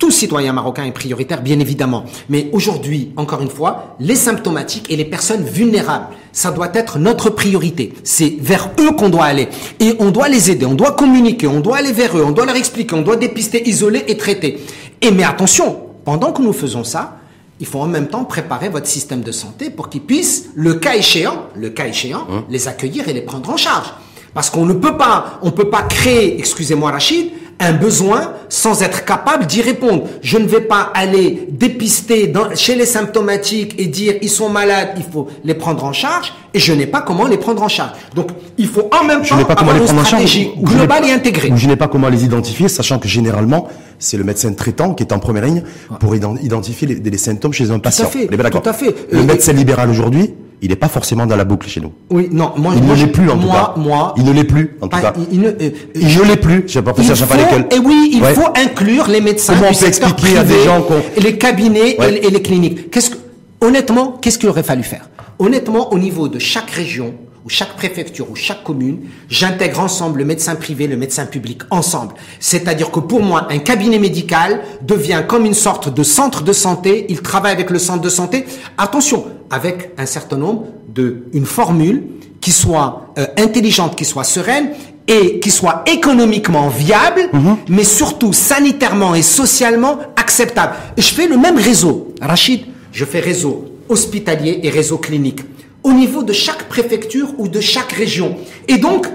Tout 0.03 0.11
citoyen 0.11 0.51
marocain 0.51 0.83
est 0.83 0.91
prioritaire, 0.91 1.41
bien 1.41 1.61
évidemment. 1.61 2.03
Mais 2.27 2.49
aujourd'hui, 2.51 3.13
encore 3.15 3.41
une 3.41 3.49
fois, 3.49 3.95
les 4.01 4.17
symptomatiques 4.17 4.91
et 4.91 4.97
les 4.97 5.05
personnes 5.05 5.45
vulnérables, 5.45 6.07
ça 6.33 6.51
doit 6.51 6.71
être 6.73 6.99
notre 6.99 7.29
priorité. 7.29 7.93
C'est 8.03 8.35
vers 8.37 8.71
eux 8.81 8.91
qu'on 8.97 9.07
doit 9.07 9.23
aller. 9.23 9.47
Et 9.79 9.95
on 9.99 10.11
doit 10.11 10.27
les 10.27 10.51
aider, 10.51 10.65
on 10.65 10.73
doit 10.73 10.91
communiquer, 10.91 11.47
on 11.47 11.61
doit 11.61 11.77
aller 11.77 11.93
vers 11.93 12.17
eux, 12.17 12.23
on 12.25 12.31
doit 12.31 12.45
leur 12.45 12.57
expliquer, 12.57 12.95
on 12.95 13.01
doit 13.01 13.15
dépister, 13.15 13.65
isoler 13.65 14.03
et 14.09 14.17
traiter. 14.17 14.59
Et 14.99 15.09
mais 15.09 15.23
attention, 15.23 15.79
pendant 16.03 16.33
que 16.33 16.41
nous 16.41 16.51
faisons 16.51 16.83
ça, 16.83 17.19
il 17.61 17.65
faut 17.65 17.79
en 17.79 17.87
même 17.87 18.09
temps 18.09 18.25
préparer 18.25 18.67
votre 18.67 18.87
système 18.87 19.21
de 19.21 19.31
santé 19.31 19.69
pour 19.69 19.87
qu'ils 19.87 20.01
puissent, 20.01 20.49
le 20.53 20.73
cas 20.73 20.97
échéant, 20.97 21.45
le 21.55 21.69
cas 21.69 21.87
échéant, 21.87 22.27
hein? 22.29 22.43
les 22.49 22.67
accueillir 22.67 23.07
et 23.07 23.13
les 23.13 23.21
prendre 23.21 23.49
en 23.49 23.55
charge. 23.55 23.93
Parce 24.33 24.49
qu'on 24.49 24.65
ne 24.65 24.73
peut 24.73 24.97
pas, 24.97 25.39
on 25.43 25.51
peut 25.51 25.69
pas 25.69 25.83
créer, 25.83 26.37
excusez-moi 26.39 26.91
Rachid, 26.91 27.31
un 27.63 27.73
besoin 27.73 28.33
sans 28.49 28.81
être 28.81 29.05
capable 29.05 29.45
d'y 29.47 29.61
répondre. 29.61 30.03
Je 30.21 30.37
ne 30.37 30.45
vais 30.47 30.61
pas 30.61 30.91
aller 30.93 31.47
dépister 31.49 32.27
dans, 32.27 32.55
chez 32.55 32.75
les 32.75 32.85
symptomatiques 32.85 33.75
et 33.77 33.87
dire 33.87 34.15
ils 34.21 34.29
sont 34.29 34.49
malades, 34.49 34.89
il 34.97 35.03
faut 35.03 35.27
les 35.43 35.53
prendre 35.53 35.83
en 35.83 35.93
charge 35.93 36.33
et 36.53 36.59
je 36.59 36.73
n'ai 36.73 36.85
pas 36.85 37.01
comment 37.01 37.25
les 37.27 37.37
prendre 37.37 37.63
en 37.63 37.67
charge. 37.67 37.91
Donc 38.15 38.29
il 38.57 38.67
faut 38.67 38.89
en 38.91 39.05
même 39.05 39.23
temps 39.23 39.43
pas 39.45 39.53
avoir 39.53 39.77
une 39.77 39.87
stratégie 39.87 40.51
globale 40.61 41.05
et 41.05 41.11
intégrée. 41.11 41.51
je 41.55 41.67
n'ai 41.67 41.75
pas 41.75 41.87
comment 41.87 42.09
les 42.09 42.23
identifier, 42.23 42.67
sachant 42.67 42.99
que 42.99 43.07
généralement 43.07 43.67
c'est 43.99 44.17
le 44.17 44.23
médecin 44.23 44.51
traitant 44.53 44.93
qui 44.93 45.03
est 45.03 45.13
en 45.13 45.19
première 45.19 45.45
ligne 45.45 45.63
pour 45.99 46.15
identifier 46.15 46.87
les, 46.87 46.95
les 46.95 47.17
symptômes 47.17 47.53
chez 47.53 47.71
un 47.71 47.79
patient. 47.79 48.05
Tout 48.05 48.17
à 48.17 48.21
fait. 48.21 48.27
Tout 48.27 48.69
à 48.69 48.73
fait. 48.73 48.95
Le 49.11 49.23
médecin 49.23 49.53
libéral 49.53 49.89
aujourd'hui, 49.89 50.33
il 50.63 50.69
n'est 50.69 50.77
pas 50.77 50.87
forcément 50.87 51.25
dans 51.25 51.35
la 51.35 51.43
boucle 51.43 51.67
chez 51.67 51.81
nous. 51.81 51.91
Oui, 52.09 52.29
non, 52.31 52.53
moi, 52.55 52.73
il 52.75 52.83
moi, 52.83 52.95
ne 52.95 53.01
l'est 53.01 53.07
plus 53.11 53.29
en 53.29 53.37
tout 53.37 53.47
moi, 53.47 53.73
cas. 53.75 53.81
Moi, 53.81 54.13
il 54.17 54.23
ne 54.23 54.31
l'est 54.31 54.45
plus 54.45 54.77
en 54.79 54.87
tout 54.87 54.97
cas. 54.97 55.13
Il, 55.29 55.41
ne, 55.41 55.49
euh, 55.49 55.69
ne 55.93 56.23
l'est 56.27 56.37
plus. 56.37 56.63
Je 56.67 56.79
pas, 56.79 56.93
sais 56.95 57.25
pas 57.25 57.35
lesquels. 57.35 57.67
Et 57.75 57.79
oui, 57.79 58.11
il 58.13 58.21
ouais. 58.23 58.33
faut 58.33 58.47
inclure 58.55 59.07
les 59.09 59.19
médecins 59.19 59.53
Comment 59.55 59.69
du 59.71 59.75
on 59.75 59.79
peut 59.79 59.85
secteur 59.85 60.09
expliquer 60.11 60.35
privé, 60.35 60.39
à 60.39 60.43
des 60.57 60.63
gens 60.63 60.85
les 61.17 61.37
cabinets 61.37 61.97
Ouais. 61.99 62.13
et, 62.15 62.27
et 62.27 62.29
les 62.29 62.41
cliniques. 62.41 62.89
Qu'est-ce 62.91 63.09
que, 63.11 63.17
honnêtement, 63.59 64.17
qu'est-ce 64.21 64.39
qu'il 64.39 64.47
aurait 64.47 64.63
fallu 64.63 64.83
faire? 64.83 65.09
Honnêtement, 65.37 65.91
au 65.91 65.99
niveau 65.99 66.29
de 66.29 66.39
chaque 66.39 66.71
région, 66.71 67.13
ou 67.45 67.49
chaque 67.49 67.75
préfecture 67.75 68.29
ou 68.31 68.35
chaque 68.35 68.63
commune, 68.63 68.99
j'intègre 69.29 69.81
ensemble 69.81 70.19
le 70.19 70.25
médecin 70.25 70.55
privé, 70.55 70.87
le 70.87 70.95
médecin 70.95 71.25
public, 71.25 71.61
ensemble. 71.71 72.13
C'est-à-dire 72.39 72.89
que 72.89 73.01
pour 73.01 73.21
moi, 73.21 73.47
un 73.49 73.57
cabinet 73.57 73.99
médical 73.99 74.61
devient 74.81 75.23
comme 75.27 75.45
une 75.45 75.53
sorte 75.53 75.93
de 75.93 76.03
centre 76.03 76.41
de 76.43 76.53
santé. 76.53 77.05
Il 77.09 77.21
travaille 77.21 77.51
avec 77.51 77.69
le 77.69 77.79
centre 77.79 78.01
de 78.01 78.09
santé. 78.09 78.45
Attention, 78.77 79.25
avec 79.53 79.91
un 79.99 80.07
certain 80.07 80.37
nombre 80.37 80.65
de, 80.93 81.25
une 81.31 81.45
formule 81.45 82.03
qui 82.41 82.51
soit 82.51 83.13
euh, 83.19 83.27
intelligente, 83.37 83.95
qui 83.95 84.03
soit 84.03 84.23
sereine 84.23 84.71
et 85.07 85.39
qui 85.39 85.51
soit 85.51 85.83
économiquement 85.85 86.69
viable, 86.69 87.29
mais 87.67 87.83
surtout 87.83 88.33
sanitairement 88.33 89.13
et 89.15 89.21
socialement 89.21 89.99
acceptable. 90.15 90.73
Je 90.97 91.07
fais 91.13 91.27
le 91.27 91.37
même 91.37 91.57
réseau. 91.57 92.13
Rachid, 92.21 92.61
je 92.91 93.05
fais 93.05 93.19
réseau 93.19 93.65
hospitalier 93.89 94.61
et 94.63 94.69
réseau 94.69 94.97
clinique 94.97 95.41
au 95.83 95.91
niveau 95.91 96.23
de 96.23 96.33
chaque 96.33 96.69
préfecture 96.69 97.27
ou 97.37 97.47
de 97.47 97.59
chaque 97.59 97.91
région. 97.91 98.37
Et 98.67 98.77
donc, 98.77 99.07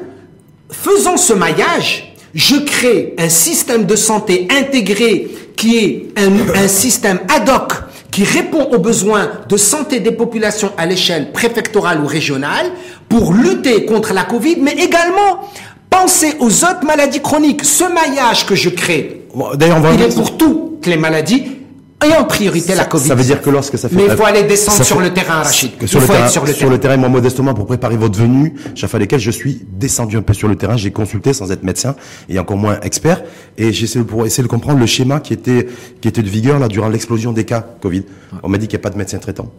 faisant 0.70 1.16
ce 1.16 1.32
maillage, 1.32 2.14
je 2.34 2.56
crée 2.56 3.14
un 3.18 3.30
système 3.30 3.86
de 3.86 3.96
santé 3.96 4.46
intégré 4.50 5.28
qui 5.56 5.78
est 5.78 6.08
un, 6.16 6.62
un 6.62 6.68
système 6.68 7.20
ad 7.28 7.48
hoc 7.48 7.72
qui 8.18 8.24
répond 8.24 8.64
aux 8.72 8.80
besoins 8.80 9.30
de 9.48 9.56
santé 9.56 10.00
des 10.00 10.10
populations 10.10 10.72
à 10.76 10.86
l'échelle 10.86 11.30
préfectorale 11.30 12.00
ou 12.02 12.06
régionale 12.08 12.66
pour 13.08 13.32
lutter 13.32 13.84
contre 13.84 14.12
la 14.12 14.24
Covid, 14.24 14.56
mais 14.60 14.72
également 14.72 15.48
penser 15.88 16.34
aux 16.40 16.64
autres 16.64 16.84
maladies 16.84 17.20
chroniques. 17.20 17.64
Ce 17.64 17.84
maillage 17.84 18.44
que 18.44 18.56
je 18.56 18.70
crée, 18.70 19.22
Bon, 19.32 19.54
D'ailleurs, 19.54 19.76
on 19.76 19.80
va 19.82 19.92
il 19.94 20.02
est 20.02 20.12
pour 20.12 20.36
toutes 20.36 20.84
les 20.86 20.96
maladies 20.96 21.57
et 22.06 22.12
en 22.16 22.24
priorité 22.24 22.74
la 22.74 22.84
Covid. 22.84 23.08
Ça 23.08 23.14
veut 23.14 23.24
dire 23.24 23.42
que 23.42 23.50
lorsque 23.50 23.76
ça 23.76 23.88
fait. 23.88 23.96
Mais 23.96 24.04
il 24.04 24.10
faut 24.12 24.24
aller 24.24 24.44
descendre 24.44 24.84
sur 24.84 25.00
le 25.00 25.12
terrain, 25.12 25.42
Rachid. 25.42 25.76
que 25.76 25.82
Il 25.84 25.88
sur 25.88 26.00
le 26.00 26.06
faut 26.06 26.12
terrain, 26.12 26.24
être 26.26 26.30
sur 26.32 26.42
le 26.44 26.52
sur 26.52 26.58
terrain. 26.60 26.70
le 26.70 26.78
terrain, 26.80 26.96
moi 26.96 27.08
modestement 27.08 27.54
pour 27.54 27.66
préparer 27.66 27.96
votre 27.96 28.18
venue, 28.18 28.54
j'ai 28.74 28.86
fait 28.86 28.98
lesquels 28.98 29.18
je 29.20 29.30
suis 29.32 29.66
descendu 29.72 30.16
un 30.16 30.22
peu 30.22 30.32
sur 30.34 30.46
le 30.48 30.56
terrain, 30.56 30.76
j'ai 30.76 30.90
consulté 30.92 31.32
sans 31.32 31.50
être 31.50 31.64
médecin 31.64 31.96
et 32.28 32.38
encore 32.38 32.56
moins 32.56 32.78
expert, 32.82 33.22
et 33.56 33.72
j'ai 33.72 33.84
essayé 33.84 34.00
de- 34.04 34.08
pour 34.08 34.24
essayer 34.26 34.42
de 34.44 34.48
comprendre 34.48 34.78
le 34.78 34.86
schéma 34.86 35.18
qui 35.20 35.32
était 35.32 35.66
qui 36.00 36.06
était 36.08 36.22
de 36.22 36.28
vigueur 36.28 36.58
là 36.60 36.68
durant 36.68 36.88
l'explosion 36.88 37.32
des 37.32 37.44
cas 37.44 37.66
Covid. 37.80 38.04
On 38.42 38.48
m'a 38.48 38.58
dit 38.58 38.68
qu'il 38.68 38.78
n'y 38.78 38.82
a 38.82 38.84
pas 38.84 38.90
de 38.90 38.98
médecin 38.98 39.18
traitant 39.18 39.50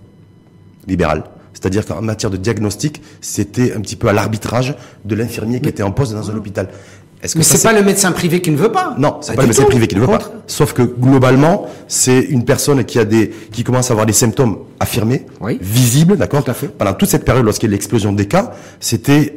libéral. 0.87 1.23
C'est-à-dire 1.53 1.85
qu'en 1.85 2.01
matière 2.01 2.29
de 2.29 2.37
diagnostic, 2.37 3.01
c'était 3.19 3.73
un 3.75 3.81
petit 3.81 3.97
peu 3.97 4.07
à 4.07 4.13
l'arbitrage 4.13 4.75
de 5.03 5.15
l'infirmier 5.15 5.59
qui 5.59 5.67
était 5.67 5.83
en 5.83 5.91
poste 5.91 6.13
dans 6.13 6.31
un 6.31 6.35
hôpital. 6.35 6.69
Est-ce 7.21 7.37
Mais 7.37 7.43
ça, 7.43 7.57
c'est 7.57 7.67
pas 7.67 7.73
le 7.77 7.83
médecin 7.83 8.11
privé 8.13 8.41
qui 8.41 8.49
ne 8.51 8.57
veut 8.57 8.71
pas. 8.71 8.95
non, 8.97 9.17
c'est 9.21 9.31
Pas 9.33 9.37
pas 9.37 9.41
le 9.43 9.47
médecin 9.49 9.63
privé 9.65 9.87
qui 9.87 9.95
ne 9.95 10.01
veut 10.01 10.07
pas. 10.07 10.19
Sauf 10.47 10.73
que 10.73 10.81
globalement, 10.83 11.67
c'est 11.87 12.19
une 12.19 12.45
personne 12.45 12.83
qui 12.85 12.97
a 12.97 13.05
des, 13.05 13.29
qui 13.51 13.63
commence 13.63 13.89
à 13.89 13.93
avoir 13.93 14.05
des 14.05 14.13
symptômes 14.13 14.57
affirmés, 14.79 15.25
Oui. 15.41 15.57
visibles, 15.61 16.15
d'accord. 16.15 16.43
Tout 16.45 16.51
à 16.51 16.53
fait. 16.53 16.67
Pendant 16.69 16.93
toute 16.93 17.09
cette 17.09 17.25
période, 17.25 17.43
lorsqu'il 17.43 17.67
y 17.67 17.69
a 17.69 17.71
eu 17.71 17.75
l'explosion 17.75 18.13
des 18.13 18.25
cas, 18.27 18.53
c'était, 18.79 19.35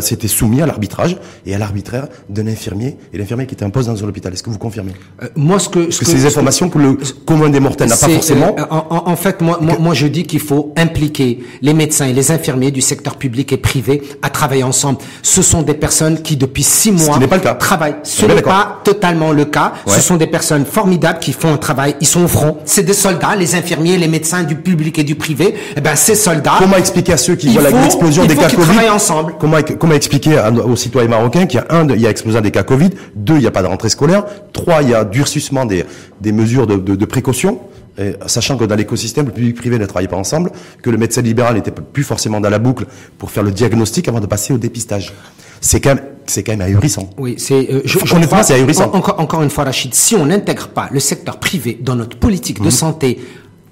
c'était 0.00 0.26
soumis 0.28 0.60
à 0.62 0.66
l'arbitrage 0.66 1.16
et 1.46 1.54
à 1.54 1.58
l'arbitraire 1.58 2.08
d'un 2.28 2.46
infirmier 2.48 2.96
et 3.14 3.18
l'infirmier 3.18 3.46
qui 3.46 3.54
était 3.54 3.64
en 3.64 3.70
poste 3.70 3.88
dans 3.88 4.04
un 4.04 4.08
hôpital. 4.08 4.32
Est-ce 4.32 4.42
que 4.42 4.50
vous 4.50 4.58
confirmez 4.58 4.92
Euh, 5.22 5.28
moi, 5.36 5.58
ce 5.60 5.68
que, 5.68 5.82
ce 5.84 5.86
Parce 5.86 5.98
que 6.00 6.04
c'est 6.06 6.14
des 6.14 6.26
informations 6.26 6.68
que 6.68 6.78
le 6.78 6.98
commun 7.24 7.48
des 7.48 7.60
mortels 7.60 7.88
n'a 7.88 7.96
pas 7.96 8.08
forcément. 8.08 8.56
euh, 8.58 8.64
en, 8.70 8.86
en- 8.90 9.08
en 9.12 9.16
fait, 9.16 9.40
moi, 9.40 9.58
moi, 9.60 9.76
moi, 9.78 9.94
je 9.94 10.08
dis 10.08 10.24
qu'il 10.24 10.40
faut 10.40 10.72
impliquer 10.76 11.44
les 11.62 11.74
médecins 11.74 12.06
et 12.06 12.12
les 12.12 12.32
infirmiers 12.32 12.72
du 12.72 12.80
secteur 12.80 13.16
public 13.16 13.52
et 13.52 13.56
privé 13.58 14.02
à 14.22 14.30
travailler 14.30 14.64
ensemble. 14.64 14.98
Ce 15.22 15.42
sont 15.42 15.62
des 15.62 15.74
personnes 15.74 16.22
qui, 16.22 16.36
depuis 16.36 16.64
six 16.64 16.90
mois, 16.90 17.11
n'est 17.18 17.26
pas 17.26 17.36
le 17.36 17.42
cas. 17.42 17.54
Ce 18.02 18.26
n'est 18.26 18.42
pas 18.42 18.80
totalement 18.84 19.32
le 19.32 19.44
cas. 19.44 19.72
Ouais. 19.86 19.94
Ce 19.94 20.00
sont 20.00 20.16
des 20.16 20.26
personnes 20.26 20.64
formidables 20.64 21.18
qui 21.18 21.32
font 21.32 21.52
un 21.52 21.56
travail. 21.56 21.96
Ils 22.00 22.06
sont 22.06 22.24
au 22.24 22.28
front. 22.28 22.58
C'est 22.64 22.82
des 22.82 22.92
soldats, 22.94 23.34
les 23.36 23.54
infirmiers, 23.54 23.96
les 23.98 24.08
médecins 24.08 24.42
du 24.42 24.56
public 24.56 24.98
et 24.98 25.04
du 25.04 25.14
privé. 25.14 25.54
Eh 25.76 25.80
ben, 25.80 25.96
ces 25.96 26.14
soldats. 26.14 26.54
Comment 26.58 26.76
expliquer 26.76 27.12
à 27.14 27.16
ceux 27.16 27.34
qui 27.34 27.48
voient 27.48 27.62
l'explosion 27.70 28.22
il 28.24 28.28
des 28.28 28.34
faut 28.34 28.40
cas 28.42 28.48
qu'ils 28.48 28.58
Covid 28.58 28.70
travaillent 28.72 28.90
ensemble. 28.90 29.34
Comment, 29.38 29.58
comment 29.78 29.94
expliquer 29.94 30.38
à- 30.38 30.50
aux 30.50 30.76
citoyens 30.76 31.08
marocains 31.08 31.46
qu'il 31.46 31.60
y 31.60 31.62
a 31.62 31.66
un, 31.76 31.88
il 31.88 32.00
y 32.00 32.06
a 32.06 32.10
explosion 32.10 32.40
des 32.40 32.50
cas 32.50 32.62
Covid, 32.62 32.90
deux, 33.14 33.34
il 33.34 33.40
n'y 33.40 33.46
a 33.46 33.50
pas 33.50 33.62
de 33.62 33.66
rentrée 33.68 33.88
scolaire, 33.88 34.24
trois, 34.52 34.82
il 34.82 34.90
y 34.90 34.94
a 34.94 35.04
durcissement 35.04 35.64
des, 35.64 35.84
des 36.20 36.32
mesures 36.32 36.66
de, 36.66 36.76
de, 36.76 36.94
de 36.94 37.04
précaution, 37.04 37.58
et 37.98 38.12
sachant 38.26 38.56
que 38.56 38.64
dans 38.64 38.74
l'écosystème, 38.76 39.26
le 39.26 39.32
public 39.32 39.50
et 39.50 39.54
le 39.54 39.60
privé 39.60 39.78
ne 39.78 39.86
travaillent 39.86 40.08
pas 40.08 40.16
ensemble, 40.16 40.50
que 40.82 40.88
le 40.90 40.96
médecin 40.96 41.20
libéral 41.22 41.54
n'était 41.56 41.70
plus 41.70 42.04
forcément 42.04 42.40
dans 42.40 42.48
la 42.50 42.58
boucle 42.58 42.86
pour 43.18 43.30
faire 43.30 43.42
le 43.42 43.50
diagnostic 43.50 44.08
avant 44.08 44.20
de 44.20 44.26
passer 44.26 44.52
au 44.54 44.58
dépistage. 44.58 45.12
C'est 45.60 45.80
quand 45.80 45.94
même, 45.94 46.04
c'est 46.26 46.42
quand 46.42 46.52
même 46.52 46.62
ahurissant. 46.62 47.10
Oui, 47.18 47.34
c'est. 47.38 47.54
euh, 47.70 47.82
je, 47.84 47.98
je 47.98 48.14
Honnêtement, 48.14 48.26
crois- 48.26 48.42
c'est 48.42 48.54
ahurissant. 48.54 48.90
en- 48.92 48.96
encore, 48.98 49.20
encore 49.20 49.42
une 49.42 49.50
fois, 49.50 49.64
Rachid, 49.64 49.94
si 49.94 50.14
on 50.16 50.26
n'intègre 50.26 50.68
pas 50.68 50.88
le 50.90 51.00
secteur 51.00 51.38
privé 51.38 51.78
dans 51.80 51.94
notre 51.94 52.16
politique 52.16 52.58
Mhm. 52.60 52.66
de 52.66 52.70
santé, 52.70 53.20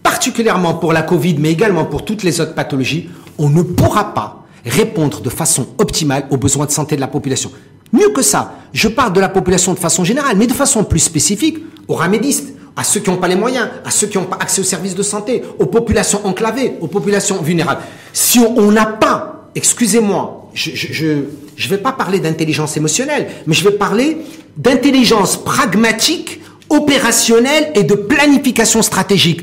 particulièrement 0.03 0.75
pour 0.75 0.93
la 0.93 1.03
Covid, 1.03 1.37
mais 1.39 1.51
également 1.51 1.85
pour 1.85 2.05
toutes 2.05 2.23
les 2.23 2.41
autres 2.41 2.55
pathologies, 2.55 3.09
on 3.39 3.49
ne 3.49 3.63
pourra 3.63 4.15
pas 4.15 4.45
répondre 4.65 5.21
de 5.21 5.31
façon 5.31 5.67
optimale 5.79 6.27
aux 6.31 6.37
besoins 6.37 6.67
de 6.67 6.71
santé 6.71 6.97
de 6.97 7.01
la 7.01 7.09
population. 7.09 7.51
Mieux 7.93 8.11
que 8.11 8.23
ça, 8.23 8.55
je 8.73 8.89
parle 8.89 9.13
de 9.13 9.21
la 9.21 9.29
population 9.29 9.73
de 9.75 9.79
façon 9.79 10.05
générale, 10.05 10.37
mais 10.37 10.47
de 10.47 10.53
façon 10.53 10.85
plus 10.85 11.01
spécifique 11.01 11.59
aux 11.89 11.95
ramédistes, 11.95 12.55
à 12.81 12.85
ceux 12.85 13.01
qui 13.01 13.11
n'ont 13.11 13.19
pas 13.19 13.29
les 13.29 13.37
moyens, 13.37 13.69
à 13.85 13.91
ceux 13.91 14.07
qui 14.07 14.17
n'ont 14.17 14.25
pas 14.25 14.39
accès 14.41 14.63
aux 14.63 14.65
services 14.65 14.95
de 14.95 15.03
santé, 15.03 15.43
aux 15.59 15.67
populations 15.67 16.27
enclavées, 16.27 16.77
aux 16.81 16.87
populations 16.87 17.43
vulnérables. 17.43 17.83
Si 18.15 18.39
on 18.39 18.73
n'a 18.73 18.87
pas, 18.87 19.51
excusez-moi, 19.55 20.49
je 20.55 20.71
je 21.57 21.69
vais 21.69 21.77
pas 21.77 21.93
parler 21.93 22.21
d'intelligence 22.21 22.79
émotionnelle, 22.79 23.29
mais 23.47 23.53
je 23.53 23.65
vais 23.65 23.77
parler 23.77 24.17
d'intelligence 24.57 25.37
pragmatique, 25.37 26.41
opérationnelle 26.71 27.71
et 27.75 27.83
de 27.83 27.95
planification 27.95 28.81
stratégique. 28.81 29.43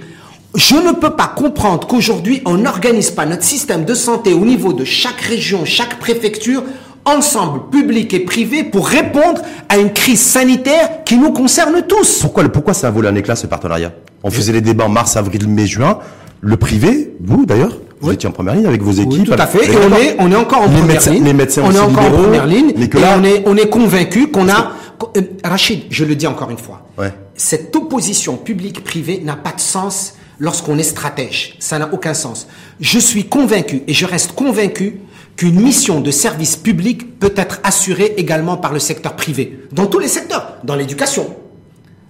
Je 0.56 0.73
ne 0.73 0.93
peux 0.93 1.12
pas 1.12 1.28
comprendre 1.28 1.86
qu'aujourd'hui, 1.86 2.41
on 2.45 2.56
n'organise 2.58 3.12
pas 3.12 3.28
notre 3.28 3.43
système 3.43 3.86
de 3.86 3.93
santé 3.93 4.34
au 4.34 4.45
niveau 4.45 4.73
de 4.73 4.84
chaque 4.84 5.21
région, 5.21 5.63
chaque 5.63 6.00
préfecture, 6.00 6.63
ensemble, 7.07 7.69
public 7.71 8.13
et 8.13 8.19
privé, 8.19 8.63
pour 8.63 8.87
répondre 8.87 9.41
à 9.69 9.77
une 9.77 9.91
crise 9.93 10.21
sanitaire 10.21 11.03
qui 11.05 11.17
nous 11.17 11.31
concerne 11.31 11.81
tous. 11.87 12.19
Pourquoi, 12.21 12.43
pourquoi 12.49 12.73
ça 12.73 12.87
a 12.87 12.91
volé 12.91 13.07
un 13.07 13.15
éclat 13.15 13.35
ce 13.35 13.47
partenariat? 13.47 13.93
On 14.23 14.29
faisait 14.29 14.51
les 14.53 14.61
débats 14.61 14.85
en 14.85 14.89
mars, 14.89 15.15
avril, 15.17 15.47
mai, 15.47 15.65
juin. 15.67 15.99
Le 16.41 16.57
privé, 16.57 17.13
vous 17.21 17.45
d'ailleurs, 17.45 17.77
vous 18.01 18.11
étiez 18.11 18.29
en 18.29 18.31
première 18.31 18.55
ligne 18.55 18.67
avec 18.67 18.81
vos 18.83 18.91
équipes. 18.91 19.21
Oui, 19.21 19.23
tout 19.23 19.33
à 19.33 19.47
fait. 19.47 19.65
Et 19.71 19.75
on 19.77 19.95
est, 19.97 20.15
on 20.19 20.31
est 20.31 20.35
encore 20.35 20.59
en 20.61 20.65
Les 20.67 20.71
première 20.73 20.87
médecins- 20.87 21.11
ligne. 21.11 21.23
les 21.23 21.33
médecins 21.33 21.63
on 21.65 21.71
est 21.71 21.79
encore 21.79 22.03
en 22.05 22.11
première 22.11 22.45
ligne. 22.45 22.73
mais 22.77 22.89
que 22.89 22.97
et 22.97 23.01
là- 23.01 23.15
on 23.19 23.23
est, 23.23 23.43
on 23.47 23.55
est 23.57 23.69
convaincu 23.69 24.27
qu'on 24.27 24.47
a. 24.49 24.71
Euh, 25.15 25.21
Rachid, 25.43 25.83
je 25.89 26.05
le 26.05 26.15
dis 26.15 26.27
encore 26.27 26.49
une 26.51 26.57
fois. 26.57 26.87
Ouais. 26.97 27.11
Cette 27.35 27.75
opposition 27.75 28.35
publique-privée 28.37 29.21
n'a 29.23 29.35
pas 29.35 29.51
de 29.51 29.59
sens 29.59 30.13
lorsqu'on 30.39 30.77
est 30.77 30.83
stratège. 30.83 31.55
Ça 31.59 31.79
n'a 31.79 31.89
aucun 31.91 32.13
sens. 32.13 32.47
Je 32.79 32.99
suis 32.99 33.25
convaincu 33.25 33.81
et 33.87 33.93
je 33.93 34.05
reste 34.05 34.33
convaincu 34.33 34.99
qu'une 35.38 35.62
mission 35.62 36.02
de 36.02 36.12
service 36.12 36.58
public 36.58 37.19
peut 37.19 37.34
être 37.36 37.60
assurée 37.63 38.15
également 38.17 38.58
par 38.58 38.73
le 38.73 38.80
secteur 38.80 39.15
privé. 39.15 39.60
Dans 39.71 39.86
tous 39.86 40.00
les 40.00 40.08
secteurs. 40.08 40.58
Dans 40.63 40.76
l'éducation, 40.76 41.28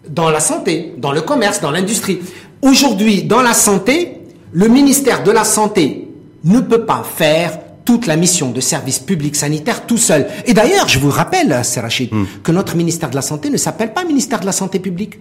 dans 0.09 0.29
la 0.29 0.39
santé, 0.39 0.95
dans 0.97 1.11
le 1.11 1.21
commerce, 1.21 1.61
dans 1.61 1.71
l'industrie. 1.71 2.19
Aujourd'hui, 2.61 3.23
dans 3.23 3.41
la 3.41 3.53
santé, 3.53 4.21
le 4.53 4.67
ministère 4.69 5.23
de 5.23 5.31
la 5.31 5.43
Santé 5.43 6.07
ne 6.45 6.61
peut 6.61 6.85
pas 6.85 7.03
faire 7.03 7.59
toute 7.83 8.07
la 8.07 8.15
mission 8.15 8.51
de 8.51 8.61
service 8.61 8.99
public 8.99 9.35
sanitaire 9.35 9.85
tout 9.85 9.97
seul. 9.97 10.27
Et 10.45 10.53
d'ailleurs, 10.53 10.87
je 10.87 10.99
vous 10.99 11.09
rappelle, 11.09 11.63
Serachid, 11.63 12.09
que 12.43 12.51
notre 12.51 12.75
ministère 12.75 13.09
de 13.09 13.15
la 13.15 13.21
Santé 13.21 13.49
ne 13.49 13.57
s'appelle 13.57 13.93
pas 13.93 14.05
ministère 14.05 14.39
de 14.39 14.45
la 14.45 14.51
Santé 14.51 14.79
publique. 14.79 15.19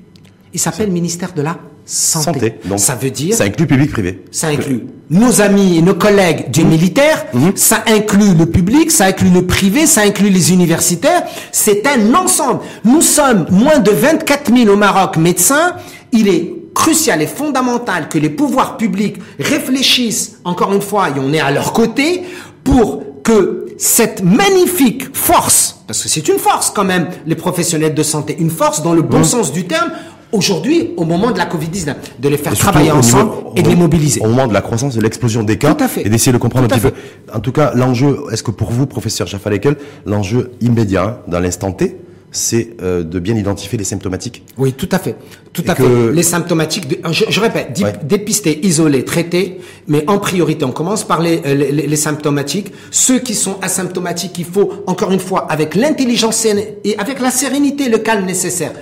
Il 0.55 0.61
s'appelle 0.61 0.91
ministère 0.91 1.33
de 1.33 1.43
la 1.43 1.59
Santé. 1.87 2.25
Santé. 2.25 2.55
Donc, 2.65 2.81
ça 2.81 2.97
veut 2.97 3.11
dire 3.11 3.35
Ça 3.35 3.45
inclut 3.45 3.67
public-privé. 3.67 4.25
ça 4.33 4.49
inclut 4.49 4.87
nos 5.09 5.41
amis 5.41 5.79
et 5.79 5.83
nos 5.83 5.95
collègues 5.95 6.51
du 6.51 6.65
militaire, 6.65 7.27
ça 7.55 7.85
inclut 7.87 8.35
le 8.35 8.47
public, 8.47 8.91
ça 8.91 9.07
inclut 9.07 9.31
le 9.31 9.47
privé, 9.47 9.87
ça 9.87 10.03
inclut 10.03 10.31
les 10.31 10.53
universitaires. 10.53 11.23
C'est 11.53 11.87
un 11.87 12.13
ensemble. 12.15 12.61
Nous 12.85 13.03
sommes 13.03 13.47
moins 13.51 13.79
de 13.79 13.93
24 13.93 14.53
000 14.53 14.69
au 14.69 14.77
Maroc 14.77 15.17
médecins. 15.17 15.75
Il 16.11 16.27
est 16.29 16.53
crucial 16.75 17.23
et 17.23 17.27
fondamental 17.27 18.09
que 18.09 18.19
les 18.19 18.31
pouvoirs 18.31 18.77
publics 18.77 19.17
réfléchissent, 19.39 20.39
encore 20.45 20.73
une 20.73 20.83
fois, 20.83 21.09
et 21.11 21.21
on 21.21 21.33
est 21.33 21.41
à 21.41 21.53
leur 21.53 21.73
côté, 21.73 22.25
pour 22.65 23.05
que 23.23 23.67
cette 23.79 24.23
magnifique 24.23 25.15
force, 25.15 25.81
parce 25.87 26.03
que 26.03 26.09
c'est 26.09 26.29
une 26.29 26.39
force 26.39 26.71
quand 26.71 26.85
même, 26.85 27.09
les 27.27 27.35
professionnels 27.35 27.95
de 27.95 28.03
santé, 28.03 28.37
une 28.39 28.51
force 28.51 28.83
dans 28.83 28.95
le 28.95 29.03
bon 29.03 29.25
sens 29.25 29.53
du 29.53 29.67
terme, 29.67 29.91
aujourd'hui, 30.33 30.91
au 30.97 31.05
moment 31.05 31.31
de 31.31 31.39
la 31.39 31.47
Covid-19, 31.47 31.95
de 32.19 32.29
les 32.29 32.37
faire 32.37 32.53
Et 32.53 32.57
travailler 32.57 32.87
niveau- 32.87 32.99
ensemble 32.99 33.33
et 33.57 33.63
de 33.63 33.69
les 33.69 33.77
mobiliser. 33.77 34.21
Au 34.21 34.29
moment 34.29 34.47
de 34.47 34.53
la 34.55 34.61
croissance, 34.61 34.95
de 34.95 35.01
l'explosion 35.01 35.43
des 35.43 35.59
cas, 35.59 35.75
Tout 35.75 35.85
à 35.85 35.89
fait. 35.89 36.07
et 36.07 36.09
d'essayer 36.11 36.33
de 36.33 36.39
comprendre 36.39 36.69
Tout 36.69 36.75
un 36.75 36.79
petit 36.79 36.89
peu. 36.91 37.33
En 37.35 37.41
tout 37.41 37.53
cas, 37.53 37.73
l'enjeu, 37.75 38.19
est-ce 38.33 38.43
que 38.43 38.51
pour 38.51 38.71
vous, 38.71 38.87
professeur 38.87 39.27
Jaffa 39.27 39.51
Lekel, 39.51 39.77
l'enjeu 40.05 40.51
immédiat, 40.61 41.05
hein, 41.05 41.19
dans 41.29 41.41
l'instant 41.41 41.73
T, 41.73 41.97
c'est 42.33 42.71
euh, 42.83 43.03
de 43.03 43.19
bien 43.19 43.35
identifier 43.37 43.79
les 43.79 43.85
symptomatiques 43.85 44.43
Oui, 44.59 44.73
tout 44.75 44.89
à 44.93 44.99
fait. 44.99 45.15
Tout 45.55 45.65
Et 45.65 45.71
à 45.71 45.75
que- 45.75 45.83
fait. 45.85 46.13
Les 46.13 46.23
symptomatiques, 46.23 46.89
de- 46.89 46.99
je, 47.13 47.25
je 47.31 47.41
répète, 47.41 47.81
Ouais. 47.83 47.93
dépister, 48.03 48.67
isoler, 48.67 49.05
traiter, 49.05 49.59
mais 49.89 50.05
en 50.07 50.19
priorité, 50.19 50.65
on 50.67 50.73
commence 50.73 51.05
par 51.05 51.23
les, 51.23 51.41
euh, 51.47 51.55
les, 51.55 51.73
les- 51.87 51.97
symptomatiques. 51.97 52.73
Ceux 52.91 53.21
qui 53.21 53.35
sont 53.35 53.57
asymptomatiques, 53.63 54.39
il 54.39 54.45
faut, 54.45 54.71
encore 54.87 55.13
une 55.13 55.21
fois, 55.21 55.47
avec 55.51 55.75
l'intelligence 55.75 56.45
et 56.45 56.99
avec 56.99 57.21
la 57.21 57.31
sérénité, 57.31 57.89
le 57.89 57.99
calme 57.99 58.27
nécessaire, 58.27 58.73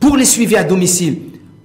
pour 0.00 0.16
les 0.16 0.24
suivis 0.24 0.56
à 0.56 0.64
domicile, 0.64 1.18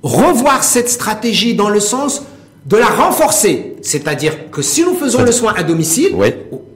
revoir 0.04 0.64
cette 0.64 0.90
stratégie 0.90 1.56
dans 1.56 1.70
le 1.70 1.80
sens 1.80 2.24
de 2.66 2.78
la 2.78 2.88
renforcer. 2.88 3.75
C'est-à-dire 3.86 4.50
que 4.50 4.64
si 4.64 4.84
nous 4.84 4.96
faisons 4.96 5.22
le 5.22 5.32
soin 5.32 5.54
à 5.56 5.62
domicile, 5.62 6.16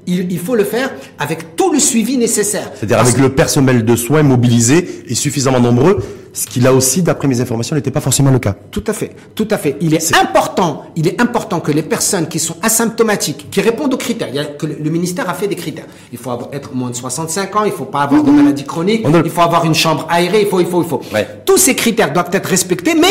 il, 0.05 0.31
il 0.31 0.37
faut 0.37 0.53
le 0.55 0.63
faire 0.63 0.91
avec 1.17 1.55
tout 1.55 1.73
le 1.73 1.79
suivi 1.79 2.17
nécessaire. 2.17 2.71
C'est-à-dire 2.75 2.99
avec 2.99 3.17
le 3.17 3.29
personnel 3.29 3.83
de 3.83 3.95
soins 3.95 4.21
mobilisé 4.21 5.01
et 5.07 5.15
suffisamment 5.15 5.59
nombreux, 5.59 5.97
ce 6.33 6.45
qui 6.45 6.59
là 6.59 6.71
aussi, 6.71 7.01
d'après 7.01 7.27
mes 7.27 7.41
informations, 7.41 7.75
n'était 7.75 7.89
pas 7.89 7.99
forcément 7.99 8.29
le 8.29 8.37
cas. 8.37 8.55
Tout 8.69 8.83
à 8.85 8.93
fait, 8.93 9.15
tout 9.33 9.47
à 9.49 9.57
fait. 9.57 9.75
Il 9.81 9.95
est, 9.95 10.15
important, 10.15 10.83
il 10.95 11.07
est 11.07 11.19
important 11.19 11.59
que 11.61 11.71
les 11.71 11.81
personnes 11.81 12.27
qui 12.27 12.37
sont 12.37 12.57
asymptomatiques, 12.61 13.47
qui 13.49 13.59
répondent 13.61 13.91
aux 13.95 13.97
critères, 13.97 14.27
il 14.29 14.35
y 14.35 14.39
a, 14.39 14.45
que 14.45 14.67
le, 14.67 14.89
ministère 14.91 15.27
a 15.27 15.33
fait 15.33 15.47
des 15.47 15.55
critères. 15.55 15.87
Il 16.11 16.19
faut 16.19 16.29
avoir- 16.29 16.49
être 16.53 16.75
moins 16.75 16.91
de 16.91 16.95
65 16.95 17.55
ans, 17.55 17.63
il 17.65 17.71
faut 17.71 17.85
pas 17.85 18.01
avoir 18.01 18.23
de 18.23 18.29
maladie 18.29 18.65
chronique, 18.65 19.03
a 19.03 19.09
il 19.25 19.31
faut 19.31 19.41
avoir 19.41 19.65
une 19.65 19.73
chambre 19.73 20.05
aérée, 20.11 20.41
il 20.41 20.47
faut, 20.47 20.59
il 20.59 20.67
faut, 20.67 20.83
il 20.83 20.87
faut. 20.87 21.01
Ouais. 21.11 21.27
Tous 21.43 21.57
ces 21.57 21.73
critères 21.73 22.13
doivent 22.13 22.29
être 22.31 22.47
respectés, 22.47 22.93
mais 22.93 23.07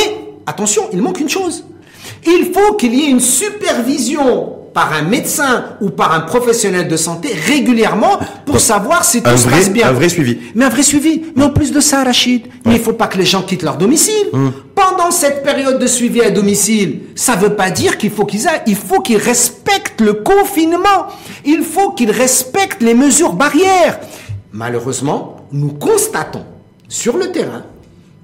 attention, 0.47 0.83
il 0.93 1.03
manque 1.03 1.19
une 1.19 1.29
chose. 1.29 1.65
Il 2.27 2.53
faut 2.55 2.75
qu'il 2.75 2.95
y 2.95 3.05
ait 3.05 3.11
une 3.11 3.21
supervision 3.21 4.55
par 4.75 4.93
un 4.93 5.03
médecin 5.03 5.65
ou 5.81 5.91
par 5.91 6.13
un 6.13 6.21
professionnel 6.21 6.87
de 6.89 6.97
santé 6.97 7.31
régulièrement 7.47 8.19
pour 8.47 8.61
savoir 8.61 9.05
si 9.05 9.23
tout 9.23 9.29
un 9.31 9.37
se 9.37 9.49
vrai- 9.49 9.57
passe 9.59 9.71
bien. 9.71 9.89
un 9.89 9.93
vrai 9.93 10.09
suivi. 10.09 10.39
Mais 10.55 10.67
un 10.67 10.69
vrai 10.69 10.83
suivi. 10.83 11.23
Mais 11.35 11.45
en 11.45 11.51
plus 11.51 11.73
de 11.73 11.81
ça, 11.81 12.05
Rachid, 12.05 12.47
mais 12.65 12.75
il 12.75 12.81
faut 12.81 12.93
pas 12.93 13.07
que 13.09 13.19
les 13.19 13.25
gens 13.25 13.43
quittent 13.43 13.63
leur 13.65 13.77
domicile. 13.77 14.27
Hum. 14.33 14.53
Pendant 14.77 15.11
cette 15.11 15.43
période 15.43 15.81
de 15.81 15.87
suivi 15.87 16.21
à 16.21 16.31
domicile, 16.31 17.01
ça 17.17 17.35
veut 17.35 17.55
pas 17.55 17.71
dire 17.71 17.99
qu'il 17.99 18.11
faut 18.11 18.25
qu'ils. 18.25 18.47
Il 18.67 18.77
faut 18.77 19.01
qu'ils 19.01 19.17
respectent 19.19 20.01
le 20.01 20.13
confinement. 20.13 21.07
Il 21.45 21.63
faut 21.63 21.91
qu'ils 21.93 22.13
respectent 22.13 22.83
les 22.83 22.95
mesures 22.95 23.33
barrières. 23.33 23.99
Malheureusement, 24.53 25.37
nous 25.51 25.73
constatons 25.73 26.45
sur 26.89 27.17
le 27.17 27.33
terrain 27.33 27.65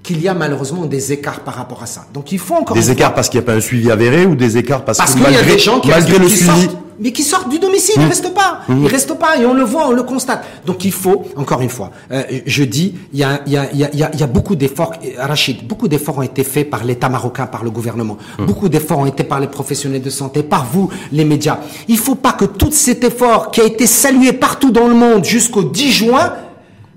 qu'il 0.05 0.21
y 0.23 0.29
a 0.29 0.35
malheureusement 0.35 0.85
des 0.85 1.13
écarts 1.13 1.41
par 1.41 1.55
rapport 1.55 1.83
à 1.83 1.87
ça. 1.87 2.05
Donc 2.15 2.31
il 2.31 2.39
faut 2.39 2.55
encore 2.55 2.77
Des 2.77 2.91
écarts 2.93 3.09
fois- 3.09 3.15
parce 3.17 3.29
qu'il 3.31 3.41
n'y 3.41 3.45
a 3.45 3.47
pas 3.47 3.55
un 3.55 3.61
suivi 3.61 3.91
avéré 3.91 4.27
ou 4.27 4.37
des 4.37 4.57
écarts 4.59 4.85
parce, 4.85 4.99
parce 4.99 5.15
que 5.15 5.19
qu'il 5.19 5.25
y 5.25 5.35
a 5.35 5.39
malgré, 5.39 5.55
des 5.55 5.59
gens 5.59 5.81
qui, 5.81 5.89
malgré 5.89 6.19
le 6.19 6.27
qui 6.27 6.37
suivi. 6.37 6.47
sortent, 6.63 6.77
mais 7.01 7.11
qui 7.11 7.23
sortent 7.25 7.49
du 7.49 7.59
domicile, 7.59 7.95
ils 7.99 8.07
restent 8.07 8.33
pas, 8.35 8.61
ils 8.69 8.87
restent 8.87 9.19
pas, 9.19 9.37
et 9.39 9.47
on 9.47 9.55
le 9.55 9.65
voit, 9.65 9.89
on 9.89 9.93
le 9.93 10.03
constate. 10.05 10.45
Donc 10.67 10.85
il 10.85 10.93
faut, 10.93 11.25
encore 11.37 11.61
une 11.63 11.71
fois, 11.71 11.91
euh, 12.13 12.23
je 12.47 12.63
dis, 12.65 12.95
il 13.15 13.19
y 13.19 13.25
a, 13.25 13.41
y 13.47 13.57
a, 13.57 13.73
y 13.75 13.83
a, 13.83 13.95
y 13.95 14.03
a- 14.05 14.11
il 14.13 14.21
y 14.21 14.23
a 14.23 14.27
beaucoup 14.29 14.55
d'efforts, 14.57 14.93
euh, 15.03 15.09
Rachid, 15.19 15.67
beaucoup 15.67 15.89
d'efforts 15.89 16.19
ont 16.19 16.23
été 16.23 16.45
faits 16.45 16.69
par 16.71 16.85
l'État 16.85 17.09
marocain, 17.09 17.47
par 17.47 17.65
le 17.65 17.71
gouvernement, 17.71 18.17
beaucoup 18.39 18.69
d'efforts 18.69 18.99
ont 18.99 19.07
été 19.07 19.25
par 19.25 19.41
les 19.41 19.49
professionnels 19.49 20.03
de 20.03 20.11
santé, 20.11 20.43
par 20.43 20.67
vous, 20.71 20.91
les 21.13 21.25
médias. 21.25 21.59
Il 21.89 21.97
faut 21.99 22.15
pas 22.15 22.33
que 22.33 22.45
tout 22.45 22.71
cet 22.71 23.03
effort 23.05 23.51
qui 23.51 23.61
a 23.63 23.65
été 23.65 23.87
salué 23.87 24.33
partout 24.35 24.71
dans 24.71 24.87
le 24.87 24.95
monde 24.95 25.25
jusqu'au 25.25 25.65
10 25.65 25.91
juin, 25.93 26.35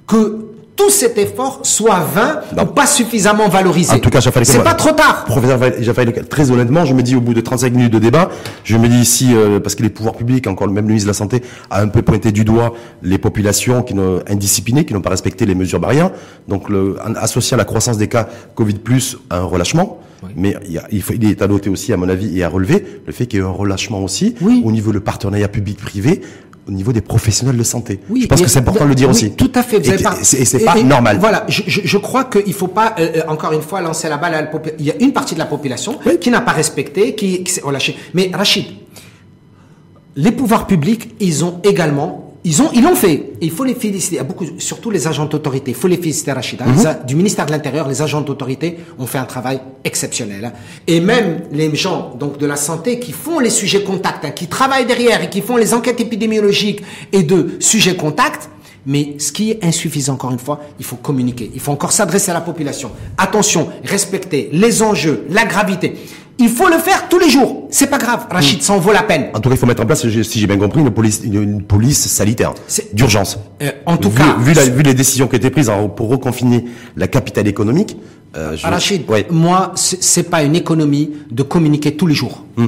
que 0.05 0.46
tout 0.77 0.89
cet 0.89 1.17
effort 1.17 1.59
soit 1.63 1.99
vain 1.99 2.39
Non. 2.55 2.63
ou 2.63 2.65
pas 2.67 2.85
suffisamment 2.87 3.49
valorisé. 3.49 3.93
En 3.93 3.99
tout 3.99 4.09
cas, 4.09 4.21
c'est 4.21 4.63
pas 4.63 4.73
trop 4.75 4.91
tard. 4.93 5.25
Professeur 5.25 5.59
très 6.29 6.51
honnêtement, 6.51 6.85
je 6.85 6.93
me 6.93 7.01
dis 7.03 7.15
au 7.15 7.21
bout 7.21 7.33
de 7.33 7.41
35 7.41 7.73
minutes 7.73 7.91
de 7.93 7.99
débat, 7.99 8.29
je 8.63 8.77
me 8.77 8.87
dis 8.87 8.99
ici, 8.99 9.33
euh, 9.33 9.59
parce 9.59 9.75
que 9.75 9.83
les 9.83 9.89
pouvoirs 9.89 10.15
publics, 10.15 10.47
encore 10.47 10.67
même 10.67 10.85
le 10.85 10.89
ministre 10.89 11.07
de 11.07 11.11
la 11.11 11.13
Santé, 11.17 11.41
a 11.69 11.81
un 11.81 11.87
peu 11.87 12.01
pointé 12.03 12.31
du 12.31 12.45
doigt 12.45 12.73
les 13.01 13.17
populations 13.17 13.81
qui 13.83 13.95
n'ont 13.95 14.21
indisciplinées, 14.29 14.85
qui 14.85 14.93
n'ont 14.93 15.01
pas 15.01 15.09
respecté 15.09 15.45
les 15.45 15.55
mesures 15.55 15.79
barrières. 15.79 16.11
Donc, 16.47 16.69
le, 16.69 16.95
en 17.05 17.15
associant 17.15 17.57
la 17.57 17.65
croissance 17.65 17.97
des 17.97 18.07
cas 18.07 18.27
Covid 18.55 18.75
plus 18.75 19.17
à 19.29 19.39
un 19.39 19.43
relâchement. 19.43 19.99
Mais 20.35 20.55
il, 20.65 20.71
y 20.71 20.77
a- 20.79 20.83
il, 20.91 21.01
faut, 21.03 21.13
il 21.13 21.23
est 21.29 21.41
à 21.43 21.47
noter 21.47 21.69
aussi, 21.69 21.93
à 21.93 21.97
mon 21.97 22.09
avis, 22.09 22.37
et 22.39 22.43
à 22.43 22.49
relever 22.49 22.83
le 23.05 23.13
fait 23.13 23.27
qu'il 23.27 23.39
y 23.39 23.41
ait 23.41 23.45
un 23.45 23.49
relâchement 23.51 24.03
aussi 24.03 24.33
Oui. 24.41 24.63
au 24.65 24.71
niveau 24.71 24.91
du 24.91 24.99
partenariat 24.99 25.47
public-privé, 25.47 26.21
au 26.67 26.71
niveau 26.71 26.91
des 26.91 27.01
professionnels 27.01 27.55
de 27.57 27.63
santé. 27.63 27.99
Oui, 28.09 28.21
je 28.23 28.27
pense 28.27 28.41
que 28.41 28.47
c'est 28.49 28.59
important 28.59 28.83
de 28.83 28.89
le 28.89 28.95
dire 28.95 29.07
oui, 29.07 29.15
aussi. 29.15 29.31
Tout 29.31 29.51
à 29.55 29.63
fait. 29.63 29.79
Vous 29.79 29.91
Et, 29.91 29.97
pas- 30.03 30.17
c'est- 30.21 30.65
pas 30.65 30.77
et- 30.77 30.83
normal. 30.83 31.17
Voilà, 31.19 31.45
je, 31.47 31.61
je, 31.65 31.81
je 31.83 31.97
crois 31.97 32.25
qu'il 32.25 32.53
faut 32.53 32.67
pas 32.67 32.93
euh, 32.99 33.07
euh, 33.17 33.21
encore 33.29 33.53
une 33.53 33.61
fois 33.61 33.79
lancer 33.81 34.09
la 34.09 34.17
balle 34.17 34.33
à 34.33 34.41
la 34.41 34.47
population. 34.47 34.77
Il 34.79 34.85
y 34.85 34.91
a 34.91 34.95
une 35.01 35.13
partie 35.13 35.33
de 35.33 35.39
la 35.39 35.45
population 35.45 35.97
qui 36.19 36.29
n'a 36.29 36.41
pas 36.41 36.51
respecté, 36.51 37.15
qui, 37.15 37.43
qui 37.43 37.51
s'est 37.53 37.61
relâchée. 37.61 37.95
Mais 38.13 38.29
Rachid, 38.33 38.65
les 40.15 40.31
pouvoirs 40.31 40.67
publics, 40.67 41.15
ils 41.19 41.45
ont 41.45 41.59
également, 41.63 42.26
ils 42.49 42.61
ont, 42.61 42.69
ils 42.73 42.81
l'ont 42.81 42.95
fait. 42.95 43.13
Et 43.41 43.45
il 43.49 43.51
faut 43.51 43.65
les 43.65 43.75
féliciter. 43.75 44.15
Il 44.15 44.17
y 44.17 44.21
a 44.21 44.23
beaucoup, 44.23 44.45
surtout 44.57 44.89
les 44.89 45.05
agents 45.05 45.25
d'autorité. 45.25 45.71
Il 45.71 45.75
faut 45.77 45.87
les 45.89 45.97
féliciter, 45.97 46.31
Rachid. 46.31 46.61
hein. 46.61 46.65
Mhm. 46.67 47.05
Du 47.05 47.15
ministère 47.15 47.45
de 47.45 47.51
l'Intérieur, 47.51 47.87
les 47.89 48.01
agents 48.01 48.21
d'autorité 48.21 48.77
ont 48.97 49.05
fait 49.05 49.17
un 49.17 49.25
travail 49.25 49.59
exceptionnel. 49.83 50.45
hein. 50.45 50.53
Et 50.87 50.99
même 51.01 51.41
les 51.51 51.75
gens 51.75 52.15
donc 52.17 52.37
de 52.37 52.45
la 52.45 52.55
santé 52.55 52.99
qui 52.99 53.11
font 53.11 53.39
les 53.39 53.49
sujets 53.49 53.83
contacts, 53.83 54.23
hein, 54.23 54.31
qui 54.31 54.47
travaillent 54.47 54.85
derrière 54.85 55.21
et 55.21 55.29
qui 55.29 55.41
font 55.41 55.57
les 55.57 55.73
enquêtes 55.73 55.99
épidémiologiques 55.99 56.81
et 57.11 57.23
de 57.23 57.57
sujets 57.59 57.95
contacts. 57.95 58.49
Mais 58.89 59.15
ce 59.19 59.33
qui 59.33 59.51
est 59.51 59.65
insuffisant, 59.65 60.13
encore 60.13 60.31
une 60.31 60.39
fois, 60.39 60.61
il 60.79 60.85
faut 60.85 60.95
communiquer. 60.95 61.51
Il 61.53 61.59
faut 61.59 61.73
encore 61.73 61.91
s'adresser 61.91 62.31
à 62.31 62.33
la 62.33 62.39
population. 62.41 62.89
Attention, 63.17 63.67
respecter 63.83 64.47
les 64.53 64.81
enjeux, 64.81 65.25
la 65.29 65.43
gravité. 65.43 65.95
Il 66.39 66.49
faut 66.49 66.67
le 66.67 66.77
faire 66.77 67.09
tous 67.09 67.17
les 67.19 67.29
jours. 67.29 67.67
C'est 67.71 67.87
pas 67.89 67.97
grave, 67.97 68.27
Rachid, 68.29 68.61
ça 68.61 68.73
en 68.73 68.77
vaut 68.79 68.91
la 68.93 69.01
peine. 69.03 69.27
En 69.33 69.39
tout 69.39 69.49
cas, 69.49 69.55
il 69.55 69.57
faut 69.57 69.65
mettre 69.65 69.81
en 69.81 69.85
place, 69.87 70.07
si 70.07 70.39
j'ai 70.39 70.47
bien 70.47 70.57
compris, 70.57 70.81
une 70.81 70.91
police, 70.91 71.21
une, 71.23 71.41
une 71.41 71.61
police 71.63 72.05
sanitaire 72.07 72.53
d'urgence. 72.93 73.39
Euh, 73.61 73.71
en 73.85 73.97
tout 73.97 74.09
vu, 74.11 74.17
cas, 74.17 74.35
vu, 74.39 74.53
la- 74.53 74.65
vu 74.65 74.83
les 74.83 74.93
décisions 74.93 75.27
qui 75.27 75.33
ont 75.35 75.37
été 75.39 75.49
prises 75.49 75.69
en- 75.69 75.89
pour 75.89 76.09
reconfiner 76.09 76.65
la 76.95 77.07
capitale 77.07 77.47
économique, 77.47 77.97
euh, 78.35 78.55
je- 78.55 78.67
Rachid, 78.67 79.09
ouais. 79.09 79.25
moi, 79.31 79.71
c'est 79.75 80.03
c'est 80.03 80.23
pas 80.29 80.43
une 80.43 80.55
économie 80.55 81.11
de 81.31 81.41
communiquer 81.43 81.95
tous 81.95 82.05
les 82.07 82.13
jours. 82.15 82.43
Hmm. 82.55 82.67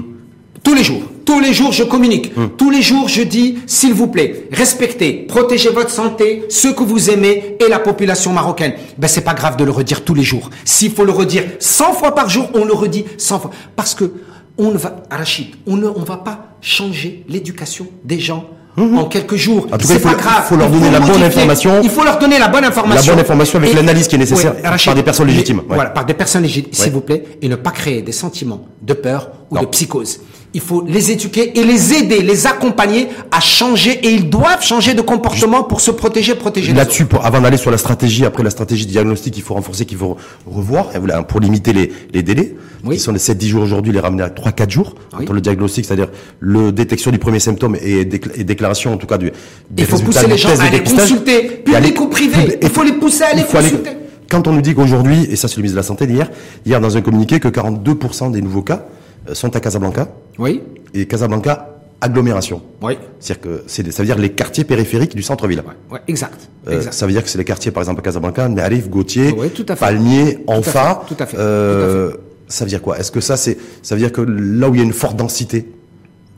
Tous 0.64 0.74
les 0.76 0.84
jours. 0.84 1.02
Tous 1.26 1.40
les 1.40 1.54
jours, 1.54 1.72
je 1.72 1.84
communique. 1.84 2.32
Tous 2.58 2.70
les 2.72 2.82
jours, 2.82 3.08
je 3.08 3.22
dis, 3.22 3.60
s'il 3.68 3.94
vous 3.94 4.08
plaît, 4.08 4.48
respectez, 4.52 5.14
protégez 5.28 5.70
votre 5.70 5.90
santé, 5.92 6.44
ceux 6.50 6.74
que 6.74 6.84
vous 6.84 7.10
aimez 7.10 7.56
et 7.66 7.70
la 7.70 7.80
population 7.80 8.34
marocaine. 8.34 8.74
Ben, 8.98 9.08
c'est 9.08 9.22
pas 9.22 9.34
grave 9.36 9.56
de 9.58 9.64
le 9.64 9.72
redire 9.72 10.04
tous 10.04 10.14
les 10.16 10.24
jours. 10.24 10.50
S'il 10.66 10.92
faut 10.92 11.06
le 11.06 11.12
redire 11.12 11.44
100 11.60 11.94
fois 11.94 12.16
par 12.16 12.30
jour, 12.30 12.50
on 12.56 12.66
le 12.66 12.74
redit 12.74 13.06
100 13.18 13.40
fois. 13.40 13.52
Parce 13.76 13.94
que 13.94 14.12
on 14.58 14.72
ne 14.72 14.78
va, 14.78 14.98
Rachid, 15.10 15.48
on 15.68 15.78
ne, 15.78 15.88
on 15.88 16.04
va 16.04 16.18
pas 16.18 16.48
changer 16.62 17.24
l'éducation 17.30 17.88
des 18.04 18.20
gens 18.20 18.46
en 18.78 19.06
quelques 19.06 19.36
jours. 19.36 19.68
En 19.72 19.78
tout 19.78 19.88
cas, 19.88 19.88
C'est 19.88 19.94
il 19.96 20.00
faut- 20.00 20.10
pas 20.10 20.16
grave. 20.16 20.44
il 20.46 20.50
faut 20.50 20.56
leur 20.58 20.70
donner 20.70 20.92
la 20.92 21.00
bonne 21.00 21.24
information. 21.24 21.80
Il 21.84 21.90
faut 21.90 22.04
leur 22.04 22.18
donner 22.20 22.40
la 22.40 22.48
bonne 22.48 22.64
information. 22.66 23.12
La 23.12 23.16
bonne 23.16 23.22
information 23.24 23.60
avec 23.60 23.74
l'analyse 23.74 24.08
qui 24.08 24.16
est 24.16 24.20
nécessaire 24.20 24.56
par 24.86 24.96
des 24.96 25.04
personnes 25.04 25.28
mais- 25.28 25.34
légitimes, 25.34 25.60
ouais. 25.60 25.76
Voilà, 25.76 25.90
par 25.92 26.06
des 26.06 26.14
personnes 26.14 26.44
légitimes, 26.44 26.72
Ouais. 26.78 26.84
s'il 26.86 26.92
vous 26.94 27.02
plaît, 27.02 27.24
et 27.42 27.48
ne 27.50 27.56
pas 27.56 27.72
créer 27.72 28.02
des 28.02 28.12
sentiments 28.14 28.66
de 28.82 28.94
peur 28.94 29.30
ou 29.52 29.56
Non. 29.56 29.62
de 29.62 29.68
psychose. 29.68 30.22
Il 30.56 30.62
faut 30.62 30.84
les 30.88 31.12
éduquer 31.12 31.60
et 31.60 31.64
les 31.64 31.94
aider, 31.94 32.22
les 32.24 32.48
accompagner 32.48 33.08
à 33.32 33.40
changer 33.40 33.92
et 34.04 34.10
ils 34.12 34.30
doivent 34.32 34.64
changer 34.64 34.96
de 34.96 35.02
comportement 35.02 35.62
pour 35.64 35.80
se 35.80 35.92
protéger, 35.92 36.34
protéger 36.34 36.72
les. 36.72 36.78
Là-dessus, 36.80 37.06
pour- 37.06 37.24
avant 37.24 37.40
d'aller 37.40 37.58
sur 37.58 37.70
la 37.70 37.78
stratégie, 37.78 38.26
après 38.26 38.42
la 38.42 38.50
stratégie 38.50 38.88
de 38.88 38.92
diagnostic, 38.92 39.38
il 39.38 39.44
faut 39.44 39.54
renforcer, 39.54 39.86
qu'il 39.86 39.98
faut 40.00 40.18
revoir, 40.48 40.88
pour 41.28 41.40
limiter 41.40 41.72
les, 41.72 41.92
les 42.14 42.24
délais, 42.24 42.56
Oui. 42.84 42.96
qui 42.96 43.02
sont 43.02 43.12
de 43.14 43.20
7-10 43.20 43.48
jours 43.48 43.62
aujourd'hui, 43.62 43.94
les 43.94 44.00
ramener 44.00 44.24
à 44.24 44.30
3-4 44.30 44.72
jours, 44.72 44.96
Oui. 45.14 45.24
entre 45.24 45.34
le 45.34 45.42
diagnostic, 45.42 45.86
c'est-à-dire 45.86 46.08
le 46.40 46.72
détection 46.72 47.12
du 47.12 47.20
premier 47.20 47.40
symptôme 47.40 47.76
et, 47.80 48.06
décla- 48.06 48.32
et 48.36 48.44
déclaration, 48.44 48.92
en 48.94 48.98
tout 48.98 49.06
cas, 49.06 49.20
du, 49.20 49.28
des 49.70 49.84
Il 49.84 49.86
faut 49.86 50.00
pousser 50.00 50.26
les 50.28 50.38
gens 50.38 50.50
à 50.58 50.64
aller 50.64 50.82
consulter, 50.84 51.42
public 51.64 52.02
ou 52.02 52.08
privé. 52.08 52.58
Il 52.64 52.70
faut 52.70 52.84
les 52.84 52.94
pousser 52.94 53.22
à 53.24 53.28
aller 53.34 53.44
consulter. 53.44 53.92
Quand 54.28 54.48
on 54.48 54.54
nous 54.54 54.62
dit 54.62 54.74
qu'aujourd'hui, 54.74 55.28
et 55.30 55.36
ça 55.36 55.48
c'est 55.48 55.58
le 55.58 55.62
ministre 55.62 55.76
de 55.76 55.82
la 55.82 55.88
Santé 55.88 56.08
d'hier, 56.08 56.30
hier 56.66 56.80
dans 56.82 56.98
un 56.98 57.02
communiqué 57.02 57.40
que 57.40 57.48
42% 57.50 58.32
des 58.32 58.42
nouveaux 58.42 58.62
cas 58.64 58.86
sont 59.34 59.56
à 59.56 59.60
Casablanca, 59.60 60.08
Oui, 60.38 60.62
et 60.94 61.06
Casablanca, 61.06 61.76
agglomération. 62.02 62.62
oui, 62.82 62.98
C'est-à-dire 63.20 63.42
que 63.42 63.64
c'est, 63.68 63.92
ça 63.92 64.02
veut 64.04 64.08
dire 64.08 64.18
les 64.18 64.30
quartiers 64.32 64.64
périphériques 64.64 65.16
du 65.16 65.22
centre-ville. 65.24 65.62
ouais, 65.92 66.00
exact, 66.08 66.50
Euh, 66.68 66.78
exact. 66.78 66.94
ça 66.94 67.06
veut 67.06 67.12
dire 67.12 67.24
que 67.24 67.30
c'est 67.30 67.38
les 67.38 67.44
quartiers, 67.46 67.72
par 67.72 67.82
exemple, 67.84 68.00
à 68.00 68.04
Casablanca, 68.04 68.48
Narif, 68.48 68.90
Gauthier, 68.90 69.34
Oui, 69.38 69.50
tout 69.50 69.66
à 69.68 69.76
fait. 69.76 69.86
Palmier, 69.86 70.40
Anfa. 70.48 71.04
tout 71.08 71.16
à 71.20 71.26
fait, 71.26 71.38
Euh, 71.38 72.12
Ça 72.48 72.66
veut 72.66 72.70
dire 72.70 72.82
quoi? 72.82 72.98
Est-ce 72.98 73.12
que 73.12 73.20
ça, 73.22 73.38
c'est, 73.38 73.58
ça 73.84 73.94
veut 73.94 74.02
dire 74.02 74.12
que 74.12 74.22
là 74.22 74.70
où 74.70 74.74
il 74.74 74.80
y 74.80 74.82
a 74.82 74.86
une 74.86 74.94
forte 74.94 75.16
densité 75.18 75.70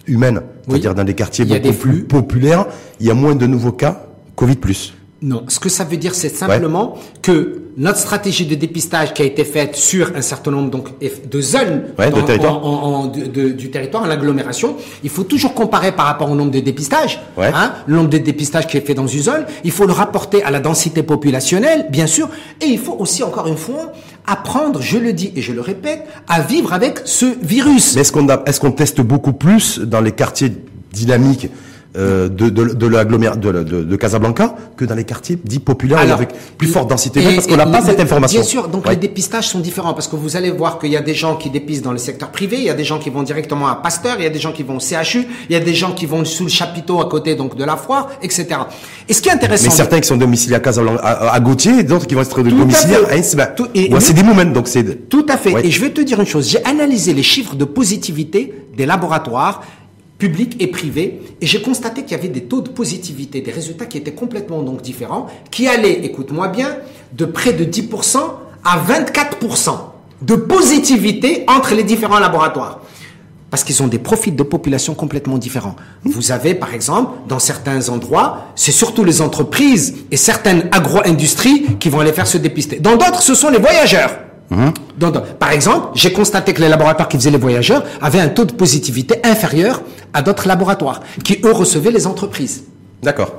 humaine, 0.08 0.42
Oui. 0.42 0.64
c'est-à-dire 0.72 0.94
dans 0.96 1.04
des 1.06 1.14
quartiers 1.14 1.46
beaucoup 1.46 1.60
des 1.62 1.72
plus 1.72 2.04
populaires, 2.04 2.66
il 3.00 3.06
y 3.08 3.12
a 3.12 3.14
moins 3.14 3.36
de 3.36 3.46
nouveaux 3.48 3.72
cas 3.72 4.04
Covid 4.36 4.56
plus. 4.58 4.94
Non, 5.22 5.46
ce 5.48 5.60
que 5.60 5.70
ça 5.70 5.84
veut 5.86 5.96
dire, 5.98 6.14
c'est 6.16 6.28
simplement 6.36 6.98
que 7.22 7.61
notre 7.78 8.00
stratégie 8.00 8.46
de 8.46 8.56
dépistage 8.56 9.14
qui 9.14 9.22
a 9.22 9.26
été 9.26 9.44
faite 9.46 9.76
sur 9.76 10.12
un 10.16 10.22
certain 10.22 10.52
nombre 10.52 10.70
donc 10.70 10.90
de 11.00 11.42
zones 11.42 11.84
Ouais, 11.98 12.12
de 12.12 12.22
territoire. 12.22 12.66
en- 12.66 12.70
en- 12.70 12.94
en- 13.04 13.08
de- 13.08 13.26
de- 13.26 13.50
du 13.50 13.70
territoire, 13.72 14.04
en 14.04 14.10
agglomération, 14.10 14.76
il 15.04 15.10
faut 15.10 15.24
toujours 15.24 15.54
comparer 15.54 15.92
par 15.94 16.06
rapport 16.06 16.30
au 16.30 16.36
nombre 16.36 16.52
de 16.52 16.60
dépistages. 16.60 17.22
Ouais. 17.38 17.52
Hein, 17.54 17.74
le 17.88 17.96
nombre 17.96 18.10
de 18.10 18.18
dépistages 18.18 18.68
qui 18.68 18.78
est 18.78 18.86
fait 18.86 18.94
dans 18.94 19.08
une 19.08 19.22
zone, 19.22 19.46
il 19.64 19.72
faut 19.72 19.86
le 19.86 19.94
rapporter 19.94 20.44
à 20.44 20.52
la 20.52 20.60
densité 20.60 21.02
populationnelle, 21.04 21.86
bien 21.90 22.08
sûr, 22.08 22.30
et 22.62 22.66
il 22.66 22.80
faut 22.80 22.96
aussi, 23.00 23.24
encore 23.24 23.48
une 23.48 23.58
fois, 23.58 23.94
apprendre, 24.28 24.82
je 24.82 24.98
le 24.98 25.14
dis 25.14 25.32
et 25.36 25.42
je 25.42 25.52
le 25.54 25.62
répète, 25.62 26.04
à 26.28 26.42
vivre 26.42 26.74
avec 26.74 27.00
ce 27.06 27.26
virus. 27.42 27.98
Qu'on 28.12 28.28
est-ce 28.46 28.60
qu'on 28.60 28.72
teste 28.72 29.02
beaucoup 29.02 29.34
plus 29.34 29.80
dans 29.80 30.02
les 30.02 30.12
quartiers 30.12 30.52
dynamiques 30.94 31.48
euh, 31.98 32.30
de, 32.30 32.50
de, 32.50 32.64
de, 32.74 33.96
Casablanca 33.98 34.56
que 34.78 34.86
dans 34.86 34.96
les 34.96 35.04
quartiers 35.04 35.38
dits 35.44 35.60
populaires 35.60 36.00
Alors, 36.00 36.18
avec 36.18 36.30
plus 36.58 36.68
forte 36.68 36.90
densité 36.90 37.22
et- 37.22 37.36
parce 37.36 37.48
qu'on 37.48 37.58
n'a 37.58 37.66
pas 37.66 37.82
cette 37.82 38.00
information. 38.00 38.40
Bien 38.40 38.48
sûr, 38.50 38.68
donc 38.70 38.86
Ouais. 38.86 38.92
les 38.92 38.98
dépistages 38.98 39.48
sont 39.50 39.60
différents 39.60 39.94
parce 39.94 40.08
que 40.08 40.16
vous 40.16 40.36
allez 40.38 40.52
voir 40.52 40.80
qu'il 40.80 40.90
y 40.92 40.98
a 40.98 41.02
des 41.02 41.14
gens 41.14 41.36
qui 41.36 41.50
dépistent 41.50 41.84
dans 41.84 41.92
le 41.92 41.98
secteur 41.98 42.30
privé, 42.30 42.58
il 42.58 42.64
y 42.64 42.70
a 42.70 42.74
des 42.74 42.84
gens 42.86 42.98
qui 43.00 43.10
vont 43.10 43.24
directement 43.24 43.68
à 43.68 43.76
Pasteur, 43.76 44.16
il 44.20 44.24
y 44.24 44.28
a 44.28 44.30
des 44.30 44.40
gens 44.40 44.52
qui 44.54 44.64
vont 44.64 44.78
au 44.78 44.80
CHU, 44.80 45.26
il 45.50 45.54
y 45.54 45.56
a 45.56 45.60
des 45.60 45.74
gens 45.74 45.92
qui 45.92 46.06
vont 46.06 46.24
sous 46.26 46.44
le 46.44 46.50
chapiteau 46.50 47.02
à 47.02 47.10
côté 47.10 47.36
donc 47.36 47.56
de 47.58 47.64
la 47.66 47.76
foire, 47.76 48.10
etc. 48.22 48.48
Et 49.10 49.14
ce 49.14 49.22
qui 49.22 49.30
est 49.30 49.34
intéressant, 49.34 49.66
Mais 49.66 49.76
certains 49.76 50.00
qui 50.00 50.08
sont 50.08 50.18
domiciliés 50.18 50.56
à 50.56 50.60
Casablanca, 50.60 51.02
à, 51.04 51.34
à 51.34 51.40
Gauthier, 51.40 51.80
et 51.80 51.84
d'autres 51.84 52.08
qui 52.08 52.16
vont 52.16 52.22
être 52.22 52.40
à 52.40 52.44
domiciliés 52.44 52.96
à 53.10 53.16
Insba. 53.16 53.48
Tout- 53.48 53.68
et- 53.76 53.94
Ouais, 53.94 54.00
c'est 54.00 54.14
des 54.14 54.24
moments, 54.24 54.46
donc 54.46 54.68
c'est. 54.68 55.10
Tout 55.10 55.26
à 55.28 55.36
fait. 55.38 55.54
Ouais. 55.54 55.66
Et 55.68 55.72
je 55.72 55.82
vais 55.82 55.90
te 55.90 56.00
dire 56.02 56.20
une 56.20 56.26
chose. 56.26 56.48
J'ai 56.50 56.64
analysé 56.64 57.14
les 57.14 57.24
chiffres 57.24 57.56
de 57.56 57.66
positivité 57.66 58.54
des 58.78 58.86
laboratoires 58.86 59.62
publics 60.22 60.56
et 60.60 60.68
privés 60.68 61.20
et 61.42 61.48
j'ai 61.48 61.64
constaté 61.64 62.04
qu'il 62.04 62.12
y 62.12 62.20
avait 62.20 62.28
des 62.28 62.44
taux 62.44 62.62
de 62.62 62.70
positivité, 62.70 63.42
des 63.42 63.52
résultats 63.52 63.88
qui 63.88 63.98
étaient 63.98 64.14
complètement 64.14 64.62
différents, 64.62 65.26
qui 65.50 65.68
allaient, 65.68 66.06
écoute-moi 66.06 66.50
bien, 66.50 66.78
de 67.14 67.26
près 67.26 67.54
de 67.54 67.66
10% 67.66 68.20
à 68.64 68.78
24% 68.78 69.72
de 70.22 70.36
positivité 70.36 71.44
entre 71.48 71.74
les 71.74 71.84
différents 71.84 72.20
laboratoires. 72.20 72.82
Parce 73.50 73.64
qu'ils 73.64 73.82
ont 73.82 73.88
des 73.88 73.98
profils 73.98 74.36
de 74.36 74.44
population 74.44 74.94
complètement 74.94 75.40
différents. 75.40 75.76
Vous 76.04 76.32
avez, 76.32 76.54
par 76.54 76.72
exemple, 76.76 77.14
dans 77.28 77.40
certains 77.40 77.90
endroits, 77.90 78.46
c'est 78.56 78.72
surtout 78.72 79.04
les 79.04 79.22
entreprises 79.22 79.96
et 80.12 80.18
certaines 80.18 80.70
agro-industries 80.72 81.78
qui 81.80 81.90
vont 81.90 82.00
aller 82.00 82.14
faire 82.14 82.28
se 82.28 82.38
dépister. 82.38 82.80
Dans 82.80 82.96
d'autres, 82.96 83.24
ce 83.24 83.34
sont 83.34 83.50
les 83.50 83.58
voyageurs. 83.58 84.12
Par 85.40 85.52
exemple, 85.52 85.88
j'ai 85.96 86.12
constaté 86.14 86.54
que 86.54 86.62
les 86.62 86.70
laboratoires 86.70 87.08
qui 87.08 87.18
faisaient 87.18 87.32
les 87.32 87.38
voyageurs 87.38 87.84
avaient 88.02 88.20
un 88.20 88.28
taux 88.30 88.46
de 88.46 88.52
positivité 88.54 89.16
inférieur 89.24 89.82
à 90.14 90.22
d'autres 90.22 90.48
laboratoires, 90.48 91.02
qui 91.24 91.40
eux 91.46 91.52
recevaient 91.52 91.92
les 91.92 92.06
entreprises. 92.08 92.64
D'accord. 93.02 93.34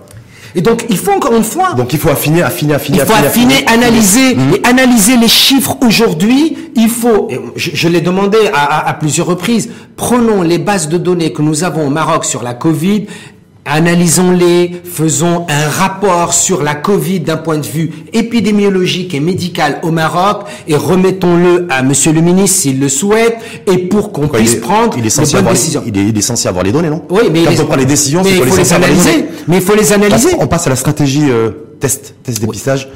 Et 0.55 0.61
donc, 0.61 0.85
il 0.91 0.99
faut 0.99 1.13
encore 1.13 1.35
une 1.35 1.45
fois, 1.45 1.73
Donc 1.75 1.95
il 1.95 1.99
faut 1.99 2.11
affiner, 2.11 2.43
affiner, 2.43 2.75
affiner. 2.75 2.99
il 2.99 3.07
faut 3.07 3.13
affiner, 3.15 3.65
analyser 3.67 4.35
Mhm. 4.35 4.55
et 4.57 4.67
analyser 4.67 5.17
les 5.17 5.29
chiffres 5.29 5.77
aujourd'hui. 5.87 6.57
Il 6.75 6.91
faut, 6.91 7.29
et 7.31 7.41
je, 7.57 7.71
je 7.73 7.89
l'ai 7.89 8.03
demandé 8.03 8.37
à, 8.53 8.63
à- 8.81 8.89
à 8.91 8.93
plusieurs 8.95 9.27
reprises, 9.29 9.71
prenons 9.97 10.43
les 10.43 10.59
bases 10.59 10.89
de 10.91 10.99
données 10.99 11.33
que 11.33 11.41
nous 11.41 11.65
avons 11.65 11.87
au 11.87 11.91
Maroc 11.91 12.27
sur 12.27 12.43
la 12.43 12.53
Covid, 12.53 13.07
analysons-les, 13.65 14.83
faisons 14.85 15.47
un 15.49 15.69
rapport 15.69 16.33
sur 16.35 16.63
la 16.63 16.75
Covid 16.75 17.21
d'un 17.21 17.37
point 17.37 17.59
de 17.59 17.67
vue 17.67 17.91
épidémiologique 18.13 19.15
et 19.15 19.21
médical 19.21 19.79
au 19.83 19.91
Maroc 19.91 20.43
et 20.69 20.77
remettons-le 20.77 21.67
à 21.71 21.83
Monsieur 21.83 22.13
le 22.13 22.21
ministre 22.21 22.59
s'il 22.61 22.81
le 22.81 22.89
souhaite 22.89 23.37
et 23.67 23.79
pour 23.79 24.13
qu'on 24.13 24.29
puisse 24.29 24.53
il 24.53 24.57
est, 24.59 24.61
prendre 24.61 24.95
il 24.99 25.07
est 25.07 25.17
les 25.19 25.25
bonnes 25.25 25.37
avoir, 25.37 25.55
décisions. 25.55 25.83
il 25.87 25.97
est, 25.97 26.09
il 26.09 26.19
est 26.19 26.23
censé 26.23 26.49
avoir 26.49 26.65
les 26.65 26.73
données, 26.73 26.91
non? 26.91 27.03
Oui, 27.11 27.23
mais 27.33 27.45
quand 27.45 27.51
les- 27.51 27.61
on 27.61 27.67
prend 27.67 27.77
les 27.77 27.87
décisions, 27.87 28.23
il 28.25 28.35
faut 28.45 28.57
les 28.57 28.73
analyser. 28.73 29.25
Mais 29.49 29.57
il 29.57 29.63
faut 29.63 29.75
les 29.75 29.93
analyser. 29.93 30.31
On 30.39 30.47
passe 30.47 30.67
à 30.67 30.71
la 30.71 30.77
stratégie 30.77 31.31
euh, 31.31 31.51
test, 31.81 32.15
test 32.23 32.41
dépistage, 32.41 32.89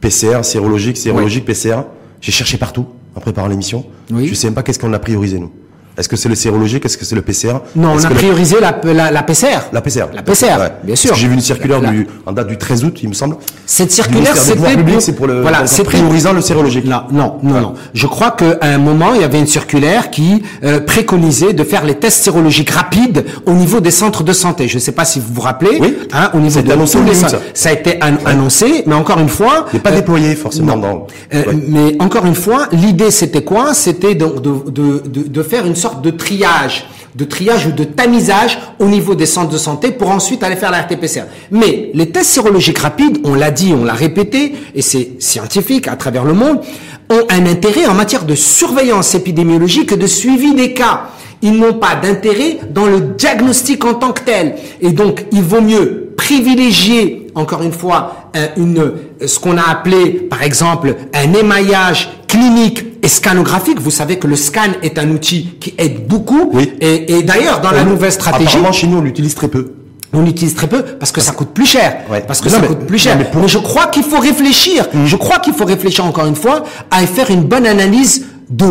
PCR, 0.00 0.40
sérologique, 0.44 0.96
sérologique, 0.96 1.44
PCR. 1.44 1.78
J'ai 2.20 2.32
cherché 2.32 2.56
partout 2.56 2.86
en 3.14 3.20
préparant 3.20 3.48
l'émission. 3.48 3.84
Oui. 4.10 4.26
Je 4.28 4.34
sais 4.34 4.46
même 4.46 4.54
pas 4.54 4.62
qu'est-ce 4.62 4.78
qu'on 4.78 4.92
a 4.92 4.98
priorisé 4.98 5.38
nous. 5.38 5.50
Est-ce 5.98 6.08
que 6.10 6.16
c'est 6.16 6.28
le 6.28 6.34
sérologique, 6.34 6.84
est-ce 6.84 6.98
que 6.98 7.04
c'est 7.06 7.14
le 7.14 7.22
PCR 7.22 7.54
Non, 7.74 7.92
on 7.96 8.04
a 8.04 8.10
priorisé 8.10 8.56
la, 8.60 8.78
la, 8.92 9.10
la 9.10 9.22
PCR. 9.22 9.60
La 9.72 9.80
PCR. 9.80 10.04
La 10.12 10.22
PCR, 10.22 10.58
Ouais. 10.60 10.72
bien 10.84 10.94
sûr. 10.96 11.14
J'ai 11.14 11.26
vu 11.26 11.34
une 11.34 11.40
circulaire 11.40 11.80
La- 11.80 11.90
du, 11.90 12.06
en 12.26 12.32
date 12.32 12.48
du 12.48 12.58
13 12.58 12.84
août, 12.84 12.98
il 13.02 13.08
me 13.08 13.14
semble. 13.14 13.36
Cette 13.64 13.90
circulaire, 13.90 14.36
c'était 14.36 14.76
publics, 14.76 15.00
c'est 15.00 15.14
pour 15.14 15.26
le, 15.26 15.40
voilà, 15.40 15.66
c'était- 15.66 15.84
priorisant 15.84 16.34
le 16.34 16.42
sérologique. 16.42 16.84
Non, 16.84 17.04
non, 17.10 17.38
non, 17.42 17.60
non. 17.60 17.74
Je 17.94 18.06
crois 18.06 18.32
qu'à 18.32 18.58
un 18.60 18.76
moment, 18.78 19.14
il 19.14 19.22
y 19.22 19.24
avait 19.24 19.38
une 19.40 19.46
circulaire 19.46 20.10
qui 20.10 20.42
euh, 20.64 20.80
préconisait 20.80 21.54
de 21.54 21.64
faire 21.64 21.84
les 21.84 21.94
tests 21.94 22.22
sérologiques 22.22 22.70
rapides 22.70 23.24
au 23.46 23.52
niveau 23.54 23.80
des 23.80 23.90
centres 23.90 24.22
de 24.22 24.32
santé. 24.34 24.68
Je 24.68 24.74
ne 24.74 24.80
sais 24.80 24.92
pas 24.92 25.06
si 25.06 25.18
vous 25.18 25.32
vous 25.32 25.40
rappelez. 25.40 25.78
Oui. 25.80 25.96
hein, 26.12 26.30
au 26.34 26.38
niveau 26.40 26.60
de 26.60 26.70
annoncé 26.72 26.98
les 27.06 27.14
ça. 27.14 27.28
Ça 27.54 27.70
a 27.70 27.72
été 27.72 27.98
an- 28.02 28.18
annoncé, 28.26 28.82
mais 28.86 28.94
encore 28.94 29.18
une 29.20 29.30
fois, 29.30 29.64
Il 29.72 29.76
n'est 29.76 29.80
pas 29.82 29.92
euh, 29.92 29.96
déployé 29.96 30.34
forcément 30.34 30.76
non. 30.76 30.82
dans. 30.82 31.06
Euh. 31.34 31.42
Mais 31.68 31.96
encore 32.00 32.26
une 32.26 32.34
fois, 32.34 32.68
l'idée 32.72 33.10
c'était 33.10 33.42
quoi? 33.44 33.72
C'était 33.72 34.14
de, 34.14 34.26
de, 34.26 35.02
de, 35.08 35.22
de 35.28 35.42
faire 35.42 35.64
une 35.64 35.74
sorte 35.74 35.85
de 35.94 36.10
triage, 36.10 36.86
de 37.14 37.24
triage 37.24 37.66
ou 37.66 37.72
de 37.72 37.84
tamisage 37.84 38.58
au 38.78 38.86
niveau 38.86 39.14
des 39.14 39.24
centres 39.26 39.50
de 39.50 39.56
santé 39.58 39.90
pour 39.90 40.10
ensuite 40.10 40.42
aller 40.42 40.56
faire 40.56 40.70
la 40.70 40.82
RT-PCR. 40.82 41.24
Mais 41.50 41.90
les 41.94 42.10
tests 42.10 42.30
sérologiques 42.32 42.78
rapides, 42.78 43.18
on 43.24 43.34
l'a 43.34 43.50
dit, 43.50 43.72
on 43.72 43.84
l'a 43.84 43.94
répété, 43.94 44.52
et 44.74 44.82
c'est 44.82 45.12
scientifique 45.20 45.88
à 45.88 45.96
travers 45.96 46.24
le 46.24 46.34
monde, 46.34 46.60
ont 47.08 47.22
un 47.30 47.46
intérêt 47.46 47.86
en 47.86 47.94
matière 47.94 48.24
de 48.24 48.34
surveillance 48.34 49.14
épidémiologique 49.14 49.92
et 49.92 49.96
de 49.96 50.06
suivi 50.06 50.54
des 50.54 50.74
cas. 50.74 51.04
Ils 51.40 51.52
n'ont 51.58 51.74
pas 51.74 51.94
d'intérêt 51.94 52.58
dans 52.70 52.86
le 52.86 53.00
diagnostic 53.00 53.84
en 53.84 53.94
tant 53.94 54.12
que 54.12 54.22
tel. 54.22 54.56
Et 54.80 54.90
donc, 54.90 55.24
il 55.32 55.42
vaut 55.42 55.60
mieux 55.60 56.12
privilégier, 56.16 57.28
encore 57.34 57.62
une 57.62 57.72
fois, 57.72 58.30
un- 58.34 58.60
une, 58.60 58.92
ce 59.26 59.38
qu'on 59.38 59.56
a 59.56 59.62
appelé, 59.70 60.10
par 60.10 60.42
exemple, 60.42 60.96
un 61.14 61.32
émaillage 61.34 62.10
clinique 62.40 62.84
et 63.02 63.08
scanographique. 63.08 63.80
Vous 63.80 63.90
savez 63.90 64.18
que 64.18 64.26
le 64.26 64.36
scan 64.36 64.72
est 64.82 64.98
un 64.98 65.10
outil 65.10 65.54
qui 65.60 65.74
aide 65.78 66.06
beaucoup. 66.06 66.50
Oui. 66.52 66.72
Et, 66.80 67.18
et 67.18 67.22
d'ailleurs, 67.22 67.60
dans 67.60 67.70
la 67.70 67.84
nouvelle 67.84 68.12
stratégie, 68.12 68.48
Apparemment, 68.56 68.72
chez 68.72 68.86
nous, 68.86 68.98
on 68.98 69.02
l'utilise 69.02 69.34
très 69.34 69.48
peu. 69.48 69.72
on 70.12 70.22
l'utilise 70.22 70.54
très 70.54 70.66
peu 70.68 70.82
parce 70.82 71.12
que 71.12 71.20
ça 71.20 71.32
coûte 71.32 71.50
plus 71.54 71.66
cher. 71.66 71.98
Ouais. 72.10 72.22
Parce 72.26 72.40
que 72.40 72.48
Non, 72.48 72.54
ça 72.56 72.60
mais- 72.62 72.68
coûte 72.68 72.86
plus 72.86 72.98
cher. 72.98 73.16
mais 73.16 73.24
Mais, 73.24 73.30
pour- 73.30 73.42
Mm. 73.44 73.48
je 73.48 73.58
crois 73.58 73.86
qu'il 73.86 74.02
faut 74.02 74.18
réfléchir. 74.18 74.86
Je 75.04 75.16
crois 75.16 75.38
qu'il 75.38 75.52
faut 75.54 75.64
réfléchir 75.64 76.04
encore 76.06 76.26
une 76.26 76.36
fois 76.36 76.62
à 76.90 76.98
faire 77.06 77.30
une 77.30 77.42
bonne 77.42 77.66
analyse 77.66 78.24
de 78.50 78.68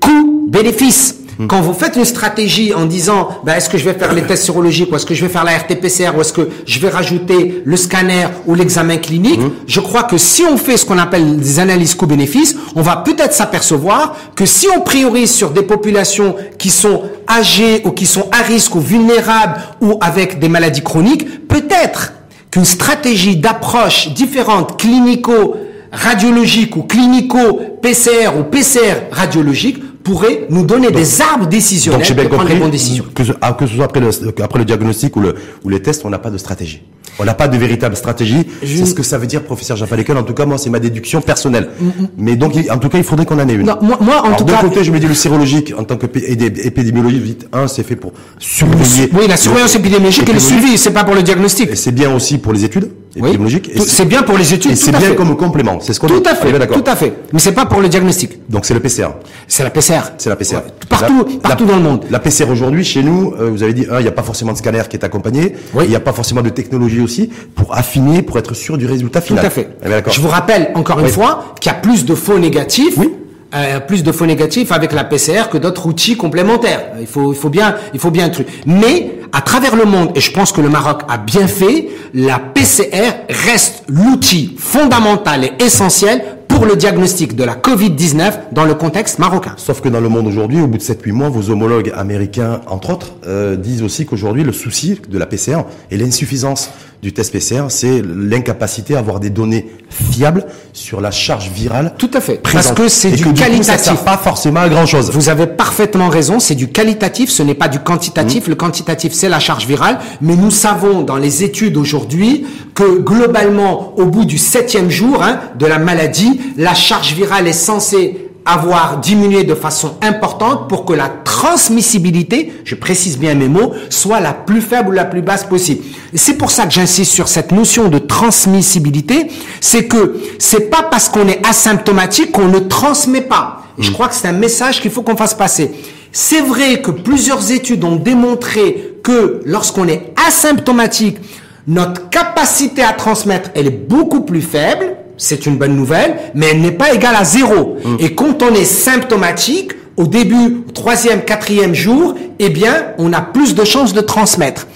coût-bénéfice. 0.00 1.16
Quand 1.48 1.60
vous 1.60 1.74
faites 1.74 1.96
une 1.96 2.04
stratégie 2.04 2.72
en 2.72 2.86
disant, 2.86 3.28
bah, 3.44 3.56
est-ce 3.56 3.68
que 3.68 3.76
je 3.78 3.84
vais 3.84 3.92
faire 3.94 4.12
les 4.14 4.22
tests 4.22 4.44
sérologiques, 4.44 4.90
ou 4.90 4.96
est-ce 4.96 5.04
que 5.06 5.14
je 5.14 5.24
vais 5.24 5.30
faire 5.30 5.44
la 5.44 5.52
RT-PCR, 5.52 6.16
ou 6.16 6.20
est-ce 6.22 6.32
que 6.32 6.48
je 6.66 6.78
vais 6.78 6.88
rajouter 6.88 7.62
le 7.64 7.76
scanner 7.76 8.26
ou 8.46 8.54
l'examen 8.54 8.96
clinique, 8.96 9.40
Mm. 9.40 9.50
je 9.66 9.80
crois 9.80 10.04
que 10.04 10.16
si 10.18 10.42
on 10.44 10.56
fait 10.56 10.76
ce 10.76 10.86
qu'on 10.86 10.98
appelle 10.98 11.36
des 11.36 11.58
analyses 11.58 11.94
coût-bénéfice, 11.94 12.56
on 12.74 12.82
va 12.82 12.96
peut-être 12.96 13.32
s'apercevoir 13.34 14.16
que 14.34 14.46
si 14.46 14.66
on 14.74 14.80
priorise 14.80 15.30
sur 15.30 15.50
des 15.50 15.62
populations 15.62 16.36
qui 16.58 16.70
sont 16.70 17.02
âgées 17.28 17.82
ou 17.84 17.90
qui 17.90 18.06
sont 18.06 18.28
à 18.32 18.42
risque 18.42 18.74
ou 18.74 18.80
vulnérables 18.80 19.56
ou 19.80 19.98
avec 20.00 20.38
des 20.38 20.48
maladies 20.48 20.82
chroniques, 20.82 21.46
peut-être 21.48 22.12
qu'une 22.50 22.64
stratégie 22.64 23.36
d'approche 23.36 24.08
différente 24.14 24.78
clinico 24.78 25.56
radiologique 25.92 26.76
ou 26.76 26.82
clinico 26.82 27.60
PCR 27.82 28.30
ou 28.38 28.44
PCR 28.44 29.08
radiologique 29.10 29.82
pourrait 30.06 30.46
nous 30.50 30.64
donner 30.64 30.90
des 30.90 31.20
arbres 31.20 31.46
décisionnels 31.48 31.98
Donc 32.00 32.06
j'ai 32.08 32.14
bien 32.14 32.24
pour 32.24 32.34
prendre 32.34 32.44
compris 32.44 32.54
les 32.54 32.60
bonnes 32.60 32.70
décisions. 32.70 33.04
que, 33.14 33.24
ce- 33.24 33.32
ah, 33.40 33.52
que 33.58 33.66
ce 33.66 33.74
soit 33.74 33.84
après 33.86 34.00
le, 34.00 34.10
après 34.42 34.58
le 34.60 34.64
diagnostic 34.64 35.16
ou, 35.16 35.20
le, 35.20 35.34
ou 35.64 35.68
les 35.68 35.82
tests, 35.82 36.02
on 36.04 36.10
n'a 36.10 36.18
pas 36.18 36.30
de 36.30 36.38
stratégie. 36.38 36.82
On 37.18 37.24
n'a 37.24 37.34
pas 37.34 37.48
de 37.48 37.56
véritable 37.56 37.96
stratégie. 37.96 38.46
Je- 38.62 38.76
C'est 38.78 38.86
ce 38.86 38.94
que 38.94 39.02
ça 39.02 39.16
veut 39.18 39.26
dire, 39.26 39.42
professeur 39.42 39.76
Jean 39.76 39.86
En 40.16 40.22
tout 40.22 40.34
cas, 40.34 40.44
moi, 40.46 40.58
c'est 40.58 40.70
ma 40.70 40.78
déduction 40.78 41.20
personnelle. 41.22 41.70
Mais 42.18 42.36
donc, 42.36 42.52
en 42.70 42.78
tout 42.78 42.88
cas, 42.88 42.98
il 42.98 43.04
faudrait 43.04 43.26
qu'on 43.26 43.38
en 43.40 43.48
ait 43.48 43.54
une. 43.54 43.66
Non, 43.66 43.78
moi- 43.82 43.98
moi, 44.00 44.20
en 44.20 44.26
Alors, 44.26 44.36
tout 44.36 44.44
d'un 44.44 44.52
cas- 44.54 44.60
côté, 44.60 44.84
je 44.84 44.92
me 44.92 44.98
dis 45.00 45.06
le 45.06 45.14
sérologique, 45.14 45.72
en 45.78 45.84
tant 45.84 45.96
qu'épidémiologiste, 45.96 47.20
vous 47.22 47.26
dites, 47.28 47.48
un, 47.52 47.66
c'est 47.68 47.82
fait 47.84 47.96
pour 47.96 48.12
surveiller. 48.38 49.08
Oui, 49.14 49.26
la 49.28 49.36
surveillance 49.36 49.74
épidémiologique 49.74 50.28
et 50.28 50.32
le 50.34 50.38
suivi, 50.40 50.76
c'est 50.78 50.90
pas 50.92 51.04
pour 51.04 51.14
le 51.14 51.22
diagnostic. 51.22 51.70
Et 51.70 51.76
c'est 51.76 51.92
bien 51.92 52.14
aussi 52.14 52.38
pour 52.38 52.52
les 52.52 52.64
études 52.64 52.90
Oui. 53.18 53.36
Tout- 53.76 53.82
C'est 53.86 54.04
bien 54.04 54.22
pour 54.22 54.36
les 54.36 54.52
études, 54.54 54.72
tout 54.72 54.76
c'est 54.76 54.90
bien 54.90 55.00
fait. 55.00 55.14
comme 55.14 55.36
complément. 55.36 55.78
C'est 55.80 55.92
ce 55.92 56.00
qu'on 56.00 56.06
Tout 56.06 56.20
dit. 56.20 56.28
à 56.28 56.34
fait, 56.34 56.66
tout 56.68 56.84
à 56.86 56.96
fait. 56.96 57.12
Mais 57.32 57.38
c'est 57.38 57.52
pas 57.52 57.66
pour 57.66 57.80
le 57.80 57.88
diagnostic. 57.88 58.40
Donc 58.50 58.66
c'est 58.66 58.74
le 58.74 58.80
PCR. 58.80 59.08
C'est 59.48 59.62
la 59.64 59.70
PCR. 59.70 60.00
C'est 60.18 60.28
la 60.28 60.36
PCR. 60.36 60.56
Ouais. 60.56 60.62
Partout, 60.88 61.26
La- 61.42 61.48
partout 61.48 61.64
la- 61.64 61.70
dans 61.72 61.76
le 61.78 61.82
monde. 61.82 62.04
La 62.10 62.18
PCR 62.18 62.50
aujourd'hui, 62.50 62.84
chez 62.84 63.02
nous, 63.02 63.32
euh, 63.40 63.50
vous 63.50 63.62
avez 63.62 63.72
dit, 63.74 63.86
un, 63.90 63.98
il 64.00 64.02
n'y 64.02 64.08
a 64.08 64.12
pas 64.12 64.22
forcément 64.22 64.52
de 64.52 64.58
scanner 64.58 64.82
qui 64.88 64.96
est 64.96 65.04
accompagné. 65.04 65.54
Oui. 65.74 65.84
Il 65.84 65.90
n'y 65.90 65.96
a 65.96 66.00
pas 66.00 66.12
forcément 66.12 66.42
de 66.42 66.50
technologie 66.50 67.00
aussi 67.00 67.30
pour 67.54 67.74
affiner, 67.76 68.22
pour 68.22 68.38
être 68.38 68.54
sûr 68.54 68.76
du 68.78 68.86
résultat 68.86 69.20
Tout 69.20 69.28
final. 69.28 69.46
à 69.46 69.50
fait. 69.50 69.68
Je 70.10 70.20
vous 70.20 70.28
rappelle 70.28 70.70
encore 70.74 71.00
une 71.00 71.08
fois 71.08 71.54
qu'il 71.60 71.70
y 71.72 71.74
a 71.74 71.78
plus 71.78 72.04
de 72.04 72.14
faux 72.14 72.38
négatifs. 72.38 72.94
Oui. 72.98 73.12
Euh, 73.54 73.80
plus 73.80 74.02
de 74.02 74.12
faux 74.12 74.26
négatifs 74.26 74.72
avec 74.72 74.92
la 74.92 75.04
PCR 75.04 75.48
que 75.50 75.58
d'autres 75.58 75.86
outils 75.86 76.16
complémentaires. 76.16 76.92
Il 77.00 77.06
faut, 77.06 77.32
il 77.32 77.38
faut 77.38 77.48
bien, 77.48 77.76
il 77.94 78.00
faut 78.00 78.10
bien 78.10 78.26
un 78.26 78.30
truc. 78.30 78.48
Mais 78.66 79.18
à 79.32 79.40
travers 79.40 79.76
le 79.76 79.84
monde, 79.84 80.10
et 80.14 80.20
je 80.20 80.32
pense 80.32 80.52
que 80.52 80.60
le 80.60 80.68
Maroc 80.68 81.02
a 81.08 81.18
bien 81.18 81.46
fait, 81.46 81.88
la 82.14 82.38
PCR 82.38 83.12
reste 83.28 83.84
l'outil 83.88 84.56
fondamental 84.58 85.44
et 85.44 85.52
essentiel 85.62 86.22
pour 86.48 86.64
le 86.64 86.74
diagnostic 86.76 87.36
de 87.36 87.44
la 87.44 87.54
Covid-19 87.54 88.52
dans 88.52 88.64
le 88.64 88.74
contexte 88.74 89.18
marocain. 89.18 89.52
Sauf 89.58 89.82
que 89.82 89.90
dans 89.90 90.00
le 90.00 90.08
monde 90.08 90.26
aujourd'hui, 90.26 90.60
au 90.60 90.66
bout 90.66 90.78
de 90.78 90.82
7-8 90.82 91.12
mois, 91.12 91.28
vos 91.28 91.50
homologues 91.50 91.92
américains, 91.94 92.62
entre 92.66 92.90
autres, 92.90 93.12
euh, 93.26 93.56
disent 93.56 93.82
aussi 93.82 94.06
qu'aujourd'hui, 94.06 94.42
le 94.42 94.52
souci 94.52 94.98
de 95.08 95.18
la 95.18 95.26
PCR 95.26 95.60
et 95.90 95.98
l'insuffisance 95.98 96.70
du 97.02 97.12
test 97.12 97.32
PCR, 97.32 97.64
c'est 97.68 98.02
l'incapacité 98.02 98.96
à 98.96 98.98
avoir 98.98 99.20
des 99.20 99.30
données 99.30 99.66
fiables 99.90 100.46
sur 100.72 101.00
la 101.00 101.10
charge 101.10 101.50
virale. 101.50 101.94
Tout 101.98 102.10
à 102.14 102.20
fait. 102.20 102.36
présente. 102.42 102.62
Parce 102.62 102.76
que 102.76 102.88
c'est 102.88 103.10
du 103.12 103.24
coup, 103.24 103.36
ça 103.36 103.44
qualitatif. 103.44 104.04
pas 104.04 104.16
forcément 104.16 104.60
à 104.60 104.68
grand 104.68 104.86
chose. 104.86 105.10
Vous 105.10 105.28
avez 105.28 105.46
parfaitement 105.46 106.08
raison, 106.08 106.40
c'est 106.40 106.54
du 106.54 106.68
qualitatif, 106.68 107.30
ce 107.30 107.42
n'est 107.42 107.54
pas 107.54 107.68
du 107.68 107.78
quantitatif. 107.78 108.48
Le 108.48 108.54
quantitatif, 108.54 109.12
c'est 109.12 109.28
la 109.28 109.38
charge 109.38 109.66
virale. 109.66 109.98
Mais 110.20 110.36
nous 110.36 110.50
savons 110.50 111.02
dans 111.02 111.16
les 111.16 111.44
études 111.44 111.76
aujourd'hui 111.76 112.46
que 112.74 112.98
globalement, 112.98 113.94
au 113.96 114.06
bout 114.06 114.24
du 114.24 114.38
septième 114.38 114.90
jour 114.90 115.22
hein, 115.22 115.40
de 115.58 115.66
la 115.66 115.78
maladie, 115.78 116.40
la 116.56 116.74
charge 116.74 117.14
virale 117.14 117.46
est 117.46 117.52
censée 117.52 118.25
avoir 118.46 118.98
diminué 118.98 119.44
de 119.44 119.54
façon 119.54 119.96
importante 120.00 120.68
pour 120.68 120.84
que 120.84 120.92
la 120.92 121.08
transmissibilité, 121.08 122.52
je 122.64 122.76
précise 122.76 123.18
bien 123.18 123.34
mes 123.34 123.48
mots, 123.48 123.74
soit 123.90 124.20
la 124.20 124.32
plus 124.32 124.60
faible 124.60 124.90
ou 124.90 124.92
la 124.92 125.04
plus 125.04 125.20
basse 125.20 125.44
possible. 125.44 125.82
C'est 126.14 126.38
pour 126.38 126.52
ça 126.52 126.64
que 126.64 126.72
j'insiste 126.72 127.12
sur 127.12 127.26
cette 127.26 127.50
notion 127.50 127.88
de 127.88 127.98
transmissibilité, 127.98 129.26
c'est 129.60 129.86
que 129.86 130.20
c'est 130.38 130.70
pas 130.70 130.84
parce 130.84 131.08
qu'on 131.08 131.26
est 131.26 131.44
asymptomatique 131.46 132.32
qu'on 132.32 132.48
ne 132.48 132.60
transmet 132.60 133.20
pas. 133.20 133.64
Je 133.78 133.90
crois 133.90 134.08
que 134.08 134.14
c'est 134.14 134.28
un 134.28 134.32
message 134.32 134.80
qu'il 134.80 134.90
faut 134.90 135.02
qu'on 135.02 135.16
fasse 135.16 135.34
passer. 135.34 135.72
C'est 136.12 136.40
vrai 136.40 136.80
que 136.80 136.90
plusieurs 136.90 137.50
études 137.50 137.84
ont 137.84 137.96
démontré 137.96 138.94
que 139.02 139.42
lorsqu'on 139.44 139.88
est 139.88 140.14
asymptomatique, 140.26 141.18
notre 141.66 142.08
capacité 142.10 142.82
à 142.82 142.92
transmettre, 142.92 143.50
elle 143.54 143.66
est 143.66 143.88
beaucoup 143.88 144.22
plus 144.22 144.40
faible. 144.40 144.96
C'est 145.16 145.46
une 145.46 145.56
bonne 145.56 145.76
nouvelle, 145.76 146.16
mais 146.34 146.48
elle 146.52 146.60
n'est 146.60 146.72
pas 146.72 146.92
égale 146.92 147.16
à 147.16 147.24
zéro. 147.24 147.76
Et 147.98 148.14
quand 148.14 148.42
on 148.42 148.54
est 148.54 148.64
symptomatique, 148.64 149.72
au 149.96 150.06
début, 150.06 150.64
au 150.68 150.72
troisième, 150.72 151.22
quatrième 151.22 151.74
jour, 151.74 152.14
eh 152.38 152.50
bien, 152.50 152.88
on 152.98 153.12
a 153.12 153.22
plus 153.22 153.54
de 153.54 153.64
chances 153.64 153.94
de 153.94 154.00
transmettre. 154.00 154.66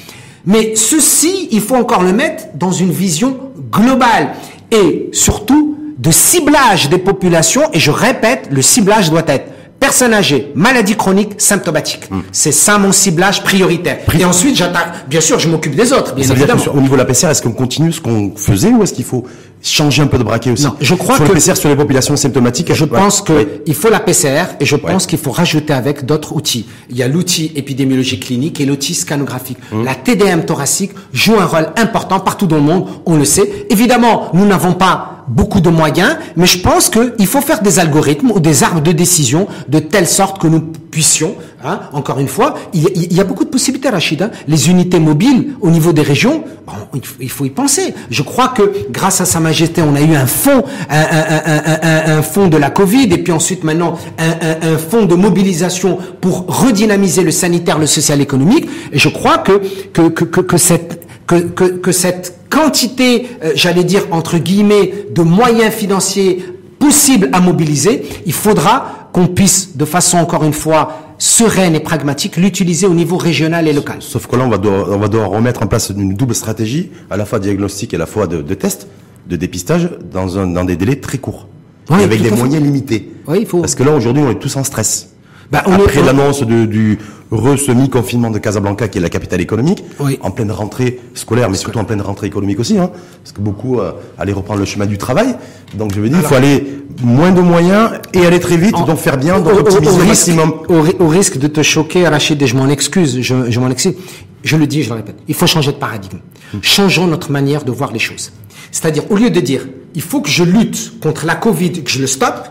Mais 0.46 0.74
ceci, 0.76 1.48
il 1.50 1.60
faut 1.60 1.76
encore 1.76 2.02
le 2.02 2.12
mettre 2.12 2.44
dans 2.54 2.72
une 2.72 2.90
vision 2.90 3.36
globale 3.70 4.30
et 4.70 5.10
surtout 5.12 5.76
de 5.98 6.10
ciblage 6.10 6.88
des 6.88 6.98
populations. 6.98 7.62
Et 7.74 7.78
je 7.78 7.90
répète, 7.90 8.48
le 8.50 8.62
ciblage 8.62 9.10
doit 9.10 9.24
être 9.26 9.46
personnes 9.78 10.14
âgées, 10.14 10.52
maladies 10.54 10.96
chroniques, 10.96 11.32
symptomatiques. 11.38 12.08
C'est 12.32 12.52
ça 12.52 12.78
mon 12.78 12.92
ciblage 12.92 13.42
prioritaire. 13.42 13.98
Et 14.18 14.24
ensuite, 14.24 14.56
j'attaque. 14.56 15.08
Bien 15.08 15.20
sûr, 15.20 15.38
je 15.38 15.48
m'occupe 15.48 15.74
des 15.74 15.92
autres, 15.92 16.14
bien 16.14 16.28
évidemment. 16.28 16.62
au 16.74 16.80
niveau 16.80 16.94
de 16.94 17.00
la 17.00 17.06
PCR, 17.06 17.28
est-ce 17.28 17.42
qu'on 17.42 17.52
continue 17.52 17.92
ce 17.92 18.00
qu'on 18.00 18.32
faisait 18.36 18.68
ou 18.70 18.82
est-ce 18.82 18.92
qu'il 18.92 19.04
faut 19.04 19.24
changer 19.62 20.02
un 20.02 20.06
peu 20.06 20.18
de 20.18 20.22
braquet 20.22 20.50
aussi 20.50 20.64
Non, 20.64 20.74
je 20.80 20.94
crois 20.94 21.18
que- 21.18 21.24
le 21.24 21.30
PCR 21.34 21.56
sur 21.56 21.68
les 21.68 21.76
populations 21.76 22.16
symptomatiques. 22.16 22.72
Je 22.72 22.84
pense 22.84 23.20
que 23.22 23.32
Oui. 23.32 23.46
il 23.66 23.74
faut 23.74 23.90
la 23.90 24.00
PCR 24.00 24.44
et 24.58 24.64
je 24.64 24.76
pense 24.76 25.06
qu'il 25.06 25.18
faut 25.18 25.30
rajouter 25.32 25.72
avec 25.72 26.06
d'autres 26.06 26.32
outils. 26.34 26.66
Il 26.90 26.96
y 26.96 27.02
a 27.02 27.08
l'outil 27.08 27.52
épidémiologie 27.54 28.18
clinique 28.18 28.60
et 28.60 28.64
l'outil 28.64 28.94
scanographique. 28.94 29.58
Mmh. 29.72 29.84
La 29.84 29.94
TDM 29.94 30.44
thoracique 30.44 30.92
joue 31.12 31.38
un 31.38 31.44
rôle 31.46 31.68
important 31.76 32.20
partout 32.20 32.46
dans 32.46 32.56
le 32.56 32.62
monde, 32.62 32.86
on 33.06 33.16
le 33.16 33.24
sait. 33.24 33.66
Évidemment, 33.70 34.30
nous 34.32 34.46
n'avons 34.46 34.72
pas 34.72 35.24
beaucoup 35.28 35.60
de 35.60 35.70
moyens, 35.70 36.16
mais 36.36 36.46
je 36.46 36.58
pense 36.58 36.88
qu'il 36.90 37.26
faut 37.26 37.40
faire 37.40 37.62
des 37.62 37.78
algorithmes 37.78 38.32
ou 38.32 38.40
des 38.40 38.64
arbres 38.64 38.80
de 38.80 38.90
décision 38.92 39.46
de 39.68 39.78
telle 39.78 40.08
sorte 40.08 40.40
que 40.40 40.48
nous 40.48 40.64
puissions, 40.90 41.36
hein, 41.64 41.80
encore 41.92 42.18
une 42.18 42.28
fois, 42.28 42.54
il 42.74 42.82
y, 42.82 42.86
a, 42.86 42.90
y 43.16 43.20
a 43.20 43.24
beaucoup 43.24 43.44
de 43.44 43.50
possibilités, 43.50 43.88
Rachid. 43.88 44.22
hein. 44.22 44.30
Les 44.48 44.68
unités 44.68 44.98
mobiles 44.98 45.54
au 45.60 45.70
niveau 45.70 45.92
des 45.92 46.02
régions, 46.02 46.44
bon, 46.66 46.72
il 47.20 47.30
faut- 47.30 47.44
y 47.44 47.50
penser. 47.50 47.94
Je 48.10 48.22
crois 48.22 48.48
que 48.48 48.62
grâce 48.90 49.20
à 49.20 49.24
Sa 49.24 49.40
Majesté, 49.40 49.82
on 49.82 49.94
a 49.94 50.00
eu 50.00 50.14
un 50.14 50.26
fonds, 50.26 50.64
un, 50.88 51.00
un, 51.00 51.78
un, 51.82 52.18
un, 52.18 52.22
fonds 52.22 52.48
de 52.48 52.56
la 52.56 52.70
Covid, 52.70 53.04
et 53.12 53.18
puis 53.18 53.32
ensuite 53.32 53.64
maintenant 53.64 53.96
un 54.18 54.76
fonds 54.78 55.06
de 55.06 55.14
mobilisation 55.14 55.98
pour 56.20 56.46
redynamiser 56.46 57.22
le 57.22 57.30
sanitaire, 57.30 57.78
le 57.78 57.86
social, 57.86 58.20
économique. 58.20 58.68
Et 58.92 58.98
je 58.98 59.08
crois 59.08 59.38
que 59.38 59.60
que 59.92 60.08
que, 60.08 60.24
que, 60.24 60.40
que 60.40 60.56
cette 60.56 61.06
que, 61.26 61.36
que, 61.36 61.64
que 61.64 61.92
cette 61.92 62.38
quantité, 62.50 63.28
euh, 63.44 63.52
j'allais 63.54 63.84
dire 63.84 64.06
entre 64.10 64.38
guillemets, 64.38 65.06
de 65.14 65.22
moyens 65.22 65.72
financiers 65.72 66.44
possibles 66.80 67.28
à 67.32 67.40
mobiliser, 67.40 68.02
il 68.26 68.32
faudra 68.32 68.99
qu'on 69.12 69.26
puisse, 69.26 69.76
de 69.76 69.84
façon 69.84 70.18
encore 70.18 70.44
une 70.44 70.52
fois 70.52 70.98
sereine 71.18 71.74
et 71.74 71.80
pragmatique, 71.80 72.36
l'utiliser 72.36 72.86
au 72.86 72.94
niveau 72.94 73.16
régional 73.16 73.68
et 73.68 73.72
local. 73.72 73.96
Sauf 74.00 74.26
que 74.26 74.36
là, 74.36 74.44
on 74.44 74.48
va, 74.48 74.58
devoir, 74.58 74.88
on 74.88 74.98
va 74.98 75.08
devoir 75.08 75.30
remettre 75.30 75.62
en 75.62 75.66
place 75.66 75.90
une 75.90 76.14
double 76.14 76.34
stratégie, 76.34 76.90
à 77.10 77.16
la 77.16 77.26
fois 77.26 77.38
diagnostic 77.38 77.92
et 77.92 77.96
à 77.96 77.98
la 77.98 78.06
fois 78.06 78.26
de, 78.26 78.40
de 78.40 78.54
test, 78.54 78.88
de 79.28 79.36
dépistage, 79.36 79.90
dans, 80.12 80.38
un, 80.38 80.46
dans 80.46 80.64
des 80.64 80.76
délais 80.76 80.96
très 80.96 81.18
courts. 81.18 81.46
Oui, 81.90 82.00
et 82.00 82.04
avec 82.04 82.22
des 82.22 82.30
moyens 82.30 82.62
limités. 82.62 83.12
Oui, 83.26 83.38
il 83.40 83.46
faut. 83.46 83.60
Parce 83.60 83.74
que 83.74 83.82
là, 83.82 83.92
aujourd'hui, 83.92 84.22
on 84.22 84.30
est 84.30 84.38
tous 84.38 84.56
en 84.56 84.64
stress. 84.64 85.09
Bah, 85.50 85.62
on 85.66 85.72
Après 85.72 85.98
est- 86.00 86.02
l'annonce 86.04 86.42
du 86.42 86.98
re-semi-confinement 87.32 88.30
de 88.30 88.38
Casablanca, 88.38 88.88
qui 88.88 88.98
est 88.98 89.00
la 89.00 89.08
capitale 89.08 89.40
économique, 89.40 89.84
Oui. 89.98 90.18
en 90.22 90.30
pleine 90.30 90.50
rentrée 90.52 91.00
scolaire, 91.14 91.48
mais 91.50 91.56
surtout 91.56 91.78
en 91.78 91.84
pleine 91.84 92.00
rentrée 92.02 92.26
économique 92.26 92.58
aussi, 92.60 92.78
hein, 92.78 92.90
parce 93.22 93.32
que 93.32 93.40
beaucoup 93.40 93.78
euh, 93.80 93.92
allaient 94.18 94.32
reprendre 94.32 94.60
le 94.60 94.64
chemin 94.66 94.86
du 94.86 94.98
travail. 94.98 95.34
Donc 95.74 95.94
je 95.94 96.00
veux 96.00 96.08
dire, 96.08 96.18
il 96.20 96.24
faut 96.24 96.34
aller 96.34 96.82
moins 97.02 97.30
de 97.32 97.40
moyens 97.40 97.90
et 98.14 98.26
aller 98.26 98.40
très 98.40 98.56
vite, 98.56 98.74
En- 98.74 98.84
donc 98.84 98.98
faire 98.98 99.16
bien, 99.16 99.38
donc 99.40 99.54
au- 99.54 99.58
optimiser 99.60 99.90
au 99.90 99.94
au 99.94 99.98
risque- 99.98 100.08
maximum. 100.28 100.52
Au, 100.68 100.82
ri- 100.82 100.96
au 100.98 101.08
risque 101.08 101.38
de 101.38 101.46
te 101.46 101.62
choquer, 101.62 102.06
Rachid, 102.08 102.40
et 102.42 102.46
je 102.46 102.56
m'en 102.56 102.68
excuse, 102.68 103.20
je, 103.20 103.50
je 103.50 103.60
m'en 103.60 103.70
excuse. 103.70 103.94
Je 104.42 104.56
le 104.56 104.66
dis, 104.66 104.82
je 104.82 104.88
le 104.88 104.94
répète, 104.96 105.16
il 105.28 105.34
faut 105.34 105.46
changer 105.46 105.70
de 105.72 105.76
paradigme. 105.76 106.18
Changeons 106.62 107.06
notre 107.06 107.30
manière 107.30 107.62
de 107.64 107.70
voir 107.70 107.92
les 107.92 107.98
choses. 107.98 108.32
C'est-à-dire, 108.72 109.04
au 109.10 109.16
lieu 109.16 109.30
de 109.30 109.40
dire, 109.40 109.68
il 109.94 110.02
faut 110.02 110.20
que 110.20 110.30
je 110.30 110.42
lutte 110.44 110.98
contre 111.00 111.26
la 111.26 111.34
Covid, 111.34 111.82
que 111.84 111.90
je 111.90 112.00
le 112.00 112.06
stoppe, 112.06 112.48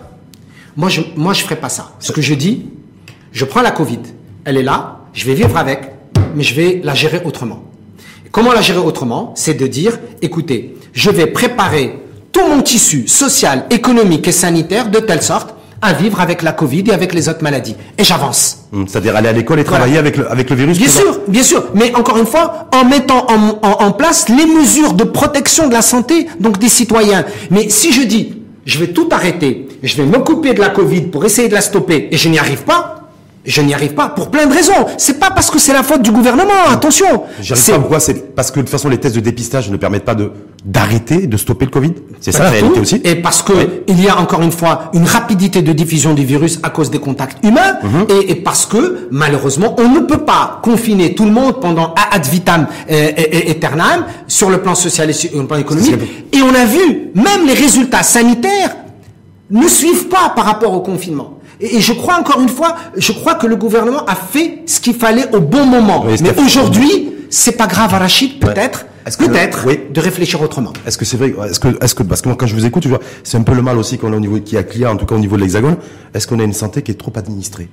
moi, 0.78 0.88
je, 0.90 1.02
moi, 1.18 1.34
je 1.34 1.42
ferai 1.44 1.56
pas 1.56 1.68
ça. 1.70 1.94
Ce 2.00 2.12
que 2.12 2.22
je 2.22 2.34
dis, 2.36 2.66
je 3.32 3.46
prends 3.46 3.62
la 3.62 3.72
Covid, 3.72 4.00
elle 4.46 4.58
est 4.58 4.64
là, 4.64 5.00
je 5.14 5.26
vais 5.26 5.34
vivre 5.34 5.58
avec, 5.58 5.82
mais 6.36 6.44
je 6.44 6.54
vais 6.56 6.82
la 6.84 6.94
gérer 6.94 7.22
autrement. 7.26 7.64
Comment 8.32 8.52
la 8.54 8.62
gérer 8.62 8.80
autrement? 8.80 9.34
C'est 9.36 9.56
de 9.56 9.68
dire, 9.68 9.98
écoutez, 10.22 10.76
je 10.94 11.10
vais 11.10 11.26
préparer 11.28 12.00
tout 12.32 12.48
mon 12.48 12.62
tissu 12.62 13.08
social, 13.08 13.66
économique 13.72 14.28
et 14.28 14.32
sanitaire 14.32 14.90
de 14.90 15.00
telle 15.00 15.22
sorte 15.24 15.56
à 15.82 15.94
vivre 15.94 16.20
avec 16.20 16.42
la 16.44 16.52
Covid 16.52 16.84
et 16.88 16.92
avec 16.92 17.14
les 17.14 17.30
autres 17.30 17.42
maladies. 17.42 17.76
Et 17.98 18.04
j'avance. 18.04 18.66
Hum, 18.74 18.86
C'est-à-dire 18.88 19.16
aller 19.16 19.30
à 19.30 19.32
l'école 19.32 19.60
et 19.60 19.64
Voilà. 19.64 19.78
travailler 19.80 19.98
avec, 19.98 20.18
le, 20.18 20.30
avec 20.30 20.50
le 20.50 20.56
virus. 20.58 20.78
Bien 20.78 20.88
présent. 20.88 21.02
sûr, 21.14 21.20
bien 21.28 21.44
sûr. 21.44 21.64
Mais 21.74 21.96
encore 21.96 22.18
une 22.18 22.26
fois, 22.26 22.68
en 22.74 22.84
mettant 22.86 23.26
en, 23.30 23.60
en- 23.68 23.86
en 23.86 23.92
place 23.94 24.28
les 24.30 24.46
mesures 24.46 24.94
de 24.94 25.06
protection 25.06 25.68
de 25.68 25.74
la 25.74 25.82
santé 25.82 26.28
donc 26.40 26.60
des 26.60 26.68
citoyens. 26.70 27.24
Mais 27.50 27.70
si 27.70 27.94
je 27.94 28.02
dis, 28.02 28.42
je 28.66 28.78
vais 28.78 28.88
tout 28.88 29.08
arrêter, 29.12 29.70
je 29.82 29.96
vais 29.96 30.06
m'occuper 30.06 30.54
de 30.54 30.60
la 30.60 30.70
Covid 30.70 31.04
pour 31.04 31.24
essayer 31.26 31.48
de 31.48 31.54
la 31.56 31.62
stopper 31.62 32.10
et 32.12 32.18
je 32.18 32.28
n'y 32.30 32.38
arrive 32.38 32.64
pas, 32.64 32.99
je 33.50 33.62
n'y 33.62 33.74
arrive 33.74 33.94
pas 33.96 34.08
pour 34.10 34.30
plein 34.32 34.46
de 34.46 34.54
raisons. 34.54 34.86
C'est 34.98 35.20
pas 35.20 35.32
parce 35.32 35.50
que 35.52 35.60
c'est 35.60 35.74
la 35.74 35.84
faute 35.84 36.02
du 36.02 36.12
gouvernement, 36.12 36.54
attention. 36.70 37.24
J'y 37.42 37.54
arrive 37.54 37.64
C'est- 37.66 37.72
pas 37.74 37.80
pourquoi 37.80 38.00
C'est 38.00 38.36
parce 38.36 38.52
que 38.52 38.58
de 38.58 38.62
toute 38.62 38.70
façon, 38.72 38.88
les 38.90 38.98
tests 39.00 39.16
de 39.16 39.20
dépistage 39.22 39.70
ne 39.72 39.78
permettent 39.78 40.06
pas 40.06 40.16
de 40.16 40.32
d'arrêter, 40.66 41.26
de 41.26 41.38
stopper 41.38 41.66
le 41.66 41.72
Covid. 41.72 41.94
C'est 42.20 42.32
ça 42.34 42.44
la 42.44 42.50
réalité 42.50 42.80
aussi. 42.82 43.02
Et 43.06 43.16
parce 43.16 43.42
que 43.42 43.54
Oui. 43.54 43.70
il 43.88 44.04
y 44.04 44.10
a 44.10 44.20
encore 44.20 44.42
une 44.42 44.52
fois 44.52 44.92
une 44.94 45.06
rapidité 45.06 45.62
de 45.62 45.72
diffusion 45.72 46.14
du 46.14 46.26
virus 46.26 46.60
à 46.64 46.70
cause 46.70 46.92
des 46.92 47.00
contacts 47.00 47.44
humains 47.46 47.78
Mhm. 47.82 48.06
et, 48.10 48.32
et 48.32 48.36
parce 48.36 48.66
que 48.66 49.08
malheureusement 49.10 49.76
on 49.80 49.88
ne 49.88 50.02
peut 50.02 50.18
pas 50.26 50.60
confiner 50.62 51.16
tout 51.16 51.24
le 51.26 51.32
monde 51.32 51.62
pendant 51.62 51.94
ad 52.12 52.26
vitam 52.26 52.68
euh, 52.92 53.12
et- 53.16 53.38
et- 53.38 53.52
aeternam 53.52 54.06
sur 54.28 54.50
le 54.50 54.58
plan 54.62 54.76
social 54.76 55.10
et 55.10 55.14
sur 55.14 55.30
le 55.34 55.48
plan 55.48 55.58
économique. 55.58 55.96
Et 56.34 56.42
on 56.42 56.54
a 56.54 56.66
vu 56.66 57.12
même 57.16 57.48
les 57.48 57.54
résultats 57.54 58.04
sanitaires 58.04 58.76
ne 59.50 59.68
suivent 59.68 60.08
pas 60.10 60.34
par 60.36 60.46
rapport 60.46 60.74
au 60.74 60.82
confinement. 60.82 61.39
Et, 61.60 61.82
je 61.82 61.94
crois 61.94 62.18
encore 62.20 62.40
une 62.42 62.50
fois, 62.50 62.76
je 62.96 63.12
crois 63.12 63.36
que 63.36 63.48
le 63.48 63.56
gouvernement 63.56 64.06
a 64.06 64.16
fait 64.16 64.64
ce 64.66 64.80
qu'il 64.80 64.96
fallait 64.96 65.34
au 65.36 65.40
bon 65.40 65.66
moment. 65.66 66.06
Mais 66.22 66.38
aujourd'hui, 66.40 67.12
c'est 67.30 67.58
pas 67.58 67.68
grave, 67.68 67.92
Rachid, 67.92 68.40
peut-être. 68.40 68.86
Peut-être 69.18 69.66
de 69.92 70.00
réfléchir 70.02 70.40
autrement. 70.42 70.72
Est-ce 70.86 70.98
que 70.98 71.06
c'est 71.06 71.18
vrai 71.18 71.34
Est-ce 71.50 71.60
que, 71.60 71.84
est-ce 71.84 71.96
que, 71.96 72.04
parce 72.04 72.22
que 72.22 72.30
moi, 72.30 72.38
quand 72.40 72.46
je 72.46 72.54
vous 72.54 72.66
écoute, 72.66 72.84
je 72.84 72.90
vois, 72.90 73.00
c'est 73.24 73.38
un 73.38 73.42
peu 73.42 73.54
le 73.54 73.64
mal 73.64 73.78
aussi 73.80 73.98
qu'on 73.98 74.14
a 74.14 74.16
au 74.16 74.20
niveau 74.20 74.40
qui 74.40 74.56
a 74.56 74.62
client, 74.62 74.92
en 74.94 74.98
tout 74.98 75.08
cas 75.08 75.16
au 75.16 75.20
niveau 75.20 75.36
de 75.36 75.42
l'Hexagone. 75.42 75.78
Est-ce 76.14 76.28
qu'on 76.28 76.40
a 76.40 76.44
une 76.44 76.54
santé 76.54 76.84
qui 76.84 76.92
est 76.92 76.96
trop 76.96 77.14
administrée? 77.16 77.70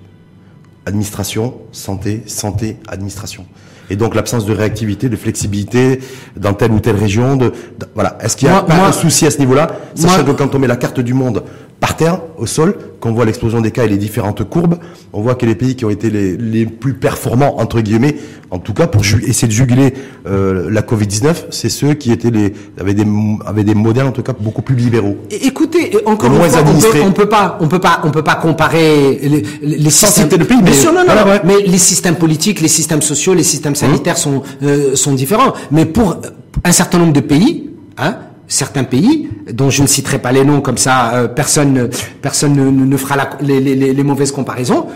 Administration, 0.86 1.54
santé, 1.72 2.22
santé, 2.26 2.78
administration 2.88 3.44
et 3.90 3.96
donc 3.96 4.14
l'absence 4.14 4.46
de 4.46 4.52
réactivité, 4.52 5.08
de 5.08 5.16
flexibilité 5.16 6.00
dans 6.36 6.54
telle 6.54 6.72
ou 6.72 6.80
telle 6.80 6.96
région. 6.96 7.36
De, 7.36 7.52
voilà. 7.94 8.18
Est-ce 8.20 8.36
qu'il 8.36 8.48
y 8.48 8.50
a 8.50 8.62
pas 8.62 8.86
un 8.86 8.92
souci 8.92 9.26
à 9.26 9.30
ce 9.30 9.38
niveau-là, 9.38 9.68
sachant 9.94 10.24
que 10.24 10.32
quand 10.32 10.54
on 10.54 10.58
met 10.58 10.66
la 10.66 10.76
carte 10.76 11.00
du 11.00 11.14
monde 11.14 11.42
par 11.80 11.94
terre, 11.94 12.20
au 12.38 12.46
sol, 12.46 12.76
qu'on 13.00 13.12
voit 13.12 13.26
l'explosion 13.26 13.60
des 13.60 13.70
cas 13.70 13.84
et 13.84 13.88
les 13.88 13.98
différentes 13.98 14.42
courbes, 14.44 14.76
on 15.12 15.20
voit 15.20 15.34
que 15.34 15.44
les 15.44 15.54
pays 15.54 15.76
qui 15.76 15.84
ont 15.84 15.90
été 15.90 16.08
les, 16.08 16.36
les 16.36 16.64
plus 16.64 16.94
performants 16.94 17.60
entre 17.60 17.80
guillemets, 17.80 18.16
en 18.50 18.58
tout 18.58 18.72
cas 18.72 18.86
pour 18.86 19.02
essayer 19.02 19.46
de 19.48 19.52
juguler 19.52 19.92
euh, 20.26 20.70
la 20.70 20.80
Covid-19, 20.80 21.46
c'est 21.50 21.68
ceux 21.68 21.92
qui 21.94 22.12
étaient 22.12 22.30
les 22.30 22.54
avaient 22.80 22.94
des 22.94 23.06
avaient 23.44 23.64
des 23.64 23.74
modèles 23.74 24.06
en 24.06 24.12
tout 24.12 24.22
cas 24.22 24.32
beaucoup 24.38 24.62
plus 24.62 24.74
libéraux. 24.74 25.18
Écoutez, 25.30 25.96
encore 26.06 26.32
une 26.32 26.50
fois, 26.50 26.62
on 27.04 27.12
peut, 27.12 27.22
peut 27.22 27.28
pas 27.28 27.58
on 27.60 27.68
peut 27.68 27.78
pas 27.78 28.00
on 28.04 28.10
peut 28.10 28.24
pas 28.24 28.36
comparer 28.36 29.18
les, 29.22 29.44
les 29.62 29.90
systèmes 29.90 30.28
de 30.28 30.44
pays, 30.44 30.58
mais, 30.62 30.70
non, 30.84 31.04
non, 31.04 31.40
mais 31.44 31.60
les 31.66 31.78
systèmes 31.78 32.16
politiques, 32.16 32.60
les 32.60 32.68
systèmes 32.68 33.02
sociaux, 33.02 33.34
les 33.34 33.42
systèmes 33.42 33.75
sanitaires 33.76 34.18
sont 34.18 34.42
euh, 34.62 34.96
sont 34.96 35.14
différents. 35.14 35.52
Mais 35.70 35.84
pour 35.84 36.16
un 36.64 36.72
certain 36.72 36.98
nombre 36.98 37.12
de 37.12 37.20
pays, 37.20 37.70
hein, 37.98 38.16
certains 38.48 38.84
pays, 38.84 39.28
dont 39.52 39.70
je 39.70 39.82
ne 39.82 39.86
citerai 39.86 40.18
pas 40.18 40.32
les 40.32 40.44
noms, 40.44 40.60
comme 40.60 40.78
ça 40.78 41.14
euh, 41.14 41.28
personne, 41.28 41.88
personne 42.22 42.54
ne, 42.54 42.70
ne 42.70 42.96
fera 42.96 43.16
la, 43.16 43.30
les, 43.40 43.60
les, 43.60 43.74
les, 43.94 44.04
mauvaises 44.04 44.32
comparaisons, 44.32 44.86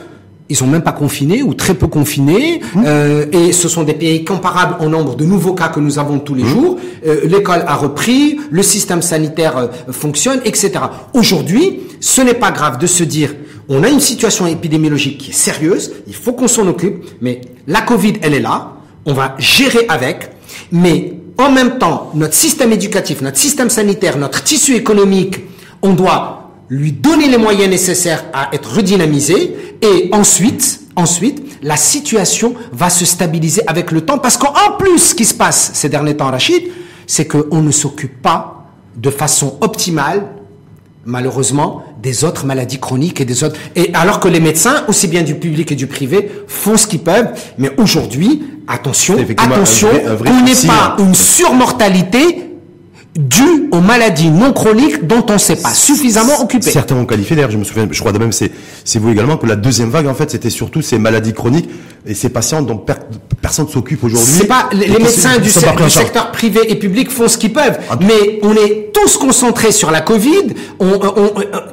ils 0.51 0.57
sont 0.57 0.67
même 0.67 0.83
pas 0.83 0.93
confinés 0.93 1.43
ou 1.43 1.55
très 1.55 1.75
peu 1.75 1.87
confinés, 1.87 2.61
mmh. 2.75 2.83
euh, 2.85 3.27
et 3.33 3.53
ce 3.53 3.69
sont 3.69 3.85
des 3.85 3.95
pays 3.95 4.25
comparables 4.25 4.77
en 4.81 4.89
nombre 4.89 5.15
de 5.15 5.25
nouveaux 5.25 5.55
cas 5.55 5.69
que 5.69 5.79
nous 5.79 5.99
avons 5.99 6.19
tous 6.19 6.35
les 6.35 6.43
mmh. 6.43 6.49
jours. 6.49 6.77
Euh, 7.07 7.21
L'école 7.25 7.63
a 7.67 7.77
repris, 7.77 8.41
le 8.51 8.63
système 8.63 9.01
sanitaire 9.01 9.57
euh, 9.57 9.69
fonctionne, 9.93 10.41
etc. 10.45 10.73
Aujourd'hui, 11.15 11.81
ce 12.01 12.21
n'est 12.21 12.35
pas 12.35 12.51
grave 12.51 12.79
de 12.79 12.89
se 12.89 13.05
dire 13.05 13.33
on 13.71 13.85
a 13.85 13.89
une 13.89 14.01
situation 14.01 14.49
épidémiologique 14.49 15.19
qui 15.19 15.31
est 15.31 15.35
sérieuse, 15.35 15.93
il 16.09 16.15
faut 16.15 16.33
qu'on 16.33 16.49
s'en 16.49 16.67
occupe, 16.67 17.05
mais 17.21 17.41
la 17.69 17.81
Covid, 17.83 18.15
elle 18.21 18.35
est 18.35 18.41
là, 18.41 18.73
on 19.07 19.15
va 19.15 19.37
gérer 19.39 19.87
avec, 19.89 20.29
mais 20.73 21.15
en 21.39 21.53
même 21.53 21.79
temps, 21.79 22.11
notre 22.15 22.35
système 22.35 22.73
éducatif, 22.73 23.23
notre 23.23 23.39
système 23.39 23.71
sanitaire, 23.71 24.19
notre 24.19 24.43
tissu 24.43 24.75
économique, 24.75 25.37
on 25.83 25.93
doit 25.93 26.51
lui 26.69 26.91
donner 26.91 27.29
les 27.29 27.39
moyens 27.39 27.71
nécessaires 27.71 28.25
à 28.33 28.49
être 28.53 28.75
redynamisé 28.75 29.57
et 29.81 30.11
ensuite, 30.13 30.81
la 31.63 31.77
situation 31.77 32.55
va 32.73 32.91
se 32.91 33.05
stabiliser 33.05 33.63
avec 33.69 33.93
le 33.93 34.01
temps 34.01 34.19
parce 34.19 34.37
qu'en 34.37 34.53
plus, 34.79 34.99
ce 34.99 35.15
qui 35.15 35.25
se 35.25 35.35
passe 35.35 35.71
ces 35.75 35.89
derniers 35.89 36.17
temps, 36.17 36.31
Rachid, 36.31 36.65
c'est 37.07 37.27
qu'on 37.27 37.63
ne 37.63 37.71
s'occupe 37.71 38.21
pas 38.21 38.67
de 38.97 39.11
façon 39.11 39.59
optimale 39.61 40.27
malheureusement, 41.11 41.83
des 42.03 42.25
autres 42.25 42.47
maladies 42.47 42.79
chroniques 42.79 43.21
et 43.21 43.25
des 43.25 43.45
autres. 43.45 43.57
Et 43.77 43.91
alors 43.95 44.21
que 44.21 44.29
les 44.29 44.41
médecins, 44.41 44.85
aussi 44.89 45.09
bien 45.09 45.23
du 45.23 45.35
public 45.35 45.73
et 45.73 45.75
du 45.75 45.87
privé, 45.87 46.31
font 46.47 46.77
ce 46.77 46.87
qu'ils 46.87 47.01
peuvent, 47.01 47.29
mais 47.59 47.71
aujourd'hui, 47.77 48.43
attention, 48.69 49.17
attention, 49.37 49.89
qu'on 49.89 50.43
n'ait 50.43 50.67
pas 50.67 50.97
une 50.99 51.15
surmortalité 51.15 52.50
dû 53.21 53.69
aux 53.71 53.81
maladies 53.81 54.31
non 54.31 54.53
chroniques 54.53 55.07
dont 55.07 55.25
on 55.29 55.35
ne 55.35 55.39
s'est 55.39 55.57
pas 55.57 55.73
suffisamment 55.73 56.41
occupé. 56.41 56.71
Certains 56.71 56.97
ont 56.97 57.07
qualifié, 57.07 57.37
d'ailleurs, 57.37 57.51
je 57.51 57.59
me 57.59 57.65
souviens, 57.65 57.87
je 57.91 58.01
crois 58.01 58.13
de 58.13 58.19
même, 58.19 58.33
c'est, 58.33 58.51
c'est 58.85 58.99
vous 58.99 59.11
également, 59.11 59.37
que 59.37 59.47
la 59.47 59.57
deuxième 59.57 59.91
vague, 59.91 60.07
en 60.07 60.15
fait, 60.15 60.31
c'était 60.31 60.51
surtout 60.51 60.83
ces 60.83 60.99
maladies 60.99 61.33
chroniques 61.33 61.69
et 62.07 62.15
ces 62.15 62.31
patients 62.31 62.63
dont 62.63 62.83
personne 63.41 63.67
ne 63.67 63.71
s'occule 63.71 63.99
aujourd'hui. 64.03 64.35
C'est 64.39 64.47
pas, 64.47 64.69
les, 64.73 64.89
médecins 64.89 65.39
du, 65.39 65.51
secteur 65.51 66.33
privé 66.33 66.61
et 66.69 66.77
public 66.77 67.11
font 67.11 67.29
ce 67.29 67.37
qu'ils 67.37 67.53
peuvent, 67.53 67.79
mais 68.01 68.41
on 68.43 68.55
est 68.55 68.91
tous 68.93 69.17
concentrés 69.17 69.73
sur 69.73 69.91
la 69.91 70.01
Covid, 70.01 70.55
on, 70.79 70.99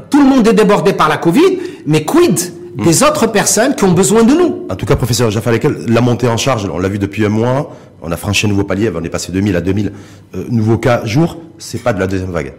tout 0.09 0.21
le 0.21 0.27
monde 0.27 0.47
est 0.47 0.53
débordé 0.53 0.93
par 0.93 1.09
la 1.09 1.17
Covid, 1.17 1.59
mais 1.85 2.03
quid 2.03 2.53
des 2.77 3.03
autres 3.03 3.27
personnes 3.27 3.75
qui 3.75 3.83
ont 3.83 3.91
besoin 3.91 4.23
de 4.23 4.33
nous. 4.33 4.65
En 4.69 4.75
tout 4.75 4.85
cas, 4.85 4.95
professeur 4.95 5.31
Jaffa 5.31 5.51
la 5.87 6.01
montée 6.01 6.27
en 6.27 6.37
charge, 6.37 6.69
on 6.71 6.77
l'a 6.77 6.89
vu 6.89 6.99
depuis 6.99 7.25
un 7.25 7.29
mois, 7.29 7.75
on 8.01 8.11
a 8.11 8.17
franchi 8.17 8.45
un 8.45 8.49
nouveau 8.49 8.63
palier, 8.63 8.91
on 8.95 9.03
est 9.03 9.09
passé 9.09 9.31
de 9.31 9.39
1000 9.39 9.55
à 9.55 9.61
2000 9.61 9.91
euh, 10.35 10.45
nouveaux 10.49 10.77
cas 10.77 11.05
jour, 11.05 11.37
c'est 11.57 11.81
pas 11.81 11.93
de 11.93 11.99
la 11.99 12.07
deuxième 12.07 12.31
vague. 12.31 12.53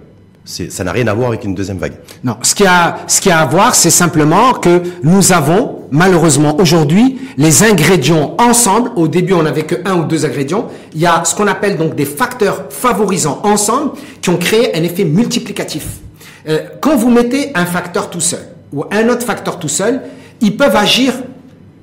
Ça 0.45 0.83
n'a 0.83 0.93
rien 0.93 1.07
à 1.09 1.13
voir 1.13 1.29
avec 1.29 1.45
une 1.45 1.55
deuxième 1.55 1.77
vague. 1.77 1.93
Non, 2.25 2.39
ce 2.41 2.55
qui 2.55 2.67
a, 2.67 3.01
ce 3.07 3.21
qui 3.21 3.31
a 3.31 3.41
à 3.41 3.45
voir, 3.45 3.75
c'est 3.75 3.91
simplement 3.91 4.55
que 4.55 4.81
nous 5.03 5.33
avons, 5.33 5.81
malheureusement, 5.91 6.57
aujourd'hui, 6.59 7.19
les 7.37 7.65
ingrédients 7.65 8.35
ensemble. 8.39 8.91
Au 8.97 9.09
début, 9.09 9.35
on 9.35 9.43
n'avait 9.43 9.65
que 9.65 9.75
un 9.85 9.97
ou 9.97 10.05
deux 10.07 10.25
ingrédients. 10.25 10.69
Il 10.95 11.03
y 11.03 11.07
a 11.07 11.23
ce 11.27 11.35
qu'on 11.35 11.49
appelle 11.49 11.77
donc 11.77 11.95
des 11.97 12.07
facteurs 12.07 12.65
favorisants 12.71 13.41
ensemble 13.43 13.91
qui 14.23 14.31
ont 14.31 14.39
créé 14.39 14.75
un 14.75 14.83
effet 14.83 15.05
multiplicatif. 15.05 15.87
Euh, 16.49 16.61
quand 16.81 16.97
vous 16.97 17.11
mettez 17.11 17.51
un 17.55 17.67
facteur 17.67 18.09
tout 18.09 18.21
seul 18.21 18.41
ou 18.73 18.85
un 18.91 19.09
autre 19.09 19.25
facteur 19.25 19.59
tout 19.59 19.69
seul, 19.69 20.03
ils 20.41 20.57
peuvent 20.57 20.77
agir 20.77 21.15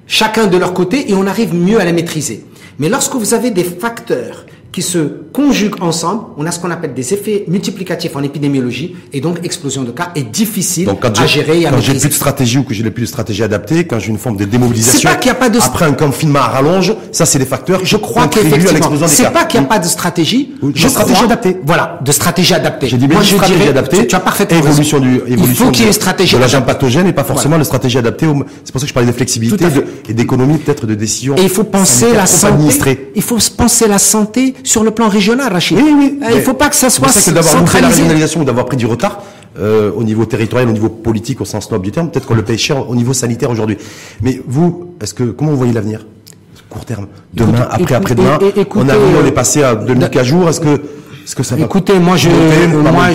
chacun 0.08 0.48
de 0.48 0.58
leur 0.58 0.74
côté 0.74 1.10
et 1.10 1.14
on 1.14 1.28
arrive 1.28 1.54
mieux 1.54 1.80
à 1.80 1.86
les 1.86 1.94
maîtriser. 1.94 2.46
Mais 2.80 2.90
lorsque 2.90 3.16
vous 3.16 3.34
avez 3.34 3.52
des 3.52 3.64
facteurs 3.64 4.46
qui 4.72 4.82
se 4.82 5.25
conjuguent 5.36 5.82
ensemble, 5.82 6.24
on 6.38 6.46
a 6.46 6.52
ce 6.52 6.60
qu'on 6.60 6.72
appelle 6.72 6.94
des 6.94 7.14
effets 7.14 7.44
multiplicatifs 7.50 8.16
en 8.16 8.24
épidémiologie, 8.24 8.96
et 9.12 9.20
donc 9.20 9.40
explosion 9.44 9.84
de 9.84 9.92
cas 9.92 10.12
est 10.16 10.24
difficile 10.24 10.90
à 10.90 11.26
gérer 11.26 11.62
et 11.62 11.68
à 11.68 11.72
Quand 11.72 11.82
j'ai 11.82 11.94
plus 11.94 12.08
de 12.08 12.14
stratégie 12.14 12.58
ou 12.58 12.64
que 12.64 12.74
j'ai 12.74 12.90
plus 12.90 13.02
de 13.04 13.08
stratégie 13.08 13.44
adaptée, 13.44 13.86
quand 13.86 14.00
j'ai 14.00 14.10
une 14.12 14.18
forme 14.18 14.38
de 14.38 14.46
démobilisation, 14.46 15.10
pas 15.10 15.16
qu'il 15.18 15.32
a 15.32 15.36
pas 15.36 15.50
de 15.50 15.60
après 15.60 15.86
un 15.86 15.92
confinement 15.92 16.40
à 16.40 16.48
rallonge, 16.48 16.96
ça 17.12 17.26
c'est 17.26 17.40
des 17.40 17.46
facteurs. 17.46 17.82
Je 17.84 17.98
crois 17.98 18.28
qu'effectivement, 18.28 19.08
c'est 19.08 19.30
pas 19.32 19.44
qu'il 19.44 19.60
n'y 19.60 19.66
a 19.66 19.70
pas 19.70 19.80
de 19.80 19.88
stratégie. 19.88 20.54
je 20.74 20.88
stratégie 20.88 21.24
adaptée. 21.26 21.58
Voilà, 21.66 22.00
de 22.04 22.12
stratégie 22.14 22.54
adaptée. 22.54 22.88
J'ai 22.88 22.98
dit 22.98 23.08
Moi, 23.08 23.22
je 23.22 23.36
stratégie 23.36 23.68
adaptée. 23.68 24.08
Tu 24.08 24.16
as 24.16 24.20
parfaitement 24.22 24.58
évolution 24.58 25.00
du 25.00 25.16
évolution 25.28 25.46
Il 25.48 25.56
faut 25.56 25.72
qu'il 25.72 25.82
y 25.82 25.84
ait 25.84 25.88
une 25.88 25.94
stratégie 25.94 26.36
de 26.36 26.42
l'agent 26.42 26.62
pathogène 26.62 27.08
et 27.08 27.14
pas 27.14 27.26
forcément 27.26 27.58
la 27.58 27.66
stratégie 27.66 27.98
adaptée. 27.98 28.26
C'est 28.64 28.72
pour 28.72 28.80
ça 28.80 28.86
que 28.86 28.90
je 28.90 28.94
parlais 28.94 29.12
de 29.12 29.16
flexibilité 29.16 29.66
et 30.08 30.14
d'économie 30.14 30.60
peut-être 30.60 30.88
de 30.88 30.96
décision. 30.96 31.36
Et 31.36 31.44
il 31.44 31.50
faut 31.50 31.66
penser 31.66 32.14
la 32.14 32.26
santé. 32.26 33.12
Il 33.16 33.22
faut 33.22 33.38
penser 33.58 33.88
la 33.90 34.00
santé 34.00 34.54
sur 34.64 34.84
le 34.86 34.92
plan 34.92 35.10
régional. 35.10 35.25
Rachid. 35.34 35.78
Oui, 35.78 35.94
oui. 35.98 36.20
Euh, 36.24 36.28
il 36.32 36.38
ne 36.38 36.42
faut 36.42 36.54
pas 36.54 36.70
que 36.70 36.76
ça 36.76 36.90
soit 36.90 37.08
que 37.08 37.32
d'avoir 37.32 37.64
la 37.82 37.88
régionalisation 37.88 38.42
ou 38.42 38.44
d'avoir 38.44 38.66
pris 38.66 38.78
du 38.78 38.86
retard 38.86 39.22
euh, 39.60 39.92
au 39.96 40.04
niveau 40.04 40.26
territorial, 40.26 40.70
au 40.70 40.74
niveau 40.74 40.90
politique, 40.90 41.42
au 41.42 41.46
sens 41.46 41.72
noble 41.72 41.86
du 41.86 41.92
terme, 41.92 42.10
peut-être 42.12 42.26
qu'on 42.28 42.36
le 42.36 42.44
paye 42.44 42.58
cher 42.58 42.90
au 42.90 42.96
niveau 42.96 43.14
sanitaire 43.14 43.50
aujourd'hui. 43.50 43.78
Mais 44.22 44.42
vous, 44.48 44.96
est-ce 45.02 45.14
que 45.14 45.24
comment 45.24 45.52
vous 45.52 45.58
voyez 45.58 45.74
l'avenir? 45.74 46.06
Court 46.70 46.84
terme, 46.86 47.08
demain, 47.34 47.68
après, 47.70 47.96
après-demain, 47.96 48.40
on 48.76 48.90
a 48.90 48.94
on 48.98 49.26
est 49.26 49.32
passé 49.32 49.64
à 49.64 49.76
2000 49.76 50.10
cas 50.10 50.24
jours. 50.24 50.50
Est-ce 50.50 50.60
que 50.60 50.82
est-ce 51.26 51.36
que 51.36 51.42
ça 51.42 51.56
va 51.56 51.66
Écoutez, 51.66 51.98
moi, 51.98 52.18
je, 52.18 52.30
moi, 52.30 52.92
moi, 52.92 53.08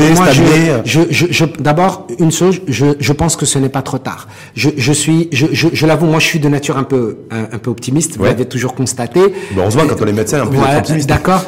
je, 0.85 1.01
je, 1.11 1.27
je, 1.31 1.45
d'abord 1.61 2.09
une 2.19 2.33
chose, 2.33 2.61
je, 2.67 2.87
je 2.99 3.13
pense 3.13 3.37
que 3.37 3.47
ce 3.47 3.57
n'est 3.61 3.69
pas 3.69 3.83
trop 3.83 3.99
tard. 3.99 4.27
Je, 4.57 4.71
je 4.77 4.93
suis, 4.93 5.29
je, 5.31 5.47
je, 5.53 5.69
je 5.73 5.87
l'avoue, 5.87 6.07
moi, 6.07 6.19
je 6.19 6.27
suis 6.27 6.41
de 6.41 6.49
nature 6.49 6.77
un 6.77 6.83
peu, 6.83 7.19
un, 7.31 7.59
peu 7.59 7.71
optimiste. 7.71 8.17
Vous 8.17 8.25
l'avez 8.25 8.47
toujours 8.47 8.75
constaté. 8.75 9.21
Bon, 9.53 9.63
heureusement, 9.63 9.85
quand 9.89 10.03
on 10.03 10.07
est 10.07 10.13
médecin, 10.13 10.43
un 10.43 10.47
peu 10.47 10.59
optimiste. 10.59 11.09
D'accord. 11.09 11.45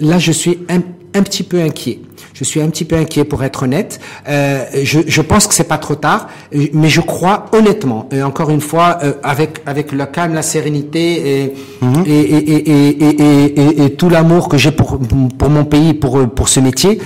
Là, 0.00 0.18
je 0.18 0.32
suis 0.32 0.58
un, 0.68 0.80
un 1.14 1.22
petit 1.22 1.44
peu 1.44 1.60
inquiet. 1.60 2.00
Je 2.40 2.46
suis 2.46 2.62
un 2.62 2.70
petit 2.70 2.86
peu 2.86 2.96
inquiet 2.96 3.24
pour 3.24 3.44
être 3.44 3.64
honnête. 3.64 4.00
Euh, 4.26 4.64
je, 4.82 5.00
je, 5.06 5.20
pense 5.20 5.46
que 5.46 5.52
c'est 5.52 5.68
pas 5.68 5.76
trop 5.76 5.94
tard, 5.94 6.28
mais 6.72 6.88
je 6.88 7.02
crois 7.02 7.44
honnêtement, 7.52 8.08
et 8.10 8.22
encore 8.22 8.48
une 8.48 8.62
fois, 8.62 8.98
euh, 9.02 9.12
avec 9.22 9.60
avec 9.66 9.92
le 9.92 10.06
calme, 10.06 10.32
la 10.32 10.40
sérénité 10.40 11.42
et, 11.42 11.54
mhm. 11.82 12.04
et, 12.06 12.20
et, 12.20 12.70
et, 12.70 13.84
et, 13.84 13.94
tout 13.94 14.08
l'amour 14.08 14.48
que 14.48 14.56
j'ai 14.56 14.70
pour 14.70 14.98
pour 15.38 15.50
mon 15.50 15.66
pays, 15.66 15.92
pour 15.92 16.26
pour 16.30 16.48
ce 16.48 16.60
métier, 16.60 16.98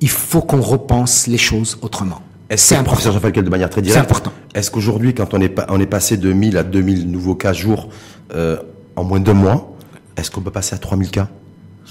il 0.00 0.08
faut 0.10 0.40
qu'on 0.40 0.60
repense 0.60 1.28
les 1.28 1.38
choses 1.38 1.78
autrement. 1.80 2.20
C'est 2.56 2.74
important. 2.74 2.96
Professeur 2.96 3.12
Jean 3.12 3.40
de 3.40 3.50
manière 3.50 3.70
très 3.70 3.82
directe. 3.82 4.00
C'est 4.00 4.10
important. 4.10 4.32
Est-ce 4.52 4.72
qu'aujourd'hui, 4.72 5.14
quand 5.14 5.32
on 5.32 5.40
est 5.40 5.54
on 5.68 5.78
est 5.78 5.86
passé 5.86 6.16
de 6.16 6.32
1000 6.32 6.56
à 6.56 6.64
2000 6.64 7.08
nouveaux 7.08 7.36
cas 7.36 7.52
jour 7.52 7.88
euh, 8.34 8.56
en 8.96 9.04
moins 9.04 9.20
de 9.20 9.26
deux 9.26 9.32
mois, 9.32 9.76
est-ce 10.16 10.32
qu'on 10.32 10.40
peut 10.40 10.50
passer 10.50 10.74
à 10.74 10.78
3000 10.78 11.12
cas? 11.12 11.28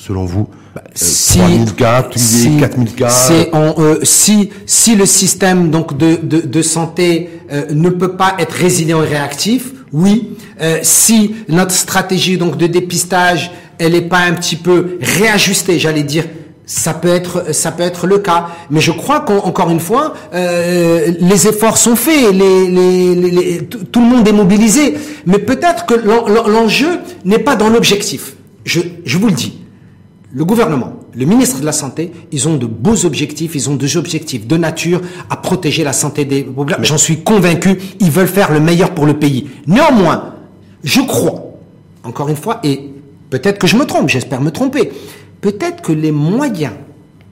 Selon 0.01 0.25
vous 0.25 0.47
bah, 0.73 0.81
euh, 0.85 0.89
si, 0.95 1.37
3000 1.37 1.73
cas, 1.75 2.07
si, 2.15 2.57
4000 2.59 2.95
cas 2.95 3.29
euh, 3.53 3.99
si, 4.03 4.49
si 4.65 4.95
le 4.95 5.05
système 5.05 5.69
donc 5.69 5.97
de, 5.97 6.17
de, 6.21 6.41
de 6.41 6.61
santé 6.61 7.29
euh, 7.51 7.65
ne 7.71 7.89
peut 7.89 8.15
pas 8.15 8.35
être 8.39 8.53
résilient 8.53 9.03
et 9.03 9.07
réactif, 9.07 9.71
oui. 9.93 10.37
Euh, 10.61 10.79
si 10.81 11.35
notre 11.49 11.73
stratégie 11.73 12.37
donc 12.37 12.57
de 12.57 12.67
dépistage, 12.67 13.51
elle 13.77 13.91
n'est 13.91 14.01
pas 14.01 14.19
un 14.19 14.33
petit 14.33 14.55
peu 14.55 14.97
réajustée, 15.01 15.77
j'allais 15.77 16.03
dire, 16.03 16.25
ça 16.65 16.93
peut 16.93 17.09
être 17.09 17.53
ça 17.53 17.71
peut 17.71 17.83
être 17.83 18.07
le 18.07 18.19
cas, 18.19 18.47
mais 18.69 18.79
je 18.79 18.91
crois 18.91 19.19
qu'encore 19.19 19.69
une 19.69 19.79
fois, 19.79 20.13
euh, 20.33 21.11
les 21.19 21.47
efforts 21.47 21.77
sont 21.77 21.95
faits, 21.95 22.31
les, 22.31 22.67
les, 22.67 23.15
les, 23.15 23.57
tout 23.65 23.99
le 23.99 24.05
monde 24.05 24.27
est 24.27 24.33
mobilisé, 24.33 24.95
mais 25.25 25.39
peut-être 25.39 25.85
que 25.85 25.95
l'enjeu 25.95 26.99
n'est 27.25 27.39
pas 27.39 27.55
dans 27.55 27.69
l'objectif. 27.69 28.33
Je, 28.63 28.79
je 29.03 29.17
vous 29.17 29.27
le 29.27 29.33
dis 29.33 29.60
le 30.33 30.45
gouvernement, 30.45 30.93
le 31.13 31.25
ministre 31.25 31.59
de 31.59 31.65
la 31.65 31.71
Santé, 31.71 32.11
ils 32.31 32.47
ont 32.47 32.55
de 32.55 32.65
beaux 32.65 33.05
objectifs, 33.05 33.53
ils 33.55 33.69
ont 33.69 33.75
des 33.75 33.97
objectifs 33.97 34.47
de 34.47 34.57
nature 34.57 35.01
à 35.29 35.35
protéger 35.35 35.83
la 35.83 35.93
santé 35.93 36.23
des 36.25 36.43
populations. 36.43 36.83
J'en 36.83 36.97
suis 36.97 37.21
convaincu, 37.21 37.77
ils 37.99 38.11
veulent 38.11 38.27
faire 38.27 38.51
le 38.51 38.59
meilleur 38.59 38.91
pour 38.91 39.05
le 39.05 39.19
pays. 39.19 39.49
Néanmoins, 39.67 40.35
je 40.83 41.01
crois, 41.01 41.53
encore 42.03 42.29
une 42.29 42.37
fois, 42.37 42.59
et 42.63 42.89
peut-être 43.29 43.59
que 43.59 43.67
je 43.67 43.75
me 43.75 43.85
trompe, 43.85 44.09
j'espère 44.09 44.41
me 44.41 44.51
tromper, 44.51 44.91
peut-être 45.41 45.81
que 45.81 45.91
les 45.91 46.11
moyens, 46.11 46.73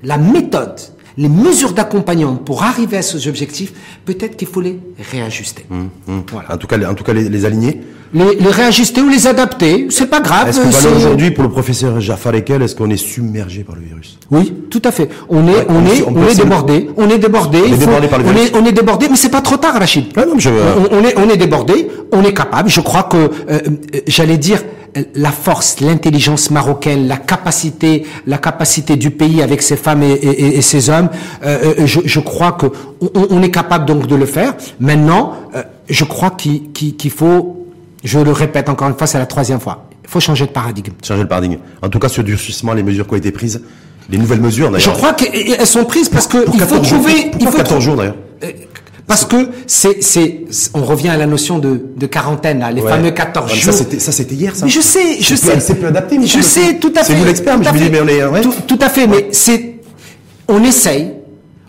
la 0.04 0.18
méthode, 0.18 0.80
les 1.18 1.30
mesures 1.30 1.74
d'accompagnement 1.74 2.36
pour 2.36 2.64
arriver 2.64 2.97
à 2.97 3.01
ces 3.01 3.28
objectifs, 3.28 3.74
peut-être 4.05 4.38
qu'il 4.38 4.47
faut 4.47 4.62
les 4.62 4.80
réajuster. 5.12 5.66
Hum, 5.72 5.89
hum. 6.07 6.24
Voilà. 6.32 6.53
En 6.53 6.57
tout 6.57 6.68
cas, 6.68 6.78
en 6.89 6.93
tout 6.93 7.03
cas 7.03 7.14
les, 7.14 7.30
les 7.30 7.45
aligner 7.45 7.82
les, 8.14 8.36
les, 8.36 8.49
réajuster 8.49 9.01
ou 9.01 9.10
les 9.10 9.28
adapter, 9.28 9.88
c'est 9.89 10.10
pas 10.10 10.20
grave. 10.20 10.49
Est-ce 10.49 10.62
que 10.62 10.95
aujourd'hui, 10.95 11.32
pour 11.32 11.43
le 11.43 11.49
professeur 11.49 11.99
Jafar 12.01 12.34
Ekel, 12.36 12.62
est-ce 12.62 12.76
qu'on 12.76 12.89
est 12.89 12.97
submergé 12.97 13.64
par 13.64 13.76
le 13.76 13.82
virus? 13.82 14.18
Oui, 14.32 14.53
tout 14.70 14.82
à 14.84 14.91
fait. 14.91 15.10
On 15.30 15.47
est, 15.47 15.66
on, 15.70 15.86
est, 15.86 16.03
on, 16.07 16.28
est 16.28 16.36
débordé. 16.36 16.89
On 16.97 17.10
est 17.10 17.20
débordé. 17.20 17.60
On 17.60 17.74
est 17.74 17.78
débordé 17.78 18.07
par 18.07 18.20
le 18.20 18.26
virus. 18.26 18.51
On 18.53 18.57
est, 18.57 18.62
on 18.62 18.66
est 18.66 18.72
débordé, 18.72 19.07
mais 19.10 19.16
c'est 19.16 19.30
pas 19.30 19.41
trop 19.41 19.57
tard, 19.57 19.76
Rachid. 19.76 20.05
Ah 20.16 20.26
non, 20.26 20.39
je... 20.39 20.49
on, 20.49 21.03
est, 21.03 21.18
on 21.18 21.30
est 21.30 21.38
débordé. 21.38 21.88
On 22.12 22.24
est 22.24 22.34
capable. 22.34 22.70
Je 22.70 22.82
crois 22.82 23.03
que, 23.03 23.18
euh, 23.18 23.30
euh 23.49 23.60
j'allais 24.07 24.38
dire, 24.38 24.64
la 25.16 25.32
force, 25.32 25.80
l'intelligence 25.82 26.52
marocaine, 26.52 27.08
la 27.08 27.18
capacité, 27.18 28.06
la 28.26 28.38
capacité 28.38 28.96
du 28.96 29.12
pays 29.12 29.42
avec 29.42 29.62
ses 29.62 29.76
femmes 29.78 30.04
et, 30.04 30.12
et, 30.12 30.58
et 30.58 30.62
ses 30.62 30.90
hommes, 30.90 31.10
euh, 31.44 31.74
euh, 31.80 31.86
je, 31.86 32.00
je, 32.06 32.20
crois 32.20 32.54
que 32.54 32.68
on, 33.02 33.28
on, 33.30 33.44
est 33.44 33.52
capable 33.52 33.86
donc 33.86 34.08
de 34.08 34.16
le 34.16 34.26
faire. 34.26 34.56
Maintenant, 34.80 35.34
euh, 35.56 35.64
je 35.90 36.04
crois 36.04 36.32
qu'il 36.32 37.12
faut 37.12 37.56
je 38.04 38.20
le 38.20 38.32
répète 38.32 38.70
encore 38.70 38.88
une 38.88 38.96
fois, 38.96 39.08
c'est 39.08 39.18
la 39.18 39.26
troisième 39.26 39.60
fois. 39.60 39.90
Il 40.04 40.10
faut 40.10 40.20
changer 40.20 40.46
de 40.46 40.52
paradigme. 40.52 40.94
Changer 41.06 41.24
le 41.24 41.28
paradigme. 41.28 41.58
En 41.82 41.90
tout 41.90 42.00
cas, 42.00 42.10
ce 42.10 42.22
durcissement, 42.22 42.74
les 42.74 42.84
mesures 42.84 43.06
qui 43.06 43.14
ont 43.14 43.18
été 43.18 43.32
prises, 43.32 43.62
les 44.10 44.18
nouvelles 44.18 44.42
mesures 44.42 44.72
d'ailleurs. 44.72 44.94
Je 44.94 44.98
crois 44.98 45.14
qu'elles 45.14 45.68
sont 45.68 45.86
prises 45.86 46.10
parce 46.10 46.28
que 46.28 46.46
il 46.54 46.62
faut 46.62 46.80
trouver. 46.80 47.32
il 47.40 47.48
faut 47.48 47.58
14 47.58 47.84
jours 47.84 47.96
d'ailleurs? 47.98 48.16
Parce 49.10 49.26
que 49.26 49.49
c'est, 49.66 50.03
c'est, 50.03 50.41
on 50.76 50.84
revient 50.84 51.10
à 51.10 51.18
la 51.18 51.26
notion 51.26 51.57
de, 51.57 51.82
de 51.97 52.05
quarantaine, 52.05 52.60
là, 52.60 52.72
les 52.72 52.84
fameux 52.84 53.10
14 53.10 53.51
jours. 53.55 53.74
Ça, 53.74 54.12
c'était, 54.12 54.36
hier, 54.36 54.55
ça. 54.55 54.66
Mais 54.66 54.72
je 54.72 54.82
sais, 54.82 55.20
je 55.20 55.34
sais. 55.34 55.60
C'est 55.60 55.74
plus 55.74 55.88
adapté, 55.88 56.20
mais 56.20 56.28
je 56.28 56.39
sais, 56.41 56.76
tout 56.76 56.93
à 56.95 56.99
fait. 56.99 57.14
C'est 57.14 57.16
vous 57.16 57.26
l'expert, 57.26 57.57
mais 57.57 57.66
je 57.66 57.72
me 57.72 57.78
dis, 57.80 57.89
mais 57.89 58.01
on 58.01 58.07
est, 58.07 58.24
ouais. 58.24 58.41
tout, 58.41 58.53
tout, 58.68 58.78
à 58.80 58.88
fait, 58.88 59.07
mais 59.07 59.30
c'est, 59.32 59.80
on 60.47 60.64
essaye, 60.64 61.14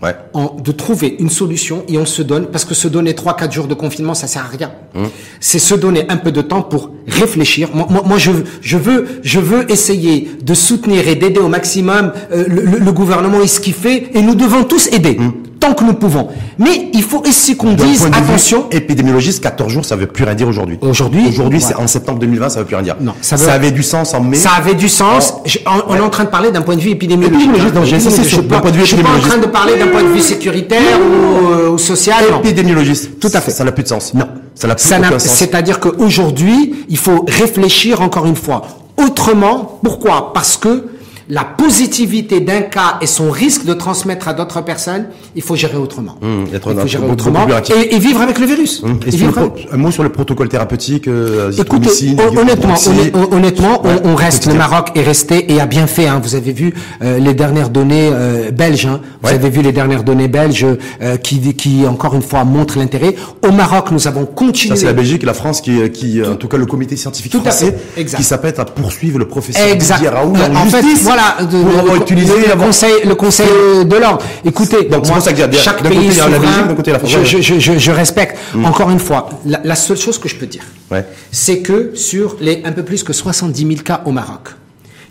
ouais. 0.03 0.15
en, 0.33 0.55
de 0.63 0.71
trouver 0.71 1.15
une 1.17 1.31
solution 1.31 1.83
et 1.87 1.97
on 1.97 2.05
se 2.05 2.21
donne, 2.21 2.45
parce 2.45 2.63
que 2.63 2.75
se 2.75 2.87
donner 2.87 3.13
3-4 3.13 3.51
jours 3.51 3.67
de 3.67 3.73
confinement, 3.73 4.13
ça 4.13 4.27
sert 4.27 4.45
à 4.45 4.55
rien. 4.55 4.71
Hum. 4.93 5.09
C'est 5.39 5.57
se 5.57 5.73
donner 5.73 6.05
un 6.09 6.17
peu 6.17 6.31
de 6.31 6.41
temps 6.41 6.61
pour 6.61 6.91
réfléchir. 7.07 7.69
Moi, 7.73 7.87
moi, 7.89 8.03
moi, 8.05 8.19
je, 8.19 8.29
je, 8.61 8.77
veux, 8.77 9.07
je 9.23 9.39
veux 9.39 9.71
essayer 9.71 10.29
de 10.43 10.53
soutenir 10.53 11.07
et 11.07 11.15
d'aider 11.15 11.39
au 11.39 11.47
maximum 11.47 12.11
euh, 12.31 12.45
le, 12.47 12.77
le, 12.77 12.91
gouvernement 12.91 13.41
et 13.41 13.47
ce 13.47 13.59
qu'il 13.59 13.73
fait, 13.73 14.11
et 14.13 14.21
nous 14.21 14.35
devons 14.35 14.63
tous 14.63 14.89
aider. 14.89 15.17
Hum 15.19 15.40
tant 15.61 15.73
que 15.73 15.83
nous 15.85 15.93
pouvons. 15.93 16.27
Mais 16.57 16.89
il 16.91 17.03
faut 17.03 17.23
aussi 17.25 17.55
qu'on 17.55 17.73
dise 17.73 18.05
attention. 18.05 18.65
Épidémiologiste, 18.71 19.41
14 19.41 19.71
jours, 19.71 19.85
ça 19.85 19.95
veut 19.95 20.07
plus 20.07 20.25
rien 20.25 20.33
dire 20.33 20.47
aujourd'hui. 20.47 20.77
Aujourd'hui, 20.81 21.27
aujourd'hui, 21.29 21.61
c'est 21.61 21.75
en 21.75 21.87
septembre 21.87 22.19
2020, 22.19 22.49
ça 22.49 22.59
veut 22.59 22.65
plus 22.65 22.75
rien 22.75 22.83
dire. 22.83 22.95
Non, 22.99 23.13
ça, 23.21 23.37
ça 23.37 23.53
avait 23.53 23.71
du 23.71 23.83
sens 23.83 24.13
en 24.13 24.21
mai. 24.21 24.35
Ça 24.35 24.51
avait 24.57 24.73
du 24.73 24.89
sens. 24.89 25.35
on, 25.87 25.95
est 25.95 25.99
en 25.99 26.09
train 26.09 26.25
de 26.25 26.29
parler 26.29 26.51
d'un 26.51 26.61
point 26.61 26.75
de 26.75 26.81
vue 26.81 26.89
épidémiologique. 26.89 27.49
je 27.85 28.25
suis 28.25 28.41
pas 28.41 28.57
en 28.57 29.19
train 29.19 29.37
de 29.37 29.45
parler 29.45 29.77
d'un 29.77 29.87
point 29.87 30.03
de 30.03 30.09
vue 30.09 30.19
sécuritaire 30.19 30.99
ou, 30.99 31.53
euh, 31.53 31.69
ou, 31.69 31.77
social. 31.77 32.25
Épidémiologiste. 32.39 33.19
Tout 33.19 33.31
à 33.33 33.39
fait. 33.39 33.51
Ça 33.51 33.63
n'a 33.63 33.71
plus 33.71 33.83
de 33.83 33.89
sens. 33.89 34.13
Non. 34.13 34.27
Ça 34.55 34.67
n'a 34.67 34.75
plus 34.75 34.87
aucun 34.87 35.19
sens. 35.19 35.23
C'est-à-dire 35.25 35.79
qu'aujourd'hui, 35.79 36.85
il 36.89 36.97
faut 36.97 37.23
réfléchir 37.27 38.01
encore 38.01 38.25
une 38.25 38.35
fois 38.35 38.63
autrement. 38.97 39.79
Pourquoi? 39.83 40.33
Parce 40.33 40.57
que 40.57 40.90
la 41.31 41.45
positivité 41.45 42.41
d'un 42.41 42.61
cas 42.61 42.97
et 42.99 43.07
son 43.07 43.31
risque 43.31 43.63
de 43.63 43.73
transmettre 43.73 44.27
à 44.27 44.33
d'autres 44.33 44.59
personnes, 44.59 45.05
il 45.33 45.41
faut 45.41 45.55
gérer 45.55 45.77
autrement. 45.77 46.17
Mmh, 46.21 46.43
il 46.51 46.59
faut 46.59 46.87
gérer 46.87 47.09
autrement 47.09 47.47
et, 47.73 47.95
et, 47.95 47.99
vivre 47.99 48.19
avec 48.19 48.37
le 48.37 48.45
virus. 48.45 48.83
Mmh. 48.83 48.99
Et 49.07 49.73
un 49.73 49.77
mot 49.77 49.91
sur 49.91 50.03
le 50.03 50.09
protocole 50.09 50.49
thérapeutique, 50.49 51.07
euh, 51.07 51.49
Écoutez, 51.57 52.17
honnêtement, 52.37 52.75
honnêtement, 53.31 53.81
on, 53.85 54.09
on, 54.09 54.15
reste, 54.15 54.47
le 54.47 54.55
Maroc 54.55 54.91
est 54.95 55.03
resté 55.03 55.53
et 55.53 55.61
a 55.61 55.67
bien 55.67 55.87
fait. 55.87 56.05
Hein. 56.05 56.19
Vous 56.21 56.35
avez 56.35 56.51
vu 56.51 56.73
euh, 57.01 57.17
les 57.17 57.33
dernières 57.33 57.69
données 57.69 58.09
euh, 58.11 58.51
belges. 58.51 58.85
Hein. 58.87 58.99
Vous 59.21 59.29
ouais. 59.29 59.35
avez 59.35 59.49
vu 59.49 59.61
les 59.61 59.71
dernières 59.71 60.03
données 60.03 60.27
belges 60.27 60.67
euh, 61.01 61.15
qui, 61.15 61.39
qui, 61.55 61.87
encore 61.87 62.13
une 62.13 62.23
fois, 62.23 62.43
montrent 62.43 62.77
l'intérêt. 62.77 63.15
Au 63.47 63.53
Maroc, 63.53 63.91
nous 63.91 64.05
avons 64.05 64.25
continué. 64.25 64.75
Ça, 64.75 64.81
c'est 64.81 64.87
la 64.87 64.93
Belgique 64.93 65.23
et 65.23 65.27
la 65.27 65.33
France 65.33 65.61
qui, 65.61 65.89
qui 65.91 66.21
en 66.21 66.35
tout 66.35 66.49
cas, 66.49 66.57
le 66.57 66.65
comité 66.65 66.97
scientifique 66.97 67.31
tout 67.31 67.39
français, 67.39 67.73
qui 67.95 68.23
s'apprête 68.23 68.59
à 68.59 68.65
poursuivre 68.65 69.17
le 69.17 69.29
professeur 69.29 69.65
exact. 69.65 69.99
Didier 69.99 70.09
Raoult 70.09 70.35
en, 70.35 70.55
en 70.55 70.63
justice. 70.63 70.99
Fait, 70.99 71.03
voilà, 71.03 71.20
de, 71.41 71.45
pour 71.45 71.93
le, 71.93 71.99
le, 71.99 72.55
conseil, 72.55 72.93
le 73.05 73.15
conseil 73.15 73.85
de 73.85 73.95
l'ordre. 73.95 74.23
Écoutez, 74.45 74.83
donc 74.85 75.07
moi, 75.07 75.19
ça 75.19 75.33
que 75.33 75.51
chaque 75.53 75.81
pays 75.83 76.07
côté, 76.07 76.11
souverain, 76.11 76.39
Belgique, 76.39 76.75
côté, 76.75 76.91
la 76.91 76.99
France, 76.99 77.11
je, 77.11 77.41
je, 77.41 77.59
je, 77.59 77.77
je, 77.77 77.91
respecte. 77.91 78.37
Mm. 78.53 78.65
Encore 78.65 78.89
une 78.89 78.99
fois, 78.99 79.29
la, 79.45 79.61
la, 79.63 79.75
seule 79.75 79.97
chose 79.97 80.17
que 80.17 80.27
je 80.27 80.35
peux 80.35 80.45
dire, 80.45 80.63
ouais. 80.89 81.05
c'est 81.31 81.59
que 81.59 81.91
sur 81.95 82.37
les 82.39 82.61
un 82.65 82.71
peu 82.71 82.83
plus 82.83 83.03
que 83.03 83.13
70 83.13 83.67
000 83.67 83.81
cas 83.81 84.01
au 84.05 84.11
Maroc, 84.11 84.49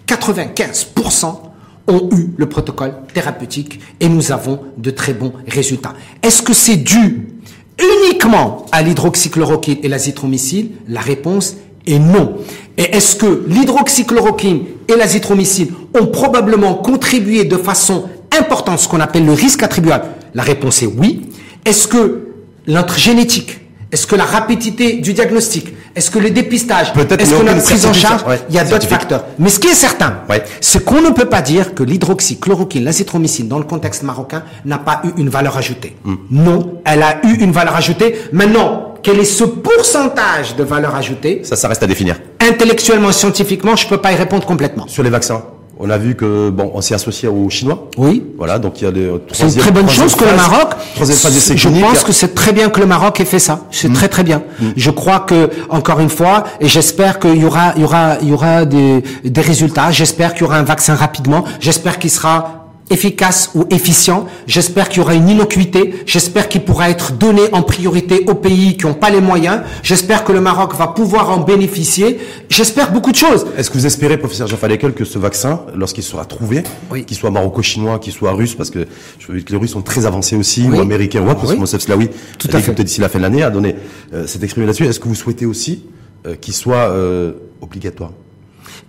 95% 0.08 1.50
ont 1.86 2.08
eu 2.12 2.30
le 2.36 2.48
protocole 2.48 2.94
thérapeutique 3.12 3.80
et 4.00 4.08
nous 4.08 4.32
avons 4.32 4.60
de 4.76 4.90
très 4.90 5.12
bons 5.12 5.32
résultats. 5.48 5.94
Est-ce 6.22 6.42
que 6.42 6.52
c'est 6.52 6.76
dû 6.76 7.28
uniquement 7.78 8.66
à 8.72 8.82
l'hydroxychloroquine 8.82 9.78
et 9.82 9.88
l'azithromycine? 9.88 10.70
La 10.88 11.00
réponse 11.00 11.52
est 11.52 11.69
non. 11.98 12.36
Et 12.76 12.96
est-ce 12.96 13.16
que 13.16 13.44
l'hydroxychloroquine 13.46 14.64
et 14.88 14.96
l'azithromycine 14.96 15.68
ont 16.00 16.06
probablement 16.06 16.74
contribué 16.74 17.44
de 17.44 17.56
façon 17.56 18.04
importante 18.38 18.78
ce 18.78 18.88
qu'on 18.88 19.00
appelle 19.00 19.26
le 19.26 19.32
risque 19.32 19.62
attribuable? 19.62 20.06
La 20.34 20.42
réponse 20.42 20.82
est 20.82 20.86
oui. 20.86 21.30
Est-ce 21.64 21.88
que 21.88 22.28
notre 22.66 22.98
génétique, 22.98 23.60
est-ce 23.92 24.06
que 24.06 24.16
la 24.16 24.24
rapidité 24.24 24.94
du 24.94 25.12
diagnostic, 25.12 25.74
est-ce 25.96 26.10
que 26.10 26.20
le 26.20 26.30
dépistage, 26.30 26.92
est-ce 27.18 27.34
que 27.34 27.44
la 27.44 27.54
prise 27.54 27.84
en 27.86 27.92
charge, 27.92 28.24
ouais, 28.26 28.40
il 28.48 28.54
y 28.54 28.58
a 28.58 28.64
d'autres 28.64 28.86
facteurs. 28.86 29.24
Mais 29.38 29.48
ce 29.48 29.58
qui 29.58 29.66
est 29.66 29.74
certain, 29.74 30.20
ouais. 30.28 30.44
c'est 30.60 30.84
qu'on 30.84 31.00
ne 31.00 31.10
peut 31.10 31.24
pas 31.24 31.42
dire 31.42 31.74
que 31.74 31.82
l'hydroxychloroquine, 31.82 32.84
l'azithromycine, 32.84 33.48
dans 33.48 33.58
le 33.58 33.64
contexte 33.64 34.04
marocain, 34.04 34.44
n'a 34.64 34.78
pas 34.78 35.02
eu 35.04 35.20
une 35.20 35.28
valeur 35.28 35.56
ajoutée. 35.56 35.96
Mm. 36.04 36.14
Non, 36.30 36.80
elle 36.84 37.02
a 37.02 37.26
eu 37.26 37.34
une 37.40 37.50
valeur 37.50 37.74
ajoutée. 37.74 38.14
Maintenant, 38.32 38.89
quel 39.02 39.18
est 39.18 39.24
ce 39.24 39.44
pourcentage 39.44 40.56
de 40.56 40.64
valeur 40.64 40.94
ajoutée 40.94 41.40
Ça, 41.44 41.56
ça 41.56 41.68
reste 41.68 41.82
à 41.82 41.86
définir. 41.86 42.16
Intellectuellement, 42.40 43.12
scientifiquement, 43.12 43.76
je 43.76 43.86
peux 43.88 43.98
pas 43.98 44.12
y 44.12 44.16
répondre 44.16 44.46
complètement. 44.46 44.86
Sur 44.86 45.02
les 45.02 45.10
vaccins 45.10 45.42
on 45.82 45.88
a 45.88 45.96
vu 45.96 46.14
que 46.14 46.50
bon, 46.50 46.70
on 46.74 46.82
s'est 46.82 46.94
associé 46.94 47.26
aux 47.26 47.48
Chinois. 47.48 47.88
Oui. 47.96 48.22
Voilà, 48.36 48.58
donc 48.58 48.80
il 48.80 48.84
y 48.84 48.86
a 48.86 48.92
des. 48.92 49.10
C'est 49.32 49.44
une 49.44 49.54
très 49.56 49.70
bonne 49.70 49.88
chose 49.88 50.14
que 50.14 50.24
le 50.24 50.36
Maroc. 50.36 50.74
Troisième 50.94 51.16
phase 51.16 51.56
Je 51.56 51.68
pense 51.68 52.04
que 52.04 52.12
c'est 52.12 52.34
très 52.34 52.52
bien 52.52 52.68
que 52.68 52.80
le 52.80 52.86
Maroc 52.86 53.18
ait 53.18 53.24
fait 53.24 53.38
ça. 53.38 53.62
C'est 53.70 53.88
mmh. 53.88 53.94
très 53.94 54.08
très 54.08 54.22
bien. 54.22 54.42
Mmh. 54.60 54.66
Je 54.76 54.90
crois 54.90 55.20
que 55.20 55.48
encore 55.70 56.00
une 56.00 56.10
fois, 56.10 56.44
et 56.60 56.68
j'espère 56.68 57.18
qu'il 57.18 57.36
y 57.36 57.46
aura, 57.46 57.72
il 57.76 57.82
y 57.82 57.84
aura, 57.84 58.18
il 58.20 58.28
y 58.28 58.32
aura 58.32 58.66
des, 58.66 59.02
des 59.24 59.40
résultats. 59.40 59.90
J'espère 59.90 60.34
qu'il 60.34 60.42
y 60.42 60.44
aura 60.44 60.58
un 60.58 60.64
vaccin 60.64 60.94
rapidement. 60.94 61.44
J'espère 61.60 61.98
qu'il 61.98 62.10
sera 62.10 62.59
efficace 62.90 63.50
ou 63.54 63.64
efficient. 63.70 64.26
J'espère 64.46 64.88
qu'il 64.88 64.98
y 64.98 65.00
aura 65.00 65.14
une 65.14 65.28
innocuité. 65.28 65.94
J'espère 66.06 66.48
qu'il 66.48 66.62
pourra 66.62 66.90
être 66.90 67.12
donné 67.12 67.42
en 67.52 67.62
priorité 67.62 68.24
aux 68.26 68.34
pays 68.34 68.76
qui 68.76 68.86
n'ont 68.86 68.94
pas 68.94 69.10
les 69.10 69.20
moyens. 69.20 69.60
J'espère 69.82 70.24
que 70.24 70.32
le 70.32 70.40
Maroc 70.40 70.74
va 70.74 70.88
pouvoir 70.88 71.30
en 71.30 71.38
bénéficier. 71.38 72.18
J'espère 72.48 72.92
beaucoup 72.92 73.12
de 73.12 73.16
choses. 73.16 73.46
Est-ce 73.56 73.70
que 73.70 73.78
vous 73.78 73.86
espérez, 73.86 74.18
professeur 74.18 74.46
Jean 74.46 74.56
Falekel, 74.56 74.92
que 74.92 75.04
ce 75.04 75.18
vaccin, 75.18 75.60
lorsqu'il 75.74 76.04
sera 76.04 76.24
trouvé, 76.24 76.62
oui. 76.90 77.04
qu'il 77.04 77.16
soit 77.16 77.30
maroco-chinois, 77.30 77.98
qu'il 77.98 78.12
soit 78.12 78.32
russe, 78.32 78.54
parce 78.54 78.70
que 78.70 78.86
je 79.18 79.32
veux 79.32 79.40
que 79.40 79.52
les 79.52 79.58
Russes 79.58 79.72
sont 79.72 79.82
très 79.82 80.06
avancés 80.06 80.36
aussi, 80.36 80.66
oui. 80.68 80.78
ou 80.78 80.80
américains, 80.80 81.20
ou 81.20 81.26
autre, 81.26 81.36
parce 81.36 81.50
oui. 81.50 81.54
que 81.54 81.60
Mosef 81.60 81.80
Slaoui, 81.80 82.10
tout 82.38 82.48
à 82.52 82.60
fait, 82.60 82.74
d'ici 82.82 83.00
la 83.00 83.08
fin 83.08 83.18
de 83.18 83.22
l'année, 83.22 83.42
a 83.42 83.50
donné 83.50 83.76
euh, 84.12 84.26
cette 84.26 84.42
exprimé 84.42 84.66
là-dessus. 84.66 84.84
Est-ce 84.84 85.00
que 85.00 85.08
vous 85.08 85.14
souhaitez 85.14 85.46
aussi 85.46 85.84
euh, 86.26 86.34
qu'il 86.36 86.54
soit 86.54 86.90
euh, 86.90 87.32
obligatoire? 87.60 88.12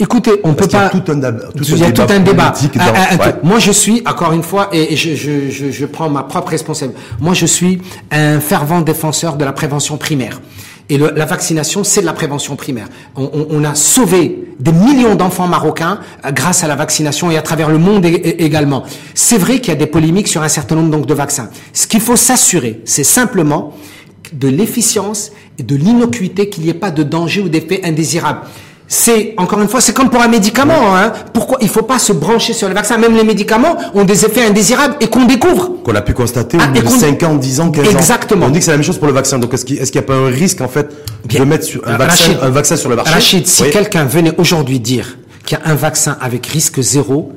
Écoutez, 0.02 0.32
on 0.44 0.54
Parce 0.56 0.68
peut 0.68 0.78
pas. 0.78 0.90
Il 0.92 0.98
y 0.98 1.00
a 1.00 1.04
tout 1.04 1.12
un, 1.12 1.32
tout 1.32 1.64
il 1.64 1.78
y 1.78 1.84
a 1.84 1.88
un 1.88 1.92
tout 1.92 2.02
un 2.10 2.20
débat. 2.20 2.52
Dans, 2.74 2.82
un, 2.82 2.86
un, 2.88 3.18
ouais. 3.18 3.36
Moi, 3.44 3.60
je 3.60 3.72
suis, 3.72 4.02
encore 4.08 4.34
une 4.34 4.42
fois, 4.42 4.70
et 4.74 4.96
je, 4.96 5.14
je, 5.14 5.52
je, 5.52 5.70
je 5.70 5.86
prends 5.86 6.10
ma 6.10 6.24
propre 6.24 6.50
responsabilité. 6.50 7.00
Moi, 7.20 7.36
je 7.36 7.46
suis 7.46 7.80
un 8.10 8.40
fervent 8.40 8.82
défenseur 8.82 9.38
de 9.38 9.46
la 9.46 9.54
prévention 9.54 9.98
primaire. 9.98 10.42
Et 10.90 10.98
le, 10.98 11.12
la 11.16 11.26
vaccination, 11.26 11.84
c'est 11.84 12.02
de 12.02 12.08
la 12.08 12.14
prévention 12.14 12.56
primaire. 12.56 12.88
On, 13.16 13.30
on, 13.32 13.48
on 13.52 13.64
a 13.64 13.76
sauvé 13.76 14.44
des 14.60 14.72
millions 14.72 15.14
d'enfants 15.14 15.48
marocains 15.48 16.00
euh, 16.26 16.32
grâce 16.32 16.64
à 16.64 16.68
la 16.68 16.76
vaccination 16.76 17.30
et 17.30 17.38
à 17.38 17.44
travers 17.44 17.70
le 17.70 17.78
monde 17.78 18.04
également. 18.06 18.84
C'est 19.14 19.38
vrai 19.38 19.60
qu'il 19.60 19.70
y 19.70 19.78
a 19.78 19.80
des 19.80 19.86
polémiques 19.86 20.28
sur 20.28 20.42
un 20.42 20.50
certain 20.50 20.76
nombre 20.76 20.90
donc 20.90 21.06
de 21.06 21.14
vaccins. 21.14 21.50
Ce 21.74 21.86
qu'il 21.86 22.02
faut 22.02 22.16
s'assurer, 22.16 22.82
c'est 22.86 23.04
simplement 23.04 23.74
de 24.34 24.48
l'efficience 24.48 25.32
et 25.60 25.64
de 25.64 25.76
l'innocuité, 25.76 26.50
qu'il 26.50 26.64
n'y 26.64 26.70
ait 26.70 26.74
pas 26.74 26.90
de 26.90 27.04
danger 27.04 27.42
ou 27.42 27.50
d'effet 27.50 27.82
indésirable 27.84 28.40
c'est 28.94 29.36
encore 29.38 29.62
une 29.62 29.70
fois, 29.70 29.80
c'est 29.80 29.94
comme 29.94 30.10
pour 30.10 30.22
un 30.22 30.28
médicament. 30.28 30.98
Hein. 30.98 31.14
Pourquoi 31.32 31.60
il 31.62 31.70
faut 31.70 31.82
pas 31.82 31.98
se 31.98 32.12
brancher 32.12 32.52
sur 32.52 32.68
le 32.68 32.74
vaccin? 32.74 32.98
Même 32.98 33.16
les 33.16 33.24
médicaments 33.24 33.78
ont 33.94 34.04
des 34.04 34.26
effets 34.26 34.44
indésirables 34.44 34.98
et 35.00 35.08
qu'on 35.08 35.24
découvre. 35.24 35.82
Qu'on 35.82 35.96
a 35.96 36.02
pu 36.02 36.14
constater 36.14 36.58
ah, 36.60 36.68
au 36.68 36.74
bout 36.74 36.82
de 36.82 37.00
5 37.00 37.24
ans, 37.24 37.36
10 37.36 37.62
ans, 37.62 37.72
15 37.72 37.88
ans. 37.88 37.98
Exactement. 37.98 38.48
On 38.48 38.50
dit 38.50 38.60
que 38.60 38.66
c'est 38.66 38.72
la 38.72 38.76
même 38.76 38.86
chose 38.86 38.98
pour 38.98 39.08
le 39.08 39.14
vaccin. 39.14 39.40
Donc 39.40 39.54
est-ce 39.54 39.64
qu'il 39.64 39.78
est 39.78 39.96
n'y 39.96 40.00
a 40.00 40.02
pas 40.02 40.16
un 40.16 40.28
risque 40.28 40.60
en 40.60 40.68
fait 40.68 40.90
Bien. 41.24 41.40
de 41.40 41.46
mettre 41.46 41.64
sur 41.64 41.88
un, 41.88 41.96
vaccin, 41.96 42.34
Rachid, 42.34 42.38
un 42.42 42.50
vaccin 42.50 42.76
sur 42.76 42.90
le 42.90 42.98
marché? 42.98 43.14
Rachid, 43.14 43.48
si 43.48 43.64
oui. 43.64 43.70
quelqu'un 43.70 44.04
venait 44.04 44.34
aujourd'hui 44.38 44.82
dire 44.82 45.18
qu'il 45.46 45.58
y 45.58 45.62
a 45.62 45.72
un 45.72 45.76
vaccin 45.76 46.18
avec 46.20 46.46
risque 46.48 46.82
zéro, 46.82 47.32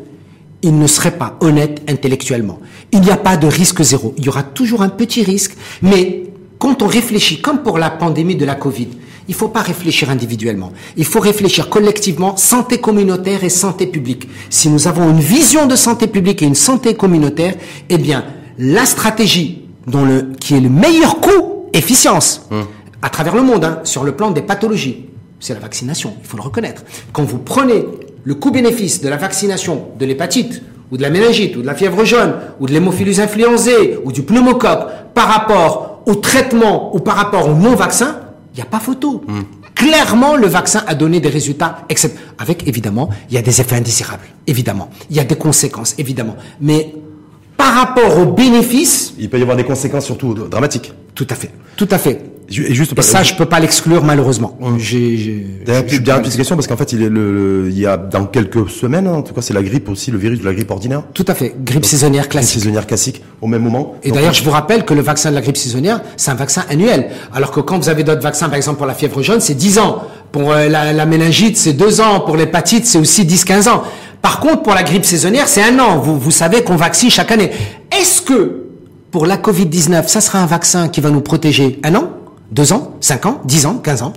il 0.63 0.77
ne 0.77 0.89
serait 0.89 1.13
pas 1.13 1.37
honnête 1.39 1.83
intellectuellement. 1.89 2.59
Il 2.91 3.01
n'y 3.03 3.13
a 3.13 3.17
pas 3.17 3.37
de 3.37 3.47
risque 3.47 3.81
zéro. 3.81 4.13
Il 4.19 4.25
y 4.25 4.29
aura 4.29 4.43
toujours 4.43 4.83
un 4.83 4.89
petit 4.89 5.23
risque, 5.23 5.57
mais 5.83 6.25
quand 6.59 6.83
on 6.83 6.89
réfléchit, 6.89 7.41
comme 7.41 7.59
pour 7.59 7.79
la 7.79 7.91
pandémie 7.91 8.35
de 8.35 8.45
la 8.45 8.57
Covid, 8.57 8.89
il 9.29 9.33
ne 9.33 9.37
faut 9.37 9.49
pas 9.49 9.63
réfléchir 9.63 10.11
individuellement. 10.11 10.73
Il 10.97 11.05
faut 11.05 11.21
réfléchir 11.21 11.69
collectivement, 11.71 12.37
santé 12.37 12.79
communautaire 12.79 13.43
et 13.45 13.49
santé 13.49 13.87
publique. 13.87 14.29
Si 14.51 14.69
nous 14.69 14.87
avons 14.87 15.11
une 15.11 15.21
vision 15.21 15.67
de 15.67 15.77
santé 15.77 16.07
publique 16.07 16.43
et 16.43 16.47
une 16.47 16.55
santé 16.55 16.95
communautaire, 16.95 17.55
eh 17.89 17.99
bien, 17.99 18.25
la 18.59 18.85
stratégie 18.85 19.63
dont 19.87 20.05
le, 20.05 20.33
qui 20.39 20.55
est 20.55 20.61
le 20.61 20.69
meilleur 20.69 21.21
coût, 21.21 21.69
efficience, 21.73 22.47
hum. 22.51 22.67
à 23.03 23.09
travers 23.09 23.35
le 23.35 23.43
monde, 23.43 23.65
hein, 23.65 23.81
sur 23.85 24.05
le 24.05 24.13
plan 24.13 24.31
des 24.31 24.43
pathologies, 24.43 25.07
c'est 25.41 25.55
la 25.55 25.61
vaccination, 25.61 26.15
il 26.23 26.27
faut 26.27 26.37
le 26.37 26.43
reconnaître. 26.43 26.83
Quand 27.13 27.25
vous 27.25 27.39
prenez 27.39 27.85
le 28.23 28.35
coût-bénéfice 28.35 29.01
de 29.01 29.09
la 29.09 29.17
vaccination 29.17 29.89
de 29.99 30.07
l'hépatite, 30.07 30.63
ou 30.91 30.97
de 30.97 31.03
la 31.03 31.11
méningite, 31.11 31.57
ou 31.57 31.63
de 31.63 31.67
la 31.67 31.75
fièvre 31.75 32.05
jaune, 32.05 32.35
ou 32.61 32.67
de 32.67 32.73
l'hémophilus 32.73 33.21
influenzae, 33.21 33.99
ou 34.05 34.13
du 34.13 34.23
pneumocoque, 34.23 34.87
par 35.15 35.29
rapport 35.29 36.03
au 36.07 36.15
traitement 36.15 36.95
ou 36.95 37.01
par 37.01 37.17
rapport 37.17 37.49
au 37.49 37.55
non-vaccin, 37.55 38.21
il 38.55 38.59
n'y 38.59 38.63
a 38.63 38.67
pas 38.67 38.79
photo. 38.79 39.25
Clairement, 39.75 40.37
le 40.37 40.47
vaccin 40.47 40.85
a 40.87 40.95
donné 40.95 41.19
des 41.19 41.29
résultats, 41.29 41.85
except 41.89 42.17
avec 42.39 42.69
évidemment, 42.69 43.11
il 43.29 43.35
y 43.35 43.39
a 43.39 43.43
des 43.43 43.61
effets 43.61 43.75
indésirables, 43.75 44.27
évidemment. 44.47 44.89
Il 45.11 45.17
y 45.17 45.21
a 45.21 45.25
des 45.25 45.35
conséquences, 45.35 45.97
évidemment. 45.99 46.37
Mais 46.61 46.95
par 47.65 47.75
rapport 47.75 48.19
aux 48.19 48.27
bénéfices, 48.27 49.15
il 49.19 49.31
peut 49.31 49.39
y 49.39 49.43
avoir 49.43 49.57
des 49.57 49.65
conséquences 49.65 50.05
surtout 50.05 50.35
dramatiques. 50.35 50.93
Tout 51.15 51.27
à 51.31 51.35
fait, 51.35 51.51
tout 51.77 51.89
à 51.91 51.97
fait. 51.97 52.21
Et, 52.51 52.75
juste, 52.75 53.01
ça, 53.01 53.23
je 53.23 53.35
peux 53.35 53.47
pas 53.47 53.59
l'exclure 53.59 54.05
malheureusement. 54.05 54.59
J'ai 54.77 55.47
dernière 55.65 55.87
petite 55.87 56.37
question 56.37 56.57
parce 56.57 56.67
qu'en 56.67 56.77
fait, 56.77 56.93
il 56.93 57.03
est 57.03 57.09
le, 57.09 57.69
il 57.71 57.79
y 57.79 57.87
a 57.87 57.97
dans 57.97 58.27
quelques 58.27 58.69
semaines, 58.69 59.09
en 59.09 59.23
tout 59.23 59.33
cas, 59.33 59.41
c'est 59.41 59.55
la 59.55 59.63
grippe 59.63 59.89
aussi, 59.89 60.11
le 60.11 60.19
virus 60.19 60.41
de 60.41 60.45
la 60.45 60.53
grippe 60.53 60.71
ordinaire. 60.71 61.05
Tout 61.15 61.25
à 61.27 61.35
fait, 61.35 61.55
grippe 61.65 61.87
saisonnière 61.87 62.29
classique. 62.29 62.51
Grippe 62.51 62.65
saisonnière 62.65 62.87
classique 62.87 63.23
au 63.41 63.47
même 63.47 63.63
moment. 63.63 63.95
Et 64.03 64.13
d'ailleurs, 64.13 64.35
je 64.35 64.45
vous 64.45 64.51
rappelle 64.51 64.85
que 64.85 64.93
le 64.93 65.01
vaccin 65.01 65.31
de 65.31 65.35
la 65.35 65.41
grippe 65.41 65.57
saisonnière, 65.57 66.03
c'est 66.19 66.33
un 66.33 66.35
vaccin 66.35 66.65
annuel, 66.69 67.09
alors 67.33 67.51
que 67.51 67.61
quand 67.61 67.79
vous 67.79 67.89
avez 67.89 68.05
d'autres 68.05 68.21
vaccins, 68.21 68.49
par 68.49 68.57
exemple 68.57 68.77
pour 68.77 68.87
la 68.87 68.95
fièvre 68.95 69.23
jaune, 69.23 69.41
c'est 69.41 69.55
10 69.55 69.79
ans. 69.79 70.03
Pour 70.33 70.53
euh, 70.53 70.69
la, 70.69 70.93
la 70.93 71.07
méningite, 71.07 71.57
c'est 71.57 71.73
2 71.73 72.03
ans. 72.03 72.21
Pour 72.21 72.37
l'hépatite, 72.37 72.85
c'est 72.85 72.99
aussi 72.99 73.25
10-15 73.25 73.69
ans. 73.71 73.85
Par 74.25 74.41
contre, 74.41 74.63
pour 74.63 74.73
la 74.73 74.83
grippe 74.83 75.05
saisonnière, 75.05 75.47
c'est 75.49 75.63
un 75.63 75.79
an. 75.79 75.99
Vous, 75.99 76.19
vous 76.19 76.31
savez 76.31 76.65
qu'on 76.65 76.77
vaccine 76.77 77.11
chaque 77.11 77.31
année. 77.31 77.51
Est-ce 77.93 78.23
que 78.23 78.69
pour 79.11 79.27
la 79.27 79.37
Covid-19, 79.37 80.09
ça 80.09 80.23
sera 80.23 80.39
un 80.39 80.47
vaccin 80.47 80.89
qui 80.89 81.03
va 81.03 81.11
nous 81.11 81.21
protéger 81.21 81.79
un 81.85 81.95
an 81.95 82.09
deux 82.51 82.73
ans, 82.73 82.95
cinq 83.03 83.27
ans, 83.27 83.43
dix 83.45 83.67
ans, 83.67 83.75
quinze 83.85 84.01
ans? 84.01 84.15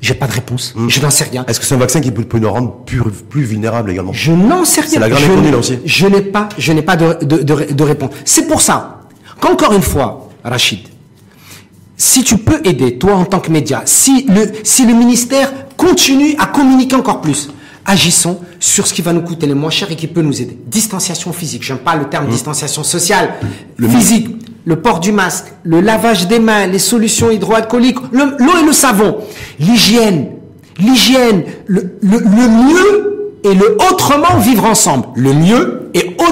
J'ai 0.00 0.14
pas 0.14 0.28
de 0.28 0.32
réponse. 0.32 0.74
Hmm. 0.76 0.88
Je 0.88 1.00
n'en 1.00 1.10
sais 1.10 1.24
rien. 1.24 1.44
Est-ce 1.48 1.58
que 1.58 1.66
c'est 1.66 1.74
un 1.74 1.78
vaccin 1.78 2.00
qui 2.00 2.12
peut, 2.12 2.38
nous 2.38 2.48
rendre 2.48 2.84
plus, 2.86 3.02
plus 3.02 3.42
vulnérables 3.42 3.90
également? 3.90 4.12
Je 4.12 4.30
n'en 4.30 4.64
sais 4.64 4.80
rien. 4.80 4.90
C'est 4.90 5.00
la 5.00 5.08
grande 5.08 5.24
inconnue 5.24 5.50
là 5.50 5.58
aussi. 5.58 5.80
Je 5.84 6.06
n'ai 6.06 6.20
pas, 6.20 6.48
je 6.56 6.72
n'ai 6.72 6.82
pas 6.82 6.94
de, 6.94 7.24
de, 7.24 7.42
de, 7.42 7.82
réponse. 7.82 8.10
C'est 8.24 8.46
pour 8.46 8.60
ça 8.60 9.00
qu'encore 9.40 9.72
une 9.72 9.82
fois, 9.82 10.28
Rachid, 10.44 10.86
si 11.96 12.22
tu 12.22 12.38
peux 12.38 12.60
aider, 12.62 12.96
toi 12.96 13.14
en 13.14 13.24
tant 13.24 13.40
que 13.40 13.50
média, 13.50 13.82
si 13.86 14.24
le, 14.28 14.52
si 14.62 14.86
le 14.86 14.94
ministère 14.94 15.50
continue 15.76 16.36
à 16.38 16.46
communiquer 16.46 16.94
encore 16.94 17.20
plus, 17.20 17.48
agissons 17.84 18.40
sur 18.60 18.86
ce 18.86 18.94
qui 18.94 19.02
va 19.02 19.12
nous 19.12 19.22
coûter 19.22 19.46
le 19.46 19.54
moins 19.54 19.70
cher 19.70 19.90
et 19.90 19.96
qui 19.96 20.06
peut 20.06 20.22
nous 20.22 20.40
aider. 20.40 20.56
Distanciation 20.66 21.32
physique, 21.32 21.62
j'aime 21.62 21.78
pas 21.78 21.96
le 21.96 22.08
terme 22.08 22.26
hmm. 22.26 22.30
distanciation 22.30 22.84
sociale, 22.84 23.34
le 23.76 23.88
physique 23.88 24.28
le 24.64 24.76
port 24.76 25.00
du 25.00 25.12
masque, 25.12 25.46
le 25.64 25.80
lavage 25.80 26.28
des 26.28 26.38
mains, 26.38 26.66
les 26.66 26.78
solutions 26.78 27.30
hydroalcooliques, 27.30 27.98
l'eau 28.12 28.26
et 28.38 28.66
le 28.66 28.72
savon, 28.72 29.18
l'hygiène, 29.58 30.28
l'hygiène, 30.78 31.44
le, 31.66 31.96
le, 32.00 32.20
mieux 32.20 33.38
et 33.44 33.54
le 33.54 33.76
autrement 33.90 34.38
vivre 34.38 34.64
ensemble. 34.64 35.06
Le 35.16 35.32
mieux 35.32 35.81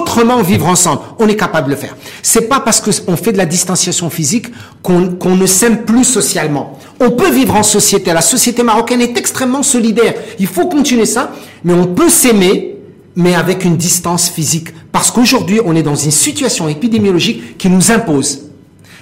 autrement 0.01 0.43
vivre 0.43 0.67
ensemble. 0.67 1.03
On 1.19 1.29
est 1.29 1.37
capable 1.37 1.69
de 1.69 1.75
le 1.75 1.81
faire. 1.81 1.97
C'est 2.23 2.49
pas 2.49 2.61
parce 2.61 2.81
qu'on 2.81 3.17
fait 3.17 3.33
de 3.33 3.39
la 3.39 3.47
distanciation 3.47 4.11
physique 4.11 4.47
qu'on 4.83 5.37
ne 5.37 5.47
s'aime 5.47 5.85
plus 5.85 6.05
socialement. 6.05 6.79
On 7.01 7.11
peut 7.11 7.31
vivre 7.31 7.57
en 7.57 7.63
société. 7.63 8.13
La 8.13 8.21
société 8.21 8.63
marocaine 8.63 9.01
est 9.01 9.17
extrêmement 9.17 9.63
solidaire. 9.63 10.15
Il 10.39 10.47
faut 10.47 10.67
continuer 10.67 11.07
ça, 11.07 11.33
mais 11.65 11.73
on 11.73 11.87
peut 11.87 12.09
s'aimer 12.09 12.77
mais 13.17 13.35
avec 13.35 13.65
une 13.65 13.77
distance 13.77 14.29
physique. 14.29 14.69
Parce 14.93 15.11
qu'aujourd'hui, 15.11 15.61
on 15.65 15.75
est 15.75 15.83
dans 15.83 15.97
une 15.97 16.11
situation 16.11 16.69
épidémiologique 16.69 17.59
qui 17.59 17.69
nous 17.69 17.91
impose, 17.91 18.51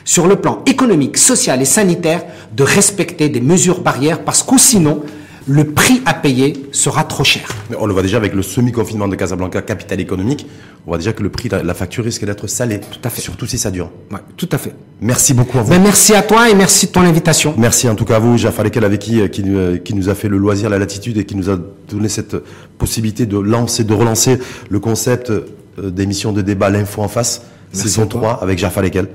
sur 0.04 0.26
le 0.26 0.36
plan 0.36 0.62
économique, 0.66 1.18
social 1.18 1.60
et 1.60 1.66
sanitaire, 1.66 2.24
de 2.56 2.62
respecter 2.62 3.28
des 3.28 3.40
mesures 3.40 3.80
barrières 3.80 4.24
parce 4.24 4.42
que 4.42 4.58
sinon, 4.58 5.02
le 5.48 5.64
prix 5.64 6.02
à 6.04 6.14
payer 6.14 6.68
sera 6.72 7.04
trop 7.04 7.24
cher. 7.24 7.48
Mais 7.70 7.76
on 7.80 7.86
le 7.86 7.94
voit 7.94 8.02
déjà 8.02 8.18
avec 8.18 8.34
le 8.34 8.42
semi-confinement 8.42 9.08
de 9.08 9.16
Casablanca, 9.16 9.62
capitale 9.62 10.00
économique. 10.00 10.46
On 10.86 10.90
voit 10.90 10.98
déjà 10.98 11.14
que 11.14 11.22
le 11.22 11.30
prix, 11.30 11.48
la 11.48 11.74
facture 11.74 12.04
risque 12.04 12.24
d'être 12.24 12.46
salée. 12.46 12.80
Tout 12.80 13.00
à 13.02 13.10
fait. 13.10 13.22
Surtout 13.22 13.46
si 13.46 13.56
ça 13.56 13.70
dure. 13.70 13.90
Ouais, 14.10 14.18
tout 14.36 14.48
à 14.52 14.58
fait. 14.58 14.74
Merci 15.00 15.32
beaucoup 15.32 15.58
à 15.58 15.62
vous. 15.62 15.70
Ben, 15.70 15.82
merci 15.82 16.14
à 16.14 16.22
toi 16.22 16.50
et 16.50 16.54
merci 16.54 16.86
de 16.86 16.92
ton 16.92 17.00
invitation. 17.00 17.54
Merci 17.56 17.88
en 17.88 17.94
tout 17.94 18.04
cas 18.04 18.16
à 18.16 18.18
vous, 18.18 18.36
Jaffa 18.36 18.62
Lekel, 18.62 18.84
avec 18.84 19.00
qui, 19.00 19.26
qui, 19.30 19.42
qui, 19.84 19.94
nous 19.94 20.08
a 20.10 20.14
fait 20.14 20.28
le 20.28 20.36
loisir, 20.36 20.68
la 20.68 20.78
latitude 20.78 21.16
et 21.16 21.24
qui 21.24 21.34
nous 21.34 21.48
a 21.48 21.56
donné 21.88 22.08
cette 22.08 22.36
possibilité 22.76 23.24
de 23.24 23.38
lancer, 23.38 23.84
de 23.84 23.94
relancer 23.94 24.38
le 24.68 24.80
concept 24.80 25.30
euh, 25.30 25.46
d'émission 25.78 26.32
de 26.32 26.42
débat 26.42 26.68
L'info 26.68 27.02
en 27.02 27.08
face, 27.08 27.42
saison 27.72 28.06
3 28.06 28.40
avec 28.42 28.58
Jaffa 28.58 28.82
Lekel. 28.82 29.08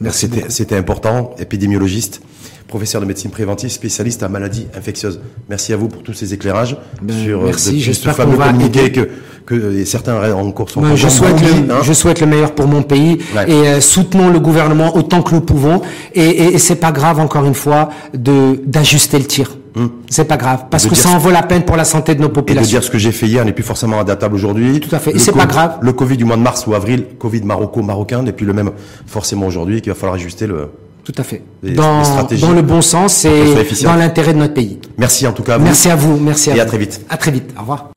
Merci. 0.00 0.28
C'était 0.48 0.76
important, 0.76 1.34
épidémiologiste 1.38 2.20
professeur 2.68 3.00
de 3.00 3.06
médecine 3.06 3.30
préventive, 3.30 3.70
spécialiste 3.70 4.22
en 4.22 4.28
maladies 4.28 4.66
infectieuses. 4.76 5.20
Merci 5.48 5.72
à 5.72 5.76
vous 5.76 5.88
pour 5.88 6.02
tous 6.02 6.12
ces 6.12 6.34
éclairages 6.34 6.76
ben, 7.00 7.14
sur 7.24 7.42
euh, 7.42 7.46
merci, 7.46 7.80
ce 7.80 8.08
fameux 8.10 8.36
communiqué 8.36 8.92
que, 8.92 9.08
que 9.44 9.84
certains 9.84 10.32
encore 10.34 10.70
sont 10.70 10.80
ben, 10.80 10.96
je 10.96 11.08
souhaite 11.08 11.40
le, 11.40 11.72
hein. 11.72 11.78
je 11.82 11.92
souhaite 11.92 12.20
le 12.20 12.26
meilleur 12.26 12.54
pour 12.54 12.66
mon 12.66 12.82
pays 12.82 13.18
et 13.46 13.52
euh, 13.52 13.80
soutenons 13.80 14.30
le 14.30 14.40
gouvernement 14.40 14.96
autant 14.96 15.22
que 15.22 15.34
nous 15.34 15.40
pouvons 15.40 15.80
et, 16.14 16.22
et, 16.22 16.54
et 16.54 16.58
c'est 16.58 16.76
pas 16.76 16.92
grave 16.92 17.20
encore 17.20 17.44
une 17.44 17.54
fois 17.54 17.90
de 18.14 18.60
d'ajuster 18.66 19.18
le 19.18 19.24
tir. 19.26 19.56
Hmm. 19.76 19.88
C'est 20.08 20.24
pas 20.24 20.38
grave, 20.38 20.64
parce 20.70 20.86
que 20.86 20.94
ça 20.94 21.10
en 21.10 21.18
vaut 21.18 21.30
la 21.30 21.42
peine 21.42 21.62
pour 21.62 21.76
la 21.76 21.84
santé 21.84 22.14
de 22.14 22.22
nos 22.22 22.30
populations. 22.30 22.62
Et 22.62 22.64
de 22.64 22.70
dire 22.70 22.82
ce 22.82 22.90
que 22.90 22.96
j'ai 22.96 23.12
fait 23.12 23.26
hier 23.26 23.44
n'est 23.44 23.52
plus 23.52 23.62
forcément 23.62 24.00
adaptable 24.00 24.34
aujourd'hui. 24.34 24.80
Tout 24.80 24.94
à 24.94 24.98
fait. 24.98 25.14
Et 25.14 25.18
c'est 25.18 25.32
pas 25.32 25.44
grave. 25.44 25.76
Le 25.82 25.92
Covid 25.92 26.16
du 26.16 26.24
mois 26.24 26.38
de 26.38 26.40
mars 26.40 26.66
ou 26.66 26.72
avril, 26.72 27.04
Covid 27.18 27.42
maroco-marocain 27.42 28.22
n'est 28.22 28.32
plus 28.32 28.46
le 28.46 28.54
même 28.54 28.70
forcément 29.06 29.46
aujourd'hui, 29.46 29.82
qu'il 29.82 29.92
va 29.92 29.98
falloir 29.98 30.14
ajuster 30.14 30.46
le, 30.46 30.70
tout 31.06 31.14
à 31.18 31.22
fait. 31.22 31.42
dans, 31.62 32.02
dans 32.40 32.52
le 32.52 32.62
bon 32.62 32.82
sens 32.82 33.24
et 33.24 33.54
dans 33.84 33.94
l'intérêt 33.94 34.34
de 34.34 34.38
notre 34.38 34.54
pays. 34.54 34.80
Merci 34.98 35.26
en 35.26 35.32
tout 35.32 35.44
cas 35.44 35.54
à 35.54 35.58
vous. 35.58 35.64
Merci 35.64 35.88
à 35.88 35.94
vous. 35.94 36.16
Merci 36.18 36.50
à 36.50 36.56
et 36.56 36.60
à 36.60 36.66
très 36.66 36.78
vite. 36.78 37.00
À 37.08 37.16
très 37.16 37.30
vite. 37.30 37.54
Au 37.56 37.60
revoir. 37.60 37.95